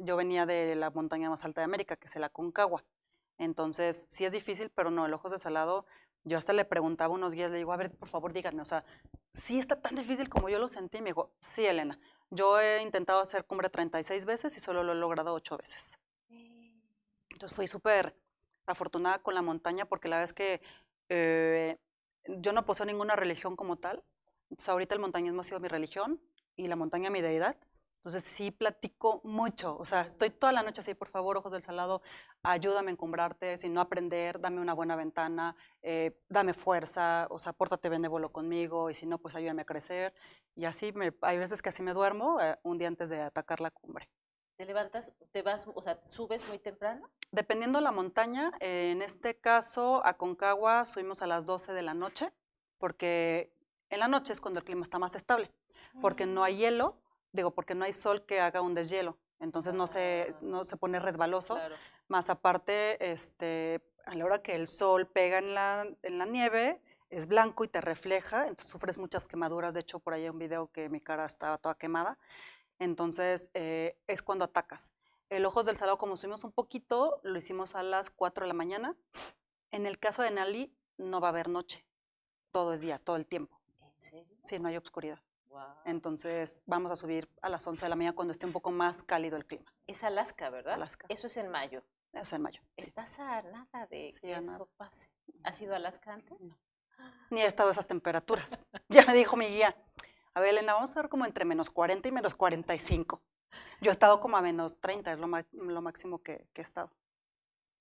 Yo 0.02 0.16
venía 0.16 0.46
de 0.46 0.76
la 0.76 0.92
montaña 0.92 1.32
más 1.32 1.44
alta 1.44 1.62
de 1.62 1.66
América, 1.66 1.96
que 1.96 2.06
es 2.06 2.16
el 2.16 2.24
Aconcagua. 2.24 2.86
Entonces, 3.40 4.06
sí 4.08 4.24
es 4.24 4.32
difícil, 4.32 4.70
pero 4.70 4.92
no, 4.92 5.08
el 5.08 5.14
Ojos 5.14 5.32
de 5.32 5.40
Salado, 5.40 5.88
yo 6.24 6.38
hasta 6.38 6.54
le 6.54 6.66
preguntaba 6.66 7.14
a 7.14 7.16
unos 7.16 7.34
guías, 7.34 7.52
le 7.52 7.58
digo, 7.58 7.74
a 7.74 7.78
ver, 7.78 7.92
por 7.92 8.08
favor, 8.08 8.34
díganme, 8.34 8.62
o 8.62 8.66
sea, 8.66 8.84
¿sí 9.34 9.60
está 9.60 9.82
tan 9.82 9.96
difícil 9.96 10.30
como 10.30 10.50
yo 10.50 10.60
lo 10.60 10.68
sentí? 10.68 11.02
me 11.02 11.10
dijo, 11.10 11.34
sí, 11.40 11.66
Elena, 11.66 12.00
yo 12.30 12.60
he 12.60 12.82
intentado 12.82 13.20
hacer 13.20 13.46
cumbre 13.46 13.70
36 13.70 14.26
veces 14.26 14.56
y 14.58 14.60
solo 14.60 14.84
lo 14.84 14.94
he 14.94 14.96
logrado 14.96 15.34
8 15.34 15.58
veces. 15.58 15.98
Entonces, 17.30 17.56
fui 17.56 17.68
súper 17.68 18.16
afortunada 18.66 19.20
con 19.20 19.36
la 19.36 19.42
montaña 19.42 19.86
porque 19.86 20.08
la 20.08 20.18
verdad 20.18 20.30
es 20.30 20.34
que 20.34 20.62
eh, 21.10 21.78
yo 22.28 22.54
no 22.54 22.66
poseo 22.66 22.86
ninguna 22.86 23.16
religión 23.16 23.56
como 23.56 23.78
tal. 23.78 24.04
Entonces, 24.50 24.70
ahorita 24.70 24.96
el 24.96 25.02
montañismo 25.02 25.42
ha 25.42 25.44
sido 25.44 25.60
mi 25.60 25.68
religión 25.68 26.22
y 26.56 26.68
la 26.68 26.76
montaña 26.76 27.10
mi 27.10 27.22
deidad. 27.22 27.58
Entonces 28.04 28.26
sí 28.26 28.52
platico 28.52 29.22
mucho, 29.24 29.78
o 29.78 29.86
sea, 29.86 30.02
estoy 30.02 30.30
toda 30.30 30.52
la 30.52 30.62
noche 30.62 30.82
así, 30.82 30.94
por 30.94 31.08
favor, 31.08 31.38
ojos 31.38 31.54
del 31.54 31.64
salado, 31.64 32.02
ayúdame 32.44 32.90
a 32.90 32.92
encumbrarte, 32.92 33.58
si 33.58 33.70
no 33.70 33.80
aprender, 33.80 34.42
dame 34.42 34.60
una 34.60 34.74
buena 34.74 34.98
ventana, 34.98 35.56
eh, 35.82 36.20
dame 36.28 36.54
fuerza, 36.54 37.28
o 37.30 37.40
sea, 37.40 37.54
pórtate 37.54 37.88
benévolo 37.88 38.30
conmigo, 38.34 38.90
y 38.90 38.94
si 38.94 39.06
no, 39.06 39.20
pues 39.20 39.36
ayúdame 39.36 39.62
a 39.62 39.66
crecer. 39.66 40.14
Y 40.54 40.66
así, 40.66 40.92
me, 40.92 41.14
hay 41.22 41.38
veces 41.38 41.62
que 41.62 41.70
así 41.70 41.82
me 41.82 41.94
duermo 41.94 42.42
eh, 42.42 42.60
un 42.64 42.78
día 42.78 42.90
antes 42.90 43.10
de 43.10 43.22
atacar 43.22 43.62
la 43.62 43.72
cumbre. 43.72 44.10
¿Te 44.58 44.66
levantas, 44.66 45.14
te 45.32 45.42
vas, 45.42 45.66
o 45.74 45.82
sea, 45.82 46.02
subes 46.04 46.46
muy 46.50 46.60
temprano? 46.60 47.10
Dependiendo 47.32 47.80
la 47.80 47.94
montaña, 47.94 48.52
en 48.60 49.02
este 49.02 49.40
caso, 49.40 50.06
a 50.06 50.18
Concagua 50.18 50.84
subimos 50.84 51.22
a 51.22 51.28
las 51.28 51.46
12 51.46 51.72
de 51.72 51.82
la 51.84 51.94
noche, 51.94 52.34
porque 52.80 53.56
en 53.90 54.00
la 54.00 54.10
noche 54.10 54.34
es 54.34 54.42
cuando 54.42 54.60
el 54.60 54.66
clima 54.66 54.82
está 54.82 55.00
más 55.00 55.16
estable, 55.16 55.50
porque 56.02 56.26
no 56.26 56.44
hay 56.44 56.56
mm. 56.56 56.58
hielo, 56.58 57.03
digo, 57.34 57.52
porque 57.52 57.76
no 57.76 57.84
hay 57.84 57.94
sol 57.94 58.26
que 58.26 58.40
haga 58.40 58.62
un 58.62 58.74
deshielo, 58.74 59.18
entonces 59.40 59.74
no 59.74 59.88
se, 59.88 60.34
ah. 60.34 60.40
no 60.42 60.64
se 60.64 60.78
pone 60.78 61.00
resbaloso. 61.00 61.58
Más 62.08 62.30
aparte, 62.30 63.12
este, 63.12 63.82
a 64.06 64.16
la 64.16 64.26
hora 64.26 64.42
que 64.42 64.56
el 64.56 64.68
sol 64.68 65.08
pega 65.08 65.40
en 65.40 65.54
la, 65.54 65.88
en 66.02 66.18
la 66.18 66.26
nieve, 66.26 66.82
es 67.10 67.28
blanco 67.28 67.64
y 67.64 67.68
te 67.68 67.82
refleja, 67.82 68.48
entonces 68.48 68.70
sufres 68.72 68.98
muchas 68.98 69.28
quemaduras. 69.28 69.74
De 69.74 69.82
hecho, 69.82 70.00
por 70.00 70.14
ahí 70.14 70.24
hay 70.24 70.30
un 70.30 70.40
video 70.40 70.72
que 70.72 70.90
mi 70.90 71.00
cara 71.00 71.26
estaba 71.26 71.58
toda 71.58 71.76
quemada. 71.76 72.18
Entonces, 72.80 73.50
eh, 73.54 73.98
es 74.08 74.22
cuando 74.22 74.46
atacas. 74.46 74.92
El 75.30 75.46
Ojos 75.46 75.66
del 75.66 75.78
Salado, 75.78 75.98
como 75.98 76.18
subimos 76.18 76.44
un 76.44 76.52
poquito, 76.52 77.20
lo 77.24 77.38
hicimos 77.38 77.76
a 77.76 77.84
las 77.84 78.10
4 78.10 78.44
de 78.44 78.48
la 78.48 78.54
mañana. 78.54 78.96
En 79.72 79.86
el 79.86 80.00
caso 80.00 80.22
de 80.22 80.32
Nali, 80.32 80.76
no 80.98 81.22
va 81.22 81.30
a 81.30 81.32
haber 81.32 81.50
noche. 81.50 81.86
Todo 82.52 82.74
es 82.74 82.82
día, 82.82 83.00
todo 83.00 83.16
el 83.16 83.26
tiempo. 83.26 83.60
¿En 83.82 84.02
serio? 84.02 84.38
Sí, 84.44 84.60
no 84.60 84.70
hay 84.70 84.78
Entonces 85.86 86.64
vamos 86.66 86.92
a 86.92 86.96
subir 86.96 87.30
a 87.42 87.50
las 87.50 87.66
11 87.66 87.86
de 87.86 87.90
la 87.90 87.96
mañana 87.96 88.16
cuando 88.16 88.32
esté 88.32 88.46
un 88.46 88.52
poco 88.52 88.72
más 88.72 89.04
cálido 89.04 89.38
el 89.38 89.46
clima. 89.46 89.74
Es 89.88 90.04
Alaska, 90.04 90.50
¿verdad? 90.50 90.76
Alaska. 90.76 91.06
Eso 91.10 91.28
es 91.28 91.38
en 91.38 91.50
mayo. 91.50 91.84
Eso 92.14 92.22
es 92.22 92.34
en 92.34 92.42
mayo. 92.42 92.62
¿Estás 92.78 93.20
a 93.20 93.42
nada 93.42 93.88
de 93.88 94.14
que 94.20 94.34
eso 94.34 94.70
pase? 94.78 95.10
¿Has 95.44 95.60
ido 95.62 95.74
a 95.74 95.78
Alaska 95.78 96.14
antes? 96.14 96.40
No. 96.40 96.58
Ni 97.30 97.42
he 97.42 97.46
estado 97.46 97.70
a 97.70 97.72
esas 97.72 97.88
temperaturas. 97.88 98.66
ya 98.90 99.06
me 99.06 99.14
dijo 99.14 99.36
mi 99.36 99.48
guía, 99.48 99.76
a 100.34 100.40
ver, 100.40 100.50
Elena, 100.50 100.74
vamos 100.74 100.96
a 100.96 101.02
ver 101.02 101.10
como 101.10 101.26
entre 101.26 101.46
menos 101.46 101.70
40 101.70 102.08
y 102.08 102.12
menos 102.12 102.34
45. 102.36 103.22
Yo 103.82 103.92
he 103.92 103.92
estado 103.92 104.20
como 104.20 104.38
a 104.38 104.42
menos 104.42 104.80
30, 104.80 105.14
es 105.14 105.20
lo, 105.20 105.28
lo 105.52 105.82
máximo 105.82 106.24
que, 106.24 106.48
que 106.54 106.62
he 106.62 106.64
estado. 106.64 106.92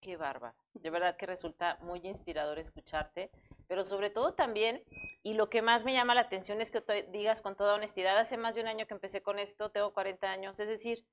Qué 0.03 0.17
bárbara. 0.17 0.53
De 0.75 0.91
verdad 0.91 1.17
que 1.17 1.27
resulta 1.27 1.79
muy 1.81 2.01
inspirador 2.03 2.59
escucharte, 2.59 3.31
pero 3.69 3.85
sobre 3.85 4.11
todo 4.11 4.35
también, 4.35 4.83
y 5.23 5.35
lo 5.35 5.49
que 5.49 5.63
más 5.63 5.85
me 5.85 5.93
llama 5.93 6.17
la 6.17 6.23
atención 6.23 6.61
es 6.61 6.73
que 6.73 6.81
te 6.81 7.05
digas 7.05 7.41
con 7.41 7.55
toda 7.55 7.75
honestidad, 7.75 8.19
hace 8.19 8.37
más 8.37 8.57
de 8.57 8.63
un 8.63 8.67
año 8.67 8.89
que 8.89 8.95
empecé 8.95 9.23
con 9.23 9.39
esto, 9.39 9.71
tengo 9.71 9.95
40 9.95 10.29
años, 10.29 10.59
es 10.59 10.69
decir, 10.69 11.07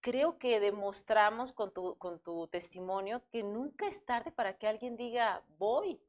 creo 0.00 0.38
que 0.38 0.60
demostramos 0.60 1.52
con 1.52 1.74
tu, 1.74 1.98
con 1.98 2.20
tu 2.20 2.48
testimonio 2.48 3.20
que 3.30 3.42
nunca 3.42 3.86
es 3.86 4.02
tarde 4.06 4.32
para 4.32 4.56
que 4.56 4.66
alguien 4.66 4.96
diga, 4.96 5.42
voy. 5.58 6.00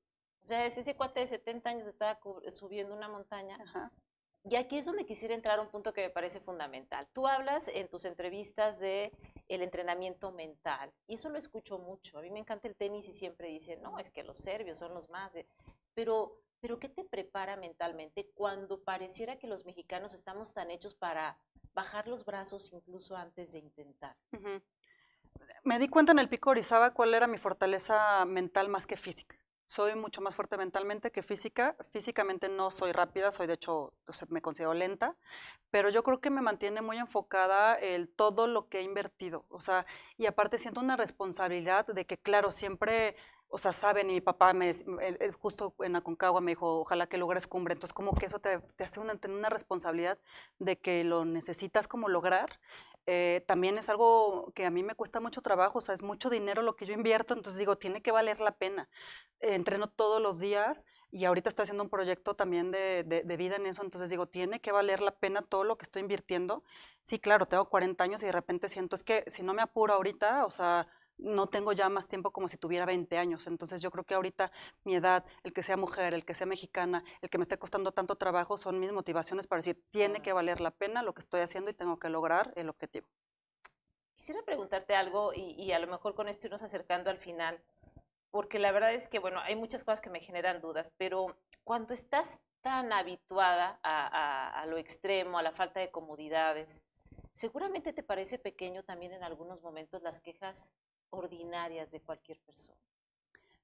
O 0.41 0.45
sea, 0.45 0.65
ese 0.65 0.95
cuate 0.95 1.19
de 1.19 1.27
70 1.27 1.69
años 1.69 1.87
estaba 1.87 2.17
subiendo 2.51 2.95
una 2.95 3.09
montaña 3.09 3.57
Ajá. 3.61 3.91
Y 4.45 4.57
aquí 4.57 4.77
es 4.77 4.85
donde 4.85 5.05
quisiera 5.05 5.33
entrar 5.33 5.59
a 5.59 5.61
un 5.61 5.69
punto 5.69 5.93
que 5.93 6.01
me 6.01 6.09
parece 6.09 6.41
fundamental. 6.41 7.07
Tú 7.13 7.27
hablas 7.27 7.69
en 7.69 7.87
tus 7.87 8.03
entrevistas 8.03 8.77
de 8.79 9.13
el 9.47 9.61
entrenamiento 9.61 10.31
mental 10.31 10.91
y 11.07 11.13
eso 11.13 11.29
lo 11.29 11.37
escucho 11.37 11.79
mucho. 11.79 12.17
A 12.17 12.21
mí 12.21 12.29
me 12.29 12.39
encanta 12.39 12.67
el 12.67 12.75
tenis 12.75 13.07
y 13.07 13.13
siempre 13.13 13.47
dicen, 13.47 13.81
no, 13.81 13.99
es 13.99 14.11
que 14.11 14.23
los 14.23 14.37
serbios 14.37 14.77
son 14.77 14.93
los 14.93 15.09
más. 15.09 15.37
Pero, 15.93 16.41
pero 16.59 16.77
¿qué 16.77 16.89
te 16.89 17.05
prepara 17.05 17.55
mentalmente 17.55 18.31
cuando 18.33 18.83
pareciera 18.83 19.39
que 19.39 19.47
los 19.47 19.65
mexicanos 19.65 20.13
estamos 20.13 20.53
tan 20.53 20.71
hechos 20.71 20.93
para 20.93 21.37
bajar 21.73 22.09
los 22.09 22.25
brazos 22.25 22.73
incluso 22.73 23.15
antes 23.15 23.53
de 23.53 23.59
intentar? 23.59 24.17
Me 25.63 25.79
di 25.79 25.87
cuenta 25.87 26.11
en 26.11 26.19
el 26.19 26.27
pico 26.27 26.49
Orizaba 26.49 26.93
cuál 26.93 27.13
era 27.13 27.27
mi 27.27 27.37
fortaleza 27.37 28.25
mental 28.25 28.67
más 28.67 28.87
que 28.87 28.97
física 28.97 29.37
soy 29.73 29.95
mucho 29.95 30.21
más 30.21 30.35
fuerte 30.35 30.55
mentalmente 30.55 31.11
que 31.11 31.23
física. 31.23 31.75
Físicamente 31.91 32.47
no 32.47 32.69
soy 32.69 32.91
rápida, 32.91 33.31
soy 33.31 33.47
de 33.47 33.53
hecho, 33.53 33.93
me 34.29 34.41
considero 34.41 34.75
lenta, 34.75 35.15
pero 35.71 35.89
yo 35.89 36.03
creo 36.03 36.21
que 36.21 36.29
me 36.29 36.41
mantiene 36.41 36.81
muy 36.81 36.97
enfocada 36.99 37.73
el 37.75 38.07
todo 38.07 38.45
lo 38.45 38.69
que 38.69 38.79
he 38.79 38.81
invertido. 38.83 39.45
O 39.49 39.61
sea, 39.61 39.87
y 40.17 40.27
aparte 40.27 40.59
siento 40.59 40.79
una 40.79 40.95
responsabilidad 40.95 41.87
de 41.87 42.05
que, 42.05 42.19
claro, 42.19 42.51
siempre, 42.51 43.15
o 43.47 43.57
sea, 43.57 43.73
saben, 43.73 44.11
y 44.11 44.13
mi 44.13 44.21
papá 44.21 44.53
me, 44.53 44.71
justo 45.41 45.73
en 45.79 45.95
Aconcagua 45.95 46.39
me 46.39 46.51
dijo, 46.51 46.81
ojalá 46.81 47.07
que 47.07 47.17
logres 47.17 47.47
cumbre. 47.47 47.73
Entonces, 47.73 47.93
como 47.93 48.13
que 48.13 48.27
eso 48.27 48.37
te, 48.37 48.59
te 48.75 48.83
hace 48.83 48.99
una, 48.99 49.15
tener 49.15 49.35
una 49.35 49.49
responsabilidad 49.49 50.19
de 50.59 50.77
que 50.77 51.03
lo 51.03 51.25
necesitas 51.25 51.87
como 51.87 52.09
lograr. 52.09 52.59
Eh, 53.05 53.43
también 53.47 53.77
es 53.77 53.89
algo 53.89 54.51
que 54.55 54.65
a 54.65 54.69
mí 54.71 54.81
me 54.81 54.95
cuesta 54.95 55.19
mucho 55.19 55.41
trabajo, 55.41 55.79
o 55.79 55.81
sea, 55.81 55.93
es 55.93 56.01
mucho 56.01 56.29
dinero 56.29 56.61
lo 56.61 56.75
que 56.75 56.85
yo 56.85 56.93
invierto, 56.93 57.33
entonces 57.33 57.59
digo, 57.59 57.77
tiene 57.77 58.01
que 58.01 58.11
valer 58.11 58.39
la 58.39 58.55
pena. 58.55 58.89
Eh, 59.41 59.55
entreno 59.55 59.89
todos 59.89 60.21
los 60.21 60.39
días 60.39 60.85
y 61.11 61.25
ahorita 61.25 61.49
estoy 61.49 61.63
haciendo 61.63 61.83
un 61.83 61.89
proyecto 61.89 62.35
también 62.35 62.71
de, 62.71 63.03
de, 63.03 63.37
vida 63.37 63.57
en 63.57 63.65
eso, 63.65 63.83
entonces 63.83 64.09
digo, 64.09 64.27
tiene 64.27 64.61
que 64.61 64.71
valer 64.71 65.01
la 65.01 65.11
pena 65.15 65.41
todo 65.41 65.63
lo 65.63 65.77
que 65.77 65.83
estoy 65.83 66.01
invirtiendo. 66.01 66.63
Sí, 67.01 67.19
claro, 67.19 67.45
tengo 67.45 67.69
40 67.69 68.03
años 68.03 68.23
y 68.23 68.25
de 68.25 68.31
repente 68.31 68.69
siento, 68.69 68.95
es 68.95 69.03
que 69.03 69.25
si 69.27 69.43
no 69.43 69.53
me 69.53 69.61
apuro 69.61 69.93
ahorita, 69.93 70.45
o 70.45 70.49
sea, 70.49 70.87
no 71.23 71.47
tengo 71.47 71.71
ya 71.71 71.89
más 71.89 72.07
tiempo 72.07 72.31
como 72.31 72.47
si 72.47 72.57
tuviera 72.57 72.85
20 72.85 73.17
años. 73.17 73.47
Entonces 73.47 73.81
yo 73.81 73.89
creo 73.89 74.03
que 74.03 74.13
ahorita 74.13 74.51
mi 74.83 74.95
edad, 74.95 75.25
el 75.43 75.53
que 75.53 75.63
sea 75.63 75.77
mujer, 75.77 76.13
el 76.13 76.25
que 76.25 76.33
sea 76.33 76.45
mexicana, 76.45 77.03
el 77.21 77.29
que 77.29 77.37
me 77.37 77.43
esté 77.43 77.57
costando 77.57 77.91
tanto 77.91 78.15
trabajo, 78.15 78.57
son 78.57 78.79
mis 78.79 78.91
motivaciones 78.91 79.47
para 79.47 79.59
decir, 79.59 79.81
tiene 79.91 80.21
que 80.21 80.33
valer 80.33 80.61
la 80.61 80.71
pena 80.71 81.01
lo 81.01 81.13
que 81.13 81.21
estoy 81.21 81.41
haciendo 81.41 81.71
y 81.71 81.73
tengo 81.73 81.97
que 81.97 82.09
lograr 82.09 82.51
el 82.55 82.69
objetivo. 82.69 83.07
Quisiera 84.15 84.41
preguntarte 84.43 84.95
algo 84.95 85.33
y, 85.33 85.71
a 85.71 85.79
lo 85.79 85.87
mejor 85.87 86.13
con 86.13 86.27
esto 86.27 86.47
irnos 86.47 86.61
acercando 86.61 87.09
al 87.09 87.17
final, 87.17 87.59
porque 88.31 88.59
la 88.59 88.71
verdad 88.71 88.93
es 88.93 89.07
que, 89.07 89.19
bueno, 89.19 89.39
hay 89.39 89.55
muchas 89.55 89.83
cosas 89.83 90.01
que 90.01 90.09
me 90.09 90.19
generan 90.19 90.61
dudas, 90.61 90.91
pero 90.97 91.35
cuando 91.63 91.93
estás 91.93 92.37
tan 92.61 92.93
habituada 92.93 93.79
a 93.83 94.65
lo 94.67 94.77
extremo, 94.77 95.37
a 95.37 95.41
la 95.41 95.51
falta 95.51 95.79
de 95.79 95.91
comodidades, 95.91 96.83
seguramente 97.33 97.91
te 97.91 98.03
parece 98.03 98.39
pequeño 98.39 98.83
también 98.83 99.11
en 99.11 99.23
algunos 99.23 99.61
momentos 99.61 100.01
las 100.03 100.21
quejas 100.21 100.71
ordinarias 101.13 101.91
de 101.91 102.01
cualquier 102.01 102.39
persona. 102.39 102.79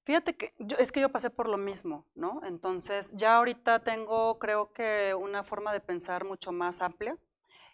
Fíjate 0.03 0.35
que 0.35 0.53
yo, 0.57 0.77
es 0.77 0.91
que 0.91 1.01
yo 1.01 1.09
pasé 1.09 1.29
por 1.29 1.47
lo 1.47 1.57
mismo, 1.57 2.05
¿no? 2.15 2.41
Entonces 2.43 3.11
ya 3.15 3.35
ahorita 3.35 3.83
tengo, 3.83 4.39
creo 4.39 4.73
que 4.73 5.13
una 5.13 5.43
forma 5.43 5.71
de 5.71 5.81
pensar 5.81 6.25
mucho 6.25 6.51
más 6.51 6.81
amplia. 6.81 7.17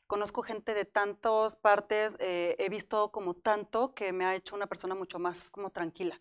Conozco 0.08 0.42
gente 0.42 0.74
de 0.74 0.86
tantas 0.86 1.56
partes, 1.56 2.16
eh, 2.20 2.56
he 2.60 2.70
visto 2.70 3.12
como 3.12 3.34
tanto 3.36 3.94
que 3.94 4.12
me 4.12 4.26
ha 4.26 4.36
hecho 4.36 4.56
una 4.56 4.68
persona 4.68 4.96
mucho 4.96 5.18
más 5.18 5.42
como 5.50 5.70
tranquila 5.70 6.20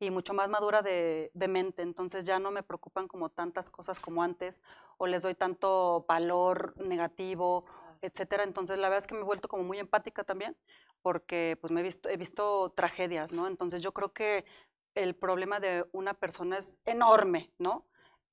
y 0.00 0.10
mucho 0.10 0.32
más 0.32 0.48
madura 0.48 0.82
de, 0.82 1.30
de, 1.34 1.48
mente. 1.48 1.82
Entonces 1.82 2.24
ya 2.24 2.38
no 2.38 2.50
me 2.50 2.62
preocupan 2.62 3.06
como 3.06 3.28
tantas 3.28 3.68
cosas 3.68 4.00
como 4.00 4.22
antes 4.22 4.62
o 4.96 5.06
les 5.06 5.22
doy 5.22 5.34
tanto 5.34 6.06
valor 6.08 6.74
negativo, 6.78 7.66
etcétera. 8.02 8.44
Entonces 8.44 8.78
la 8.78 8.88
verdad 8.88 8.98
es 9.04 9.06
que 9.06 9.14
me 9.14 9.20
he 9.20 9.24
vuelto 9.24 9.48
como 9.48 9.64
muy 9.64 9.78
empática 9.78 10.24
también 10.24 10.56
porque 11.02 11.58
pues 11.60 11.72
me 11.72 11.80
he 11.80 11.84
visto, 11.84 12.08
he 12.08 12.16
visto 12.16 12.72
tragedias, 12.76 13.32
¿no? 13.32 13.46
Entonces 13.46 13.82
yo 13.82 13.92
creo 13.92 14.12
que 14.12 14.44
el 14.94 15.14
problema 15.14 15.60
de 15.60 15.86
una 15.92 16.14
persona 16.14 16.58
es 16.58 16.80
enorme, 16.84 17.52
¿no? 17.58 17.86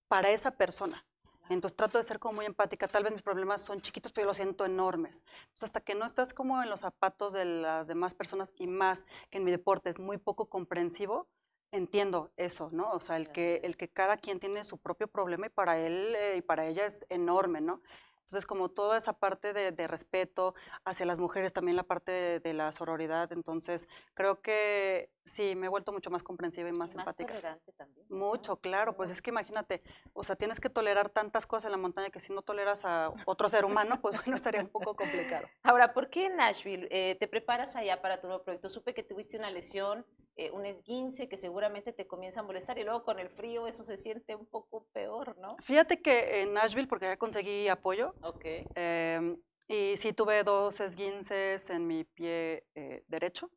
Para 0.08 0.32
esa 0.32 0.52
persona. 0.52 1.06
Entonces 1.50 1.78
trato 1.78 1.98
de 1.98 2.04
ser 2.04 2.20
como 2.20 2.36
muy 2.36 2.46
empática. 2.46 2.88
Tal 2.88 3.04
vez 3.04 3.14
mis 3.14 3.22
problemas 3.22 3.62
son 3.62 3.82
chiquitos, 3.82 4.12
pero 4.12 4.26
yo 4.26 4.28
los 4.28 4.38
siento 4.38 4.66
enormes. 4.66 5.24
Entonces 5.44 5.64
hasta 5.64 5.82
que 5.82 5.96
no 5.96 6.06
estás 6.06 6.34
como 6.34 6.62
en 6.62 6.70
los 6.70 6.82
zapatos 6.82 7.34
de 7.34 7.46
las 7.46 7.88
demás 7.88 8.14
personas 8.16 8.54
y 8.58 8.68
más 8.68 9.06
que 9.30 9.38
en 9.38 9.44
mi 9.44 9.52
deporte 9.52 9.90
es 9.90 10.00
muy 10.00 10.18
poco 10.18 10.50
comprensivo, 10.50 11.28
entiendo 11.72 12.32
eso, 12.38 12.70
¿no? 12.72 12.92
O 12.92 13.00
sea, 13.00 13.18
el 13.18 13.32
que, 13.32 13.62
el 13.64 13.78
que 13.78 13.90
cada 13.90 14.18
quien 14.18 14.40
tiene 14.40 14.64
su 14.64 14.78
propio 14.78 15.08
problema 15.08 15.48
y 15.48 15.50
para 15.50 15.78
él 15.80 16.16
eh, 16.16 16.38
y 16.38 16.42
para 16.42 16.66
ella 16.66 16.86
es 16.86 17.06
enorme, 17.10 17.62
¿no? 17.62 17.82
Entonces, 18.28 18.46
como 18.46 18.68
toda 18.68 18.98
esa 18.98 19.14
parte 19.14 19.54
de, 19.54 19.88
respeto 19.88 20.54
hacia 20.84 21.06
las 21.06 21.18
mujeres, 21.18 21.54
también 21.54 21.78
la 21.78 21.84
parte 21.84 22.42
de, 22.42 22.54
la 22.54 22.74
sororidad, 22.74 23.32
entonces 23.32 23.88
creo 24.16 24.42
que 24.42 25.14
sí, 25.24 25.56
me 25.56 25.68
he 25.68 25.70
vuelto 25.70 25.94
mucho 25.94 26.10
más 26.10 26.24
comprensiva 26.24 26.68
y 26.68 26.74
más, 26.74 26.94
y 26.94 26.98
más 26.98 27.06
empática. 27.08 27.36
tolerante 27.36 27.72
también. 27.72 28.06
Mucho, 28.10 28.58
claro, 28.58 28.98
pues 28.98 29.12
es 29.12 29.22
que 29.22 29.30
imagínate, 29.30 29.82
o 30.12 30.26
sea, 30.26 30.36
tienes 30.36 30.60
que 30.60 30.70
tolerar 30.70 31.10
tantas 31.10 31.48
cosas 31.48 31.66
en 31.66 31.72
la 31.72 31.78
montaña 31.78 32.10
que 32.10 32.20
si 32.20 32.34
no 32.34 32.42
toleras 32.42 32.84
a 32.84 33.14
otro 33.26 33.48
ser 33.48 33.64
humano, 33.64 34.02
pues 34.02 34.18
bueno, 34.18 34.38
sería 34.38 34.62
un 34.62 34.70
poco 34.70 34.94
complicado. 34.94 35.48
Ahora, 35.64 35.94
¿por 35.94 36.10
qué 36.10 36.26
en 36.26 36.36
Nashville 36.36 36.90
eh, 36.92 37.16
te 37.16 37.30
preparas 37.30 37.78
allá 37.78 38.02
para 38.02 38.20
tu 38.20 38.28
nuevo 38.28 38.44
proyecto? 38.44 38.68
Supe 38.68 38.94
que 38.94 39.04
tuviste 39.04 39.38
una 39.38 39.52
lesión 39.52 40.06
eh, 40.38 40.52
un 40.52 40.66
esguince 40.66 41.28
que 41.28 41.36
seguramente 41.36 41.94
te 41.94 42.06
comienza 42.08 42.42
a 42.42 42.44
molestar 42.44 42.78
y 42.78 42.84
luego 42.84 43.04
con 43.04 43.20
el 43.20 43.30
frío 43.30 43.66
eso 43.68 43.84
se 43.84 43.98
siente 43.98 44.36
un 44.36 44.46
poco 44.46 44.86
peor, 44.94 45.36
¿no? 45.40 45.58
Fíjate 45.64 46.02
que 46.02 46.42
en 46.42 46.54
Nashville, 46.54 46.88
porque 46.88 47.06
ya 47.08 47.18
conseguí 47.18 47.68
apoyo, 47.68 48.14
Ok. 48.22 48.46
em, 48.76 49.38
y 49.68 49.98
sí 49.98 50.14
tuve 50.14 50.44
dos 50.44 50.80
esguinces 50.80 51.70
en 51.72 51.88
mi 51.88 52.04
pie 52.04 52.66
eh, 52.76 53.04
derecho, 53.08 53.50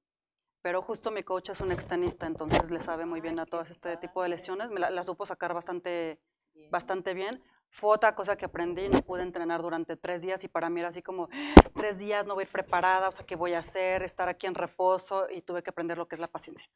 pero 0.63 0.81
justo 0.83 1.11
mi 1.11 1.23
coach 1.23 1.51
es 1.51 1.61
un 1.61 1.71
extenista, 1.73 2.27
entonces 2.27 2.71
le 2.71 2.81
sabe 2.81 3.05
muy 3.05 3.21
bien 3.21 3.39
a 3.39 3.47
todas 3.47 3.71
este 3.71 3.97
tipo 3.99 4.23
de 4.23 4.31
lesiones, 4.31 4.71
me 4.71 4.81
la, 4.81 4.91
la 4.91 5.05
supo 5.05 5.27
sacar 5.27 5.53
bastante, 5.55 6.19
Bien. 6.55 6.71
bastante 6.71 7.15
bien. 7.15 7.43
Fue 7.71 7.91
otra 7.95 8.15
cosa 8.15 8.37
que 8.37 8.45
aprendí, 8.47 8.89
no 8.89 9.01
pude 9.03 9.23
entrenar 9.23 9.63
durante 9.63 9.97
tres 9.97 10.23
días 10.23 10.43
y 10.45 10.49
para 10.49 10.69
mí 10.69 10.81
era 10.81 10.89
así 10.89 11.03
como, 11.03 11.29
tres 11.75 11.99
días 11.99 12.27
no 12.27 12.35
voy 12.35 12.43
a 12.43 12.47
ir 12.47 12.53
preparada, 12.53 13.09
o 13.09 13.11
sea, 13.13 13.25
¿qué 13.25 13.37
voy 13.37 13.55
a 13.55 13.61
hacer? 13.61 14.03
Estar 14.03 14.29
aquí 14.29 14.47
en 14.47 14.55
reposo 14.55 15.29
y 15.31 15.43
tuve 15.43 15.63
que 15.63 15.71
aprender 15.71 15.97
lo 15.97 16.09
que 16.09 16.17
es 16.17 16.21
la 16.21 16.27
paciencia. 16.29 16.69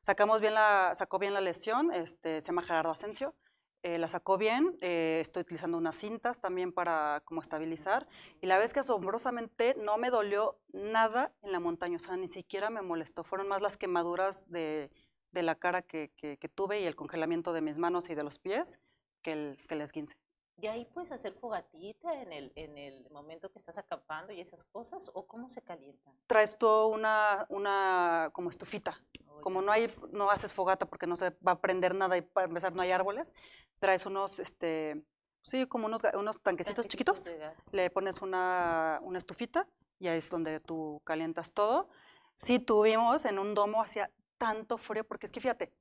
Sacamos 0.00 0.40
bien 0.40 0.54
la, 0.54 0.92
sacó 0.94 1.18
bien 1.18 1.34
la 1.34 1.40
lesión, 1.40 1.92
este, 1.92 2.40
se 2.40 2.46
llama 2.46 2.62
Gerardo 2.62 2.92
Asensio, 2.92 3.34
eh, 3.82 3.98
la 3.98 4.08
sacó 4.08 4.38
bien, 4.38 4.78
eh, 4.80 5.18
estoy 5.20 5.42
utilizando 5.42 5.76
unas 5.78 5.96
cintas 5.96 6.40
también 6.40 6.72
para 6.72 7.22
como 7.24 7.42
estabilizar 7.42 8.06
y 8.40 8.46
la 8.46 8.62
es 8.62 8.72
que 8.72 8.80
asombrosamente 8.80 9.74
no 9.78 9.96
me 9.98 10.10
dolió 10.10 10.58
nada 10.72 11.32
en 11.42 11.52
la 11.52 11.60
montaña, 11.60 11.96
o 11.96 12.00
sea, 12.00 12.16
ni 12.16 12.28
siquiera 12.28 12.70
me 12.70 12.82
molestó, 12.82 13.24
fueron 13.24 13.48
más 13.48 13.62
las 13.62 13.76
quemaduras 13.76 14.48
de, 14.50 14.90
de 15.32 15.42
la 15.42 15.56
cara 15.56 15.82
que, 15.82 16.12
que- 16.16 16.36
que 16.38 16.48
tuve 16.48 16.80
y 16.80 16.84
el 16.86 16.94
congelamiento 16.96 17.52
de 17.52 17.60
mis 17.62 17.78
manos 17.78 18.08
y 18.10 18.14
de 18.14 18.22
los 18.24 18.38
pies 18.38 18.78
que 19.22 19.32
el, 19.32 19.56
que 19.68 19.74
el 19.74 19.80
esguince. 19.82 20.16
¿Y 20.58 20.68
ahí 20.68 20.86
puedes 20.86 21.12
hacer 21.12 21.34
fogatita 21.34 22.22
en 22.22 22.32
el, 22.32 22.52
en 22.56 22.78
el 22.78 23.10
momento 23.10 23.50
que 23.50 23.58
estás 23.58 23.76
acampando 23.76 24.32
y 24.32 24.40
esas 24.40 24.64
cosas? 24.64 25.10
¿O 25.12 25.26
cómo 25.26 25.50
se 25.50 25.60
calientan? 25.60 26.14
Traes 26.26 26.56
tú 26.56 26.66
una, 26.86 27.44
una 27.50 28.30
como 28.32 28.48
estufita, 28.48 28.98
como 29.42 29.60
no 29.60 29.70
hay, 29.70 29.92
no 30.12 30.30
haces 30.30 30.54
fogata 30.54 30.86
porque 30.86 31.06
no 31.06 31.16
se 31.16 31.30
va 31.46 31.52
a 31.52 31.60
prender 31.60 31.94
nada 31.94 32.16
y 32.16 32.22
para 32.22 32.46
empezar 32.46 32.74
no 32.74 32.80
hay 32.80 32.90
árboles, 32.90 33.34
traes 33.80 34.06
unos, 34.06 34.38
este, 34.38 35.04
sí, 35.42 35.66
como 35.66 35.86
unos, 35.86 36.02
unos 36.14 36.40
tanquecitos 36.40 36.88
chiquitos, 36.88 37.24
de 37.24 37.52
le 37.72 37.90
pones 37.90 38.22
una, 38.22 38.98
una 39.02 39.18
estufita 39.18 39.68
y 39.98 40.08
ahí 40.08 40.18
es 40.18 40.30
donde 40.30 40.60
tú 40.60 41.02
calientas 41.04 41.52
todo. 41.52 41.90
Sí 42.34 42.58
tuvimos 42.58 43.26
en 43.26 43.38
un 43.38 43.54
domo 43.54 43.82
hacía 43.82 44.10
tanto 44.38 44.78
frío, 44.78 45.04
porque 45.04 45.26
es 45.26 45.32
que 45.32 45.40
fíjate, 45.40 45.72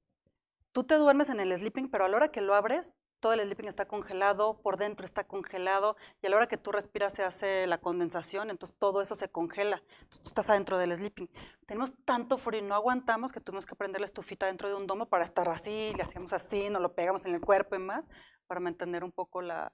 tú 0.73 0.83
te 0.83 0.95
duermes 0.95 1.29
en 1.29 1.39
el 1.39 1.55
sleeping, 1.55 1.89
pero 1.89 2.05
a 2.05 2.09
la 2.09 2.17
hora 2.17 2.31
que 2.31 2.41
lo 2.41 2.55
abres, 2.55 2.93
todo 3.19 3.33
el 3.33 3.41
sleeping 3.41 3.67
está 3.67 3.85
congelado, 3.85 4.61
por 4.61 4.77
dentro 4.77 5.05
está 5.05 5.23
congelado, 5.23 5.95
y 6.21 6.27
a 6.27 6.29
la 6.29 6.37
hora 6.37 6.47
que 6.47 6.57
tú 6.57 6.71
respiras 6.71 7.13
se 7.13 7.23
hace 7.23 7.67
la 7.67 7.79
condensación, 7.79 8.49
entonces 8.49 8.77
todo 8.77 9.01
eso 9.01 9.15
se 9.15 9.29
congela. 9.29 9.81
Entonces, 10.01 10.21
tú 10.21 10.29
estás 10.29 10.49
adentro 10.49 10.77
del 10.77 10.95
sleeping. 10.95 11.29
Tenemos 11.65 11.93
tanto 12.05 12.37
frío 12.37 12.59
y 12.59 12.63
no 12.63 12.75
aguantamos 12.75 13.31
que 13.31 13.39
tuvimos 13.39 13.65
que 13.65 13.75
prender 13.75 14.01
la 14.01 14.05
estufita 14.05 14.45
dentro 14.45 14.69
de 14.69 14.75
un 14.75 14.87
domo 14.87 15.07
para 15.07 15.23
estar 15.23 15.49
así, 15.49 15.93
le 15.95 16.03
hacíamos 16.03 16.33
así, 16.33 16.69
nos 16.69 16.81
lo 16.81 16.93
pegamos 16.93 17.25
en 17.25 17.33
el 17.33 17.41
cuerpo 17.41 17.75
y 17.75 17.79
más, 17.79 18.05
para 18.47 18.59
mantener 18.59 19.03
un 19.03 19.11
poco 19.11 19.41
la, 19.41 19.71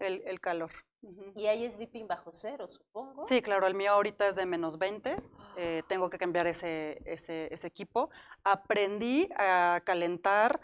el, 0.00 0.22
el 0.26 0.40
calor. 0.40 0.70
Y 1.34 1.46
hay 1.46 1.68
sleeping 1.70 2.06
bajo 2.06 2.30
cero, 2.32 2.68
supongo. 2.68 3.22
Sí, 3.22 3.40
claro, 3.40 3.66
el 3.66 3.74
mío 3.74 3.92
ahorita 3.92 4.28
es 4.28 4.36
de 4.36 4.44
menos 4.44 4.78
20, 4.78 5.16
eh, 5.56 5.82
tengo 5.88 6.10
que 6.10 6.18
cambiar 6.18 6.46
ese, 6.46 7.00
ese, 7.06 7.52
ese 7.52 7.66
equipo. 7.66 8.10
Aprendí 8.44 9.28
a 9.36 9.80
calentar 9.84 10.60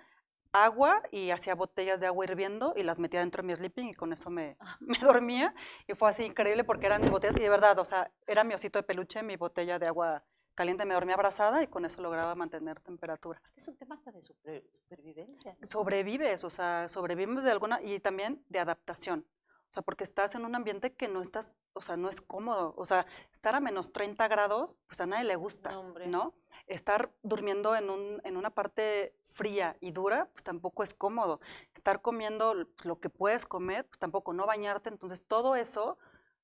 agua 0.65 1.03
y 1.11 1.31
hacía 1.31 1.55
botellas 1.55 2.01
de 2.01 2.07
agua 2.07 2.25
hirviendo 2.25 2.73
y 2.77 2.83
las 2.83 2.99
metía 2.99 3.21
dentro 3.21 3.43
de 3.43 3.47
mi 3.49 3.55
sleeping 3.57 3.89
y 3.89 3.95
con 3.95 4.13
eso 4.13 4.31
me, 4.31 4.57
me 4.81 4.99
dormía 4.99 5.55
y 5.87 5.95
fue 5.95 6.09
así 6.11 6.25
increíble 6.25 6.65
porque 6.65 6.87
eran 6.87 7.03
mis 7.03 7.11
botellas 7.11 7.37
y 7.37 7.41
de 7.43 7.49
verdad, 7.49 7.79
o 7.79 7.85
sea, 7.85 8.11
era 8.27 8.45
mi 8.45 8.55
osito 8.55 8.79
de 8.79 8.83
peluche, 8.83 9.23
mi 9.23 9.37
botella 9.37 9.79
de 9.79 9.87
agua 9.87 10.25
caliente, 10.55 10.87
me 10.87 10.95
dormía 10.95 11.15
abrazada 11.17 11.63
y 11.63 11.67
con 11.67 11.85
eso 11.85 12.01
lograba 12.01 12.35
mantener 12.35 12.81
temperatura. 12.81 13.43
Es 13.55 13.69
un 13.69 13.77
tema 13.77 13.95
hasta 13.97 14.11
de 14.11 14.23
super- 14.23 14.65
supervivencia. 14.83 15.55
Sobrevives, 15.65 16.45
o 16.45 16.51
sea, 16.51 16.89
sobrevives 16.89 17.45
de 17.45 17.51
alguna 17.51 17.83
y 17.83 18.01
también 18.01 18.43
de 18.49 18.59
adaptación. 18.61 19.27
O 19.69 19.73
sea, 19.77 19.83
porque 19.83 20.05
estás 20.05 20.35
en 20.35 20.45
un 20.47 20.55
ambiente 20.55 20.95
que 20.95 21.09
no 21.09 21.21
estás, 21.21 21.55
o 21.75 21.83
sea, 21.83 21.97
no 21.99 22.09
es 22.09 22.21
cómodo. 22.23 22.73
O 22.79 22.87
sea, 22.87 23.05
estar 23.33 23.55
a 23.55 23.61
menos 23.61 23.93
30 23.93 24.27
grados, 24.29 24.77
pues 24.87 25.01
a 25.03 25.07
nadie 25.07 25.25
le 25.25 25.37
gusta, 25.37 25.73
No, 25.73 25.81
hombre. 25.81 26.07
¿no? 26.07 26.35
Estar 26.67 27.11
durmiendo 27.23 27.77
en, 27.77 27.91
un, 27.91 28.21
en 28.25 28.37
una 28.37 28.51
parte 28.51 29.15
fría 29.29 29.77
y 29.81 29.93
dura, 29.93 30.29
pues 30.33 30.43
tampoco 30.43 30.83
es 30.83 30.95
cómodo. 30.95 31.41
Estar 31.75 32.03
comiendo 32.03 32.55
pues, 32.75 32.87
lo 32.87 32.99
que 32.99 33.09
puedes 33.11 33.47
comer, 33.47 33.87
pues 33.87 33.99
tampoco, 33.99 34.33
no 34.33 34.47
bañarte. 34.47 34.89
Entonces, 34.89 35.25
todo 35.27 35.55
eso, 35.57 35.99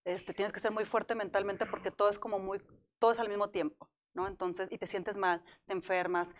este, 0.04 0.32
tienes 0.34 0.52
que 0.52 0.60
ser 0.60 0.70
muy 0.72 0.84
fuerte 0.84 1.14
mentalmente 1.14 1.66
porque 1.66 1.90
todo 1.90 2.08
es 2.08 2.18
como 2.18 2.38
muy, 2.38 2.60
todo 2.98 3.10
es 3.12 3.18
al 3.18 3.28
mismo 3.28 3.50
tiempo, 3.50 3.88
¿no? 4.14 4.28
Entonces, 4.28 4.68
y 4.70 4.78
te 4.78 4.86
sientes 4.86 5.16
mal, 5.16 5.42
te 5.66 5.72
enfermas, 5.72 6.34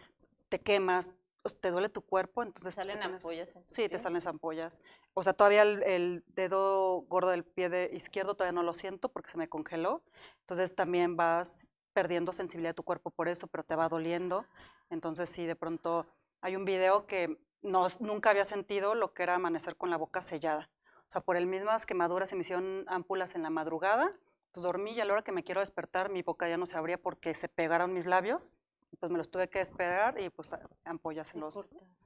te 0.48 0.60
quemas, 0.60 1.14
te 1.60 1.70
duele 1.72 1.88
tu 1.88 2.02
cuerpo, 2.02 2.42
entonces 2.44 2.74
pues, 2.74 2.86
¿Salen 2.86 3.00
tienes- 3.00 3.24
ampollas 3.24 3.56
en 3.56 3.64
Sí, 3.68 3.88
te 3.88 3.98
salen 3.98 4.18
pies? 4.18 4.26
ampollas. 4.28 4.80
O 5.14 5.24
sea, 5.24 5.32
todavía 5.32 5.62
el, 5.62 5.82
el 5.82 6.24
dedo 6.28 7.00
gordo 7.08 7.30
del 7.30 7.42
pie 7.44 7.68
de 7.68 7.90
izquierdo 7.92 8.36
todavía 8.36 8.52
no 8.52 8.62
lo 8.62 8.74
siento 8.74 9.08
porque 9.08 9.30
se 9.32 9.38
me 9.38 9.48
congeló. 9.48 10.02
Entonces 10.42 10.76
también 10.76 11.16
vas 11.16 11.66
perdiendo 11.92 12.32
sensibilidad 12.32 12.70
de 12.70 12.74
tu 12.74 12.82
cuerpo 12.82 13.10
por 13.10 13.28
eso, 13.28 13.46
pero 13.46 13.64
te 13.64 13.76
va 13.76 13.88
doliendo. 13.88 14.46
Entonces 14.90 15.30
sí, 15.30 15.46
de 15.46 15.56
pronto 15.56 16.06
hay 16.40 16.56
un 16.56 16.64
video 16.64 17.06
que 17.06 17.38
no, 17.62 17.86
nunca 18.00 18.30
había 18.30 18.44
sentido 18.44 18.94
lo 18.94 19.14
que 19.14 19.22
era 19.22 19.36
amanecer 19.36 19.76
con 19.76 19.90
la 19.90 19.96
boca 19.96 20.22
sellada. 20.22 20.68
O 21.08 21.10
sea, 21.12 21.20
por 21.20 21.36
el 21.36 21.46
mismas 21.46 21.86
quemaduras 21.86 22.30
se 22.30 22.36
me 22.36 22.42
hicieron 22.42 22.84
ámpulas 22.88 23.34
en 23.34 23.42
la 23.42 23.50
madrugada. 23.50 24.12
Entonces 24.46 24.62
dormí 24.64 24.92
y 24.92 25.00
a 25.00 25.04
la 25.04 25.14
hora 25.14 25.22
que 25.22 25.32
me 25.32 25.44
quiero 25.44 25.60
despertar 25.60 26.10
mi 26.10 26.22
boca 26.22 26.48
ya 26.48 26.56
no 26.56 26.66
se 26.66 26.76
abría 26.76 26.98
porque 26.98 27.34
se 27.34 27.48
pegaron 27.48 27.92
mis 27.92 28.06
labios. 28.06 28.52
Pues 28.98 29.10
me 29.10 29.18
los 29.18 29.30
tuve 29.30 29.48
que 29.48 29.58
despegar 29.58 30.20
y 30.20 30.28
pues 30.28 30.54
ampollas 30.84 31.34
en 31.34 31.40
¿Te 31.40 31.40
los... 31.40 31.58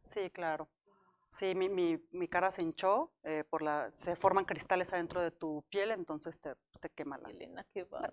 Sí, 0.04 0.30
claro. 0.30 0.68
Sí, 1.30 1.54
mi, 1.54 1.68
mi, 1.68 1.98
mi 2.12 2.28
cara 2.28 2.50
se 2.50 2.62
hinchó, 2.62 3.10
eh, 3.24 3.44
por 3.50 3.60
la, 3.62 3.90
se 3.90 4.16
forman 4.16 4.44
cristales 4.44 4.92
adentro 4.92 5.20
de 5.20 5.32
tu 5.32 5.64
piel, 5.68 5.90
entonces 5.90 6.40
te, 6.40 6.54
te 6.80 6.88
quema 6.90 7.18
la... 7.18 7.30
Elena, 7.30 7.66
qué 7.72 7.84
bárbaro. 7.84 8.12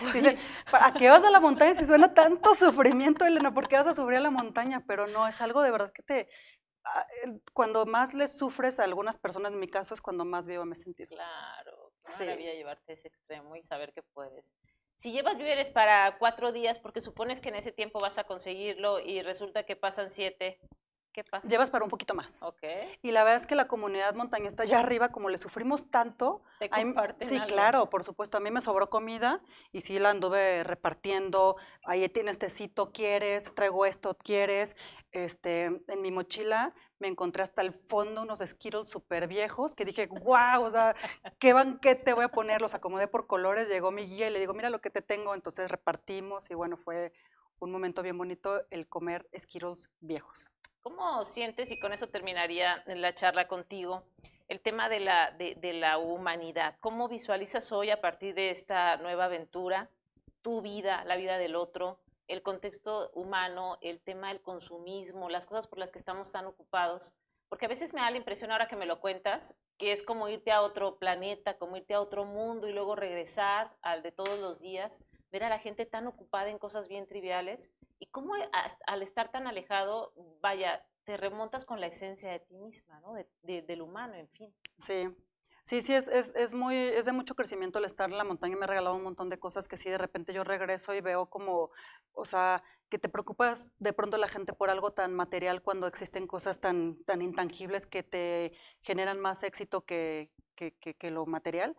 Dice, 0.14 0.38
¿para 0.70 0.92
qué 0.92 1.08
vas 1.08 1.24
a 1.24 1.30
la 1.30 1.40
montaña 1.40 1.74
si 1.74 1.84
suena 1.84 2.12
tanto 2.14 2.54
sufrimiento, 2.54 3.24
Elena? 3.24 3.52
¿Por 3.54 3.68
qué 3.68 3.76
vas 3.76 3.86
a 3.86 3.94
subir 3.94 4.16
a 4.18 4.20
la 4.20 4.30
montaña? 4.30 4.84
Pero 4.86 5.06
no, 5.06 5.26
es 5.28 5.40
algo 5.40 5.62
de 5.62 5.70
verdad 5.70 5.92
que 5.92 6.02
te... 6.02 6.28
ah, 6.84 7.06
Cuando 7.52 7.86
más 7.86 8.14
les 8.14 8.36
sufres 8.36 8.80
a 8.80 8.84
algunas 8.84 9.18
personas, 9.18 9.52
en 9.52 9.58
mi 9.60 9.68
caso, 9.68 9.94
es 9.94 10.00
cuando 10.00 10.24
más 10.24 10.46
vivo 10.46 10.64
me 10.64 10.74
sentir. 10.74 11.08
Claro, 11.08 11.92
Sí. 12.04 12.24
maravilla 12.24 12.52
llevarte 12.54 12.92
a 12.92 12.94
ese 12.94 13.08
extremo 13.08 13.54
y 13.56 13.62
saber 13.62 13.92
que 13.92 14.02
puedes. 14.02 14.44
Si 14.98 15.10
llevas 15.12 15.36
víveres 15.36 15.70
para 15.70 16.18
cuatro 16.18 16.52
días, 16.52 16.78
porque 16.78 17.00
supones 17.00 17.40
que 17.40 17.48
en 17.48 17.56
ese 17.56 17.72
tiempo 17.72 18.00
vas 18.00 18.18
a 18.18 18.24
conseguirlo 18.24 19.00
y 19.00 19.20
resulta 19.22 19.64
que 19.64 19.74
pasan 19.76 20.10
siete, 20.10 20.60
¿qué 21.12 21.24
pasa? 21.24 21.48
Llevas 21.48 21.70
para 21.70 21.84
un 21.84 21.90
poquito 21.90 22.14
más. 22.14 22.42
Ok, 22.42 22.62
Y 23.02 23.10
la 23.10 23.24
verdad 23.24 23.40
es 23.40 23.46
que 23.46 23.54
la 23.54 23.68
comunidad 23.68 24.14
montañista 24.14 24.62
allá 24.62 24.80
arriba, 24.80 25.10
como 25.10 25.28
le 25.28 25.38
sufrimos 25.38 25.90
tanto, 25.90 26.42
te 26.58 26.70
comparten 26.70 27.28
sí, 27.28 27.36
algo. 27.36 27.46
claro, 27.46 27.90
por 27.90 28.04
supuesto. 28.04 28.38
A 28.38 28.40
mí 28.40 28.50
me 28.50 28.60
sobró 28.60 28.90
comida 28.90 29.40
y 29.72 29.82
sí 29.82 29.98
la 29.98 30.10
anduve 30.10 30.64
repartiendo. 30.64 31.56
Ahí 31.84 32.08
tienes 32.08 32.38
tecito, 32.38 32.92
quieres, 32.92 33.54
traigo 33.54 33.86
esto, 33.86 34.16
quieres. 34.16 34.76
Este, 35.12 35.64
en 35.64 36.00
mi 36.00 36.10
mochila 36.10 36.74
me 36.98 37.08
encontré 37.08 37.42
hasta 37.42 37.62
el 37.62 37.72
fondo 37.72 38.22
unos 38.22 38.38
Skittles 38.38 38.88
súper 38.88 39.28
viejos 39.28 39.74
que 39.74 39.84
dije, 39.84 40.06
wow, 40.06 40.62
o 40.62 40.70
sea, 40.70 40.94
qué 41.38 41.52
banquete 41.52 42.14
voy 42.14 42.24
a 42.24 42.28
poner. 42.28 42.62
Los 42.62 42.74
acomodé 42.74 43.08
por 43.08 43.26
colores. 43.26 43.68
Llegó 43.68 43.90
mi 43.90 44.06
guía 44.06 44.28
y 44.28 44.32
le 44.32 44.38
digo, 44.40 44.54
mira 44.54 44.70
lo 44.70 44.80
que 44.80 44.90
te 44.90 45.02
tengo. 45.02 45.34
Entonces 45.34 45.70
repartimos 45.70 46.50
y 46.50 46.54
bueno, 46.54 46.76
fue 46.76 47.12
un 47.58 47.70
momento 47.70 48.02
bien 48.02 48.18
bonito 48.18 48.62
el 48.70 48.88
comer 48.88 49.28
Skittles 49.36 49.90
viejos. 50.00 50.50
¿Cómo 50.82 51.24
sientes, 51.24 51.70
y 51.70 51.78
con 51.78 51.92
eso 51.92 52.08
terminaría 52.08 52.82
la 52.86 53.14
charla 53.14 53.46
contigo, 53.46 54.02
el 54.48 54.60
tema 54.60 54.88
de 54.88 54.98
la, 54.98 55.30
de, 55.30 55.72
la 55.74 55.98
humanidad? 55.98 56.74
¿Cómo 56.80 57.06
visualizas 57.06 57.70
hoy 57.70 57.90
a 57.90 58.00
partir 58.00 58.34
de 58.34 58.50
esta 58.50 58.96
nueva 58.96 59.26
aventura 59.26 59.88
tu 60.42 60.60
vida, 60.60 61.04
la 61.04 61.14
vida 61.14 61.38
del 61.38 61.54
otro, 61.54 62.00
el 62.26 62.42
contexto 62.42 63.12
humano, 63.14 63.78
el 63.80 64.00
tema 64.00 64.30
del 64.30 64.42
consumismo, 64.42 65.30
las 65.30 65.46
cosas 65.46 65.68
por 65.68 65.78
las 65.78 65.92
que 65.92 66.00
estamos 66.00 66.32
tan 66.32 66.46
ocupados? 66.46 67.12
Porque 67.48 67.66
a 67.66 67.68
veces 67.68 67.94
me 67.94 68.00
da 68.00 68.10
la 68.10 68.16
impresión, 68.16 68.50
ahora 68.50 68.66
que 68.66 68.74
me 68.74 68.86
lo 68.86 68.98
cuentas, 68.98 69.54
que 69.78 69.92
es 69.92 70.02
como 70.02 70.28
irte 70.28 70.50
a 70.50 70.62
otro 70.62 70.96
planeta, 70.96 71.58
como 71.58 71.76
irte 71.76 71.94
a 71.94 72.00
otro 72.00 72.24
mundo 72.24 72.66
y 72.66 72.72
luego 72.72 72.96
regresar 72.96 73.70
al 73.82 74.02
de 74.02 74.10
todos 74.10 74.36
los 74.40 74.58
días, 74.58 75.00
ver 75.30 75.44
a 75.44 75.48
la 75.48 75.60
gente 75.60 75.86
tan 75.86 76.08
ocupada 76.08 76.50
en 76.50 76.58
cosas 76.58 76.88
bien 76.88 77.06
triviales 77.06 77.70
y 78.02 78.06
cómo 78.06 78.34
al 78.88 79.02
estar 79.02 79.30
tan 79.30 79.46
alejado, 79.46 80.12
vaya, 80.40 80.84
te 81.04 81.16
remontas 81.16 81.64
con 81.64 81.80
la 81.80 81.86
esencia 81.86 82.32
de 82.32 82.40
ti 82.40 82.56
misma, 82.56 82.98
¿no? 82.98 83.14
De, 83.14 83.62
del 83.62 83.80
humano, 83.80 84.14
en 84.14 84.28
fin. 84.28 84.52
Sí, 84.78 85.06
Sí, 85.64 85.80
sí, 85.80 85.94
es, 85.94 86.08
es, 86.08 86.34
es, 86.34 86.52
muy, 86.52 86.74
es 86.74 87.04
de 87.04 87.12
mucho 87.12 87.36
crecimiento 87.36 87.78
el 87.78 87.84
estar 87.84 88.10
en 88.10 88.18
la 88.18 88.24
montaña. 88.24 88.56
Me 88.56 88.64
ha 88.64 88.66
regalado 88.66 88.96
un 88.96 89.04
montón 89.04 89.28
de 89.28 89.38
cosas 89.38 89.68
que 89.68 89.76
sí, 89.76 89.88
de 89.88 89.96
repente 89.96 90.32
yo 90.32 90.42
regreso 90.42 90.92
y 90.92 91.00
veo 91.00 91.26
como, 91.26 91.70
o 92.14 92.24
sea, 92.24 92.64
que 92.88 92.98
te 92.98 93.08
preocupas 93.08 93.70
de 93.78 93.92
pronto 93.92 94.16
la 94.16 94.26
gente 94.26 94.52
por 94.52 94.70
algo 94.70 94.92
tan 94.92 95.14
material 95.14 95.62
cuando 95.62 95.86
existen 95.86 96.26
cosas 96.26 96.60
tan, 96.60 97.04
tan 97.04 97.22
intangibles 97.22 97.86
que 97.86 98.02
te 98.02 98.54
generan 98.80 99.20
más 99.20 99.44
éxito 99.44 99.84
que, 99.84 100.32
que 100.56 101.10
lo 101.12 101.26
material. 101.26 101.76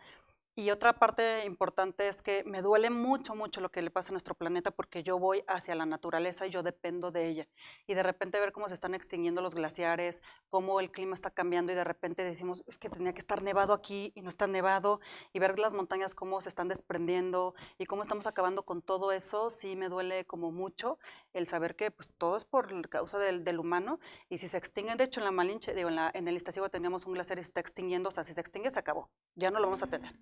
Y 0.55 0.69
otra 0.69 0.93
parte 0.93 1.45
importante 1.45 2.07
es 2.07 2.21
que 2.21 2.43
me 2.43 2.61
duele 2.61 2.91
mucho, 2.91 3.33
mucho 3.33 3.59
lo 3.59 3.71
que 3.71 3.81
le 3.81 3.89
pasa 3.89 4.09
a 4.09 4.13
nuestro 4.13 4.35
planeta 4.35 4.69
porque 4.69 5.01
yo 5.01 5.17
voy 5.17 5.43
hacia 5.47 5.73
la 5.73 5.87
naturaleza 5.87 6.45
y 6.45 6.51
yo 6.51 6.61
dependo 6.61 7.09
de 7.09 7.27
ella. 7.27 7.47
Y 7.87 7.95
de 7.95 8.03
repente 8.03 8.39
ver 8.39 8.51
cómo 8.51 8.67
se 8.67 8.75
están 8.75 8.93
extinguiendo 8.93 9.41
los 9.41 9.55
glaciares, 9.55 10.21
cómo 10.49 10.79
el 10.79 10.91
clima 10.91 11.15
está 11.15 11.31
cambiando 11.31 11.71
y 11.71 11.75
de 11.75 11.83
repente 11.83 12.23
decimos, 12.23 12.63
es 12.67 12.77
que 12.77 12.87
tenía 12.87 13.13
que 13.13 13.19
estar 13.19 13.41
nevado 13.41 13.73
aquí 13.73 14.11
y 14.13 14.21
no 14.21 14.29
está 14.29 14.45
nevado, 14.45 14.99
y 15.33 15.39
ver 15.39 15.57
las 15.57 15.73
montañas 15.73 16.13
cómo 16.13 16.39
se 16.39 16.49
están 16.49 16.67
desprendiendo 16.67 17.55
y 17.79 17.85
cómo 17.85 18.03
estamos 18.03 18.27
acabando 18.27 18.63
con 18.63 18.83
todo 18.83 19.11
eso, 19.11 19.49
sí 19.49 19.75
me 19.75 19.89
duele 19.89 20.25
como 20.25 20.51
mucho 20.51 20.99
el 21.33 21.47
saber 21.47 21.75
que 21.75 21.89
pues 21.89 22.11
todo 22.19 22.37
es 22.37 22.45
por 22.45 22.89
causa 22.89 23.17
del, 23.17 23.59
humano 23.59 23.99
y 24.29 24.37
si 24.37 24.47
se 24.47 24.57
extinguen, 24.57 24.97
de 24.97 25.05
hecho 25.05 25.19
en 25.19 25.25
la 25.25 25.31
Malinche, 25.31 25.73
en 25.79 26.27
el 26.27 26.35
Iztaccíhuatl 26.35 26.71
teníamos 26.71 27.05
un 27.05 27.13
glaciar 27.13 27.39
y 27.39 27.41
se 27.41 27.47
está 27.47 27.59
extinguiendo, 27.59 28.09
o 28.09 28.11
sea, 28.11 28.23
si 28.23 28.33
se 28.33 28.41
extingue 28.41 28.69
se 28.69 28.79
acabó, 28.79 29.09
ya 29.35 29.49
no 29.49 29.59
lo 29.59 29.65
vamos 29.65 29.81
a 29.81 29.87
tener. 29.87 30.13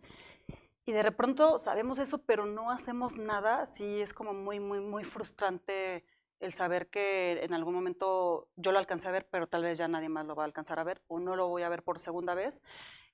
Y 0.86 0.94
de 0.94 1.12
pronto 1.12 1.58
sabemos 1.58 2.00
eso, 2.00 2.20
pero 2.20 2.46
no 2.46 2.72
hacemos 2.72 3.18
nada, 3.18 3.66
sí 3.68 4.02
es 4.02 4.14
como 4.14 4.34
muy, 4.34 4.60
muy, 4.60 4.80
muy 4.80 5.04
frustrante 5.04 6.04
el 6.40 6.54
saber 6.54 6.90
que 6.90 7.44
en 7.44 7.54
algún 7.54 7.76
momento 7.76 8.50
yo 8.56 8.72
lo 8.72 8.80
alcancé 8.80 9.08
a 9.08 9.12
ver, 9.12 9.28
pero 9.30 9.48
tal 9.48 9.64
vez 9.64 9.78
ya 9.78 9.88
nadie 9.88 10.10
más 10.10 10.26
lo 10.26 10.36
va 10.36 10.44
a 10.44 10.48
alcanzar 10.48 10.80
a 10.80 10.84
ver 10.84 11.02
o 11.08 11.20
no 11.20 11.36
lo 11.36 11.48
voy 11.48 11.62
a 11.62 11.70
ver 11.70 11.84
por 11.84 12.00
segunda 12.00 12.34
vez. 12.34 12.62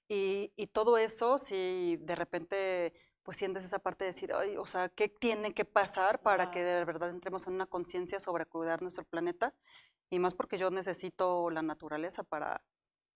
Y, 0.07 0.53
y 0.55 0.67
todo 0.67 0.97
eso, 0.97 1.37
si 1.37 1.97
de 1.97 2.15
repente 2.15 2.93
pues 3.23 3.35
sientes 3.35 3.65
esa 3.65 3.79
parte 3.79 4.05
de 4.05 4.11
decir, 4.11 4.31
Ay, 4.33 4.55
o 4.55 4.65
sea, 4.65 4.87
¿qué 4.87 5.09
tiene 5.09 5.53
que 5.53 5.65
pasar 5.65 6.21
para 6.21 6.49
que 6.49 6.63
de 6.63 6.85
verdad 6.85 7.09
entremos 7.09 7.45
en 7.45 7.55
una 7.55 7.65
conciencia 7.65 8.21
sobre 8.21 8.45
cuidar 8.45 8.81
nuestro 8.81 9.03
planeta? 9.03 9.53
Y 10.09 10.19
más 10.19 10.33
porque 10.33 10.57
yo 10.57 10.71
necesito 10.71 11.49
la 11.49 11.61
naturaleza 11.61 12.23
para, 12.23 12.63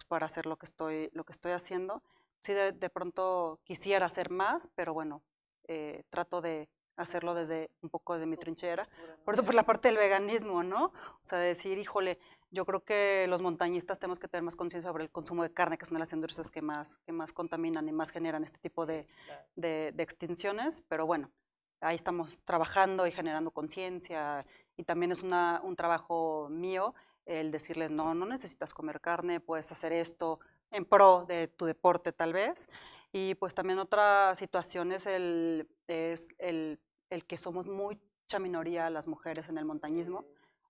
para 0.10 0.26
hacer 0.26 0.46
lo 0.48 0.58
que 0.58 0.66
estoy, 0.66 1.10
lo 1.14 1.24
que 1.24 1.32
estoy 1.32 1.54
haciendo 1.54 2.04
sí 2.42 2.54
de, 2.54 2.72
de, 2.72 2.90
pronto 2.90 3.60
quisiera 3.64 4.06
hacer 4.06 4.30
más, 4.30 4.70
pero 4.76 4.94
bueno, 4.94 5.24
eh, 5.68 6.04
trato 6.10 6.42
de 6.42 6.70
hacerlo 6.98 7.34
desde 7.34 7.72
un 7.82 7.90
poco 7.90 8.18
de 8.18 8.26
mi 8.26 8.38
trinchera. 8.38 8.88
Por 9.24 9.34
eso 9.34 9.44
por 9.44 9.56
la 9.56 9.64
parte 9.64 9.88
del 9.88 9.98
veganismo, 9.98 10.64
¿no? 10.64 10.86
O 10.86 11.24
sea, 11.24 11.40
decir, 11.40 11.78
híjole, 11.78 12.20
yo 12.52 12.66
creo 12.66 12.84
que 12.84 13.26
los 13.28 13.42
montañistas 13.42 13.98
tenemos 13.98 14.20
que 14.20 14.28
tener 14.28 14.44
más 14.44 14.56
conciencia 14.56 14.90
sobre 14.90 15.04
el 15.06 15.12
consumo 15.12 15.44
de 15.44 15.54
carne, 15.54 15.78
que 15.78 15.86
es 15.86 15.92
una 15.92 16.00
de 16.00 16.06
las 16.06 16.14
industrias 16.14 16.52
que 16.52 16.62
más, 16.62 16.98
que 17.06 17.12
más 17.12 17.32
contaminan 17.32 17.88
y 17.88 17.92
más 17.92 18.12
generan 18.12 18.44
este 18.44 18.60
tipo 18.60 18.86
de, 18.86 19.08
de, 19.56 19.92
de 19.94 20.04
extinciones, 20.04 20.84
pero 20.88 21.06
bueno, 21.06 21.32
ahí 21.80 21.96
estamos 21.96 22.42
trabajando 22.44 23.08
y 23.08 23.12
generando 23.12 23.52
conciencia 23.52 24.46
y 24.78 24.84
también 24.84 25.12
es 25.12 25.24
una, 25.24 25.62
un 25.64 25.76
trabajo 25.76 26.48
mío 26.50 26.94
el 27.26 27.52
decirles, 27.52 27.92
no, 27.92 28.14
no 28.14 28.26
necesitas 28.26 28.74
comer 28.74 29.00
carne, 29.00 29.40
puedes 29.40 29.72
hacer 29.72 29.94
esto, 29.94 30.40
en 30.72 30.86
pro 30.86 31.26
de 31.28 31.48
tu 31.48 31.66
deporte 31.66 32.12
tal 32.12 32.34
vez. 32.34 32.68
Y 33.12 33.36
pues 33.36 33.54
también 33.54 33.80
otra 33.80 34.34
situación 34.36 34.92
es 34.92 35.06
el, 35.06 35.70
es 35.88 36.30
el, 36.38 36.80
el 37.10 37.26
que 37.26 37.38
somos 37.38 37.68
mucha 37.68 38.40
minoría 38.40 38.90
las 38.90 39.08
mujeres 39.08 39.50
en 39.50 39.58
el 39.58 39.66
montañismo. 39.66 40.26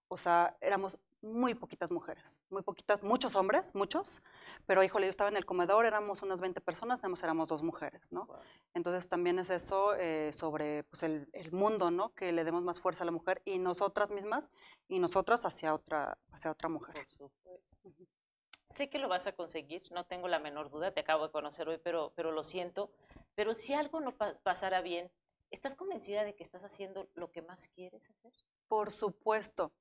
O 0.07 0.17
sea, 0.17 0.57
éramos 0.59 0.97
muy 1.21 1.53
poquitas 1.53 1.91
mujeres, 1.91 2.39
muy 2.49 2.63
poquitas, 2.63 3.03
muchos 3.03 3.35
hombres, 3.35 3.75
muchos, 3.75 4.21
pero 4.65 4.83
híjole, 4.83 5.05
yo 5.05 5.09
estaba 5.09 5.29
en 5.29 5.37
el 5.37 5.45
comedor, 5.45 5.85
éramos 5.85 6.23
unas 6.23 6.41
20 6.41 6.61
personas, 6.61 7.01
nada 7.03 7.13
éramos 7.21 7.47
dos 7.47 7.61
mujeres, 7.61 8.11
¿no? 8.11 8.25
Wow. 8.25 8.37
Entonces 8.73 9.07
también 9.07 9.37
es 9.37 9.51
eso 9.51 9.93
eh, 9.95 10.31
sobre 10.33 10.83
pues, 10.85 11.03
el, 11.03 11.29
el, 11.33 11.51
mundo, 11.51 11.91
¿no? 11.91 12.13
Que 12.15 12.31
le 12.31 12.43
demos 12.43 12.63
más 12.63 12.79
fuerza 12.79 13.03
a 13.03 13.05
la 13.05 13.11
mujer 13.11 13.41
y 13.45 13.59
nosotras 13.59 14.09
mismas 14.09 14.49
y 14.87 14.99
nosotras 14.99 15.45
hacia 15.45 15.73
otra, 15.73 16.17
hacia 16.31 16.51
otra 16.51 16.69
mujer. 16.69 16.95
Por 16.95 17.07
supuesto. 17.07 18.20
Sé 18.75 18.89
que 18.89 18.99
lo 18.99 19.09
vas 19.09 19.27
a 19.27 19.33
conseguir, 19.33 19.81
no 19.91 20.05
tengo 20.05 20.27
la 20.27 20.39
menor 20.39 20.69
duda, 20.69 20.91
te 20.91 21.01
acabo 21.01 21.27
de 21.27 21.31
conocer 21.31 21.67
hoy, 21.67 21.79
pero, 21.83 22.13
pero 22.15 22.31
lo 22.31 22.43
siento. 22.43 22.91
Pero 23.35 23.53
si 23.53 23.73
algo 23.73 23.99
no 23.99 24.15
pa 24.15 24.35
pasara 24.43 24.81
bien, 24.81 25.11
¿estás 25.49 25.75
convencida 25.75 26.23
de 26.23 26.35
que 26.35 26.43
estás 26.43 26.63
haciendo 26.63 27.07
lo 27.15 27.31
que 27.31 27.41
más 27.41 27.67
quieres 27.69 28.09
hacer? 28.09 28.31
Por 28.67 28.91
supuesto. 28.91 29.71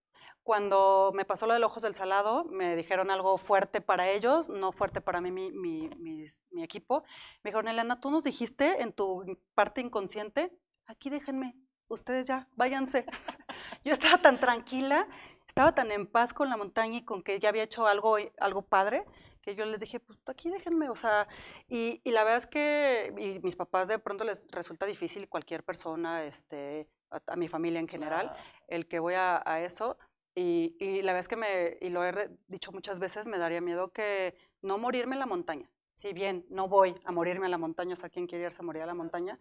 Cuando 0.42 1.12
me 1.14 1.24
pasó 1.24 1.46
lo 1.46 1.54
de 1.54 1.62
Ojos 1.62 1.82
del 1.82 1.94
Salado, 1.94 2.44
me 2.44 2.74
dijeron 2.74 3.10
algo 3.10 3.36
fuerte 3.38 3.80
para 3.80 4.08
ellos, 4.08 4.48
no 4.48 4.72
fuerte 4.72 5.00
para 5.00 5.20
mí, 5.20 5.30
mi, 5.30 5.50
mi 5.50 6.62
equipo. 6.62 7.04
Me 7.42 7.50
dijeron, 7.50 7.68
Elena, 7.68 8.00
tú 8.00 8.10
nos 8.10 8.24
dijiste 8.24 8.82
en 8.82 8.92
tu 8.92 9.38
parte 9.54 9.80
inconsciente, 9.80 10.50
aquí 10.86 11.10
déjenme, 11.10 11.54
ustedes 11.94 12.26
ya, 12.26 12.48
váyanse. 12.56 13.04
Yo 13.84 13.92
estaba 13.92 14.18
tan 14.18 14.38
tranquila 14.38 15.06
estaba 15.50 15.74
tan 15.74 15.90
en 15.90 16.06
paz 16.06 16.32
con 16.32 16.48
la 16.48 16.56
montaña 16.56 16.98
y 16.98 17.04
con 17.04 17.24
que 17.24 17.40
ya 17.40 17.48
había 17.48 17.64
hecho 17.64 17.88
algo, 17.88 18.16
algo 18.38 18.62
padre, 18.62 19.04
que 19.42 19.56
yo 19.56 19.64
les 19.64 19.80
dije, 19.80 19.98
pues 19.98 20.22
aquí 20.26 20.48
déjenme, 20.48 20.88
o 20.88 20.94
sea, 20.94 21.26
y, 21.68 22.00
y 22.04 22.12
la 22.12 22.22
verdad 22.22 22.36
es 22.36 22.46
que 22.46 23.12
y 23.18 23.40
mis 23.40 23.56
papás 23.56 23.88
de 23.88 23.98
pronto 23.98 24.22
les 24.22 24.48
resulta 24.52 24.86
difícil, 24.86 25.28
cualquier 25.28 25.64
persona, 25.64 26.22
este, 26.22 26.88
a, 27.10 27.20
a 27.26 27.36
mi 27.36 27.48
familia 27.48 27.80
en 27.80 27.88
general, 27.88 28.32
el 28.68 28.86
que 28.86 29.00
voy 29.00 29.14
a, 29.14 29.42
a 29.44 29.60
eso, 29.60 29.98
y, 30.36 30.76
y, 30.78 31.02
la 31.02 31.12
verdad 31.12 31.20
es 31.20 31.28
que 31.28 31.36
me, 31.36 31.78
y 31.80 31.88
lo 31.90 32.06
he 32.06 32.30
dicho 32.46 32.70
muchas 32.70 33.00
veces, 33.00 33.26
me 33.26 33.36
daría 33.36 33.60
miedo 33.60 33.92
que 33.92 34.36
no 34.62 34.78
morirme 34.78 35.16
en 35.16 35.20
la 35.20 35.26
montaña. 35.26 35.68
Si 35.94 36.12
bien 36.12 36.46
no 36.48 36.68
voy 36.68 36.94
a 37.04 37.10
morirme 37.10 37.46
en 37.46 37.50
la 37.50 37.58
montaña, 37.58 37.94
o 37.94 37.96
sea, 37.96 38.08
quien 38.08 38.28
quiere 38.28 38.44
irse 38.44 38.62
a 38.62 38.64
morir 38.64 38.82
a 38.82 38.86
la 38.86 38.94
montaña, 38.94 39.40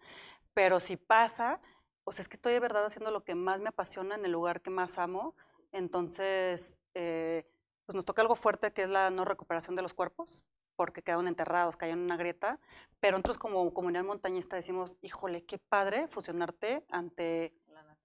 pero 0.55 0.79
si 0.79 0.97
pasa, 0.97 1.61
pues 2.03 2.19
es 2.19 2.27
que 2.27 2.35
estoy 2.35 2.53
de 2.53 2.59
verdad 2.59 2.83
haciendo 2.83 3.11
lo 3.11 3.23
que 3.23 3.35
más 3.35 3.59
me 3.59 3.69
apasiona 3.69 4.15
en 4.15 4.25
el 4.25 4.31
lugar 4.31 4.61
que 4.61 4.71
más 4.71 4.97
amo, 4.97 5.35
entonces, 5.71 6.77
eh, 6.93 7.45
pues 7.85 7.95
nos 7.95 8.05
toca 8.05 8.21
algo 8.21 8.35
fuerte 8.35 8.73
que 8.73 8.83
es 8.83 8.89
la 8.89 9.09
no 9.09 9.25
recuperación 9.25 9.75
de 9.75 9.81
los 9.81 9.93
cuerpos, 9.93 10.43
porque 10.75 11.01
quedaron 11.01 11.27
enterrados, 11.27 11.75
cayeron 11.75 11.99
en 11.99 12.05
una 12.05 12.17
grieta, 12.17 12.59
pero 12.99 13.17
nosotros 13.17 13.37
como 13.37 13.73
comunidad 13.73 14.03
montañista 14.03 14.55
decimos, 14.55 14.97
híjole, 15.01 15.43
qué 15.43 15.57
padre 15.57 16.07
fusionarte 16.07 16.85
ante... 16.89 17.53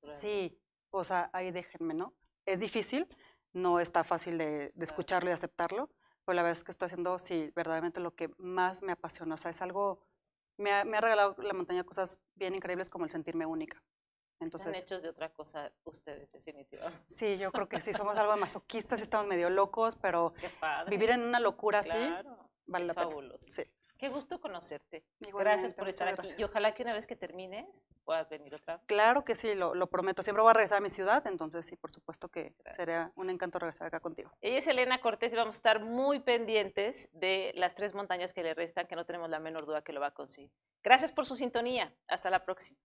Sí, 0.01 0.59
o 0.91 1.05
sea, 1.05 1.31
ahí 1.33 1.51
déjenme, 1.51 1.95
¿no? 1.95 2.15
Es 2.47 2.61
difícil, 2.61 3.07
no 3.53 3.81
está 3.81 4.05
fácil 4.05 4.39
de, 4.39 4.73
de 4.75 4.85
escucharlo 4.85 5.31
y 5.31 5.33
aceptarlo, 5.33 5.89
pero 6.25 6.35
la 6.35 6.43
verdad 6.43 6.59
es 6.59 6.65
que 6.65 6.73
estoy 6.73 6.87
haciendo, 6.87 7.19
sí, 7.19 7.53
verdaderamente 7.55 8.01
lo 8.01 8.15
que 8.15 8.31
más 8.39 8.83
me 8.83 8.93
apasiona, 8.93 9.35
o 9.35 9.39
sea, 9.39 9.51
es 9.51 9.63
algo, 9.63 10.01
me 10.57 10.73
ha, 10.73 10.85
me 10.85 10.97
ha 10.97 11.01
regalado 11.01 11.37
la 11.39 11.55
montaña 11.55 11.85
cosas 11.85 12.19
bien 12.35 12.55
increíbles 12.55 12.91
como 12.91 13.05
el 13.05 13.11
sentirme 13.11 13.47
única. 13.47 13.83
Entonces, 14.41 14.69
Están 14.69 14.83
hechos 14.83 15.03
de 15.03 15.09
otra 15.09 15.33
cosa 15.33 15.73
ustedes, 15.85 16.31
definitivamente. 16.33 17.07
Sí, 17.09 17.39
yo 17.39 17.51
creo 17.53 17.69
que 17.69 17.81
sí, 17.81 17.95
somos 17.95 18.19
algo 18.19 18.37
masoquistas, 18.37 19.01
estamos 19.01 19.27
medio 19.27 19.51
locos, 19.51 19.97
pero 19.97 20.35
vivir 20.89 21.11
en 21.11 21.23
una 21.23 21.41
locura 21.41 21.83
claro, 21.83 22.19
así 22.19 22.29
vale 22.67 22.87
la 22.87 22.95
pena. 22.95 23.35
Sí. 23.39 23.63
Qué 23.97 24.09
gusto 24.09 24.41
conocerte. 24.41 25.05
Igualmente, 25.21 25.45
gracias 25.45 25.75
por 25.75 25.89
estar 25.89 26.09
aquí. 26.09 26.17
Gracias. 26.17 26.41
Y 26.41 26.45
ojalá 26.45 26.75
que 26.75 26.83
una 26.83 26.93
vez 26.93 27.07
que 27.07 27.15
termines 27.15 27.83
puedas 28.05 28.29
venir 28.29 28.55
otra 28.55 28.77
vez. 28.77 28.87
Claro 28.87 29.25
que 29.25 29.37
sí, 29.37 29.55
lo, 29.55 29.75
lo, 29.75 29.87
prometo. 29.87 30.23
Siempre 30.23 30.43
voy 30.43 30.51
a 30.51 30.53
regresar 30.53 30.79
a 30.79 30.81
mi 30.81 30.91
ciudad, 30.91 31.27
entonces 31.27 31.65
sí, 31.65 31.77
por 31.77 31.93
supuesto 31.93 32.29
que 32.29 32.55
gracias. 32.59 32.77
sería 32.77 33.13
un 33.15 33.31
encanto 33.31 33.59
regresar 33.59 33.87
acá 33.87 34.01
contigo. 34.01 34.31
Ella 34.41 34.59
es 34.59 34.67
Elena 34.67 35.01
Cortés 35.01 35.33
y 35.33 35.37
vamos 35.37 35.55
a 35.55 35.59
estar 35.59 35.81
muy 35.81 36.19
pendientes 36.21 37.09
de 37.13 37.53
las 37.55 37.75
tres 37.75 37.95
montañas 37.95 38.35
que 38.35 38.43
le 38.43 38.53
restan, 38.53 38.87
que 38.87 38.97
no 38.97 39.07
tenemos 39.07 39.31
la 39.31 39.39
menor 39.39 39.65
duda 39.65 39.83
que 39.83 39.93
lo 39.93 40.01
va 40.01 40.09
a 40.09 40.15
conseguir. 40.15 40.51
Gracias 40.83 41.13
por 41.13 41.25
su 41.25 41.37
sintonía. 41.37 41.95
Hasta 42.09 42.31
la 42.31 42.45
próxima. 42.45 42.79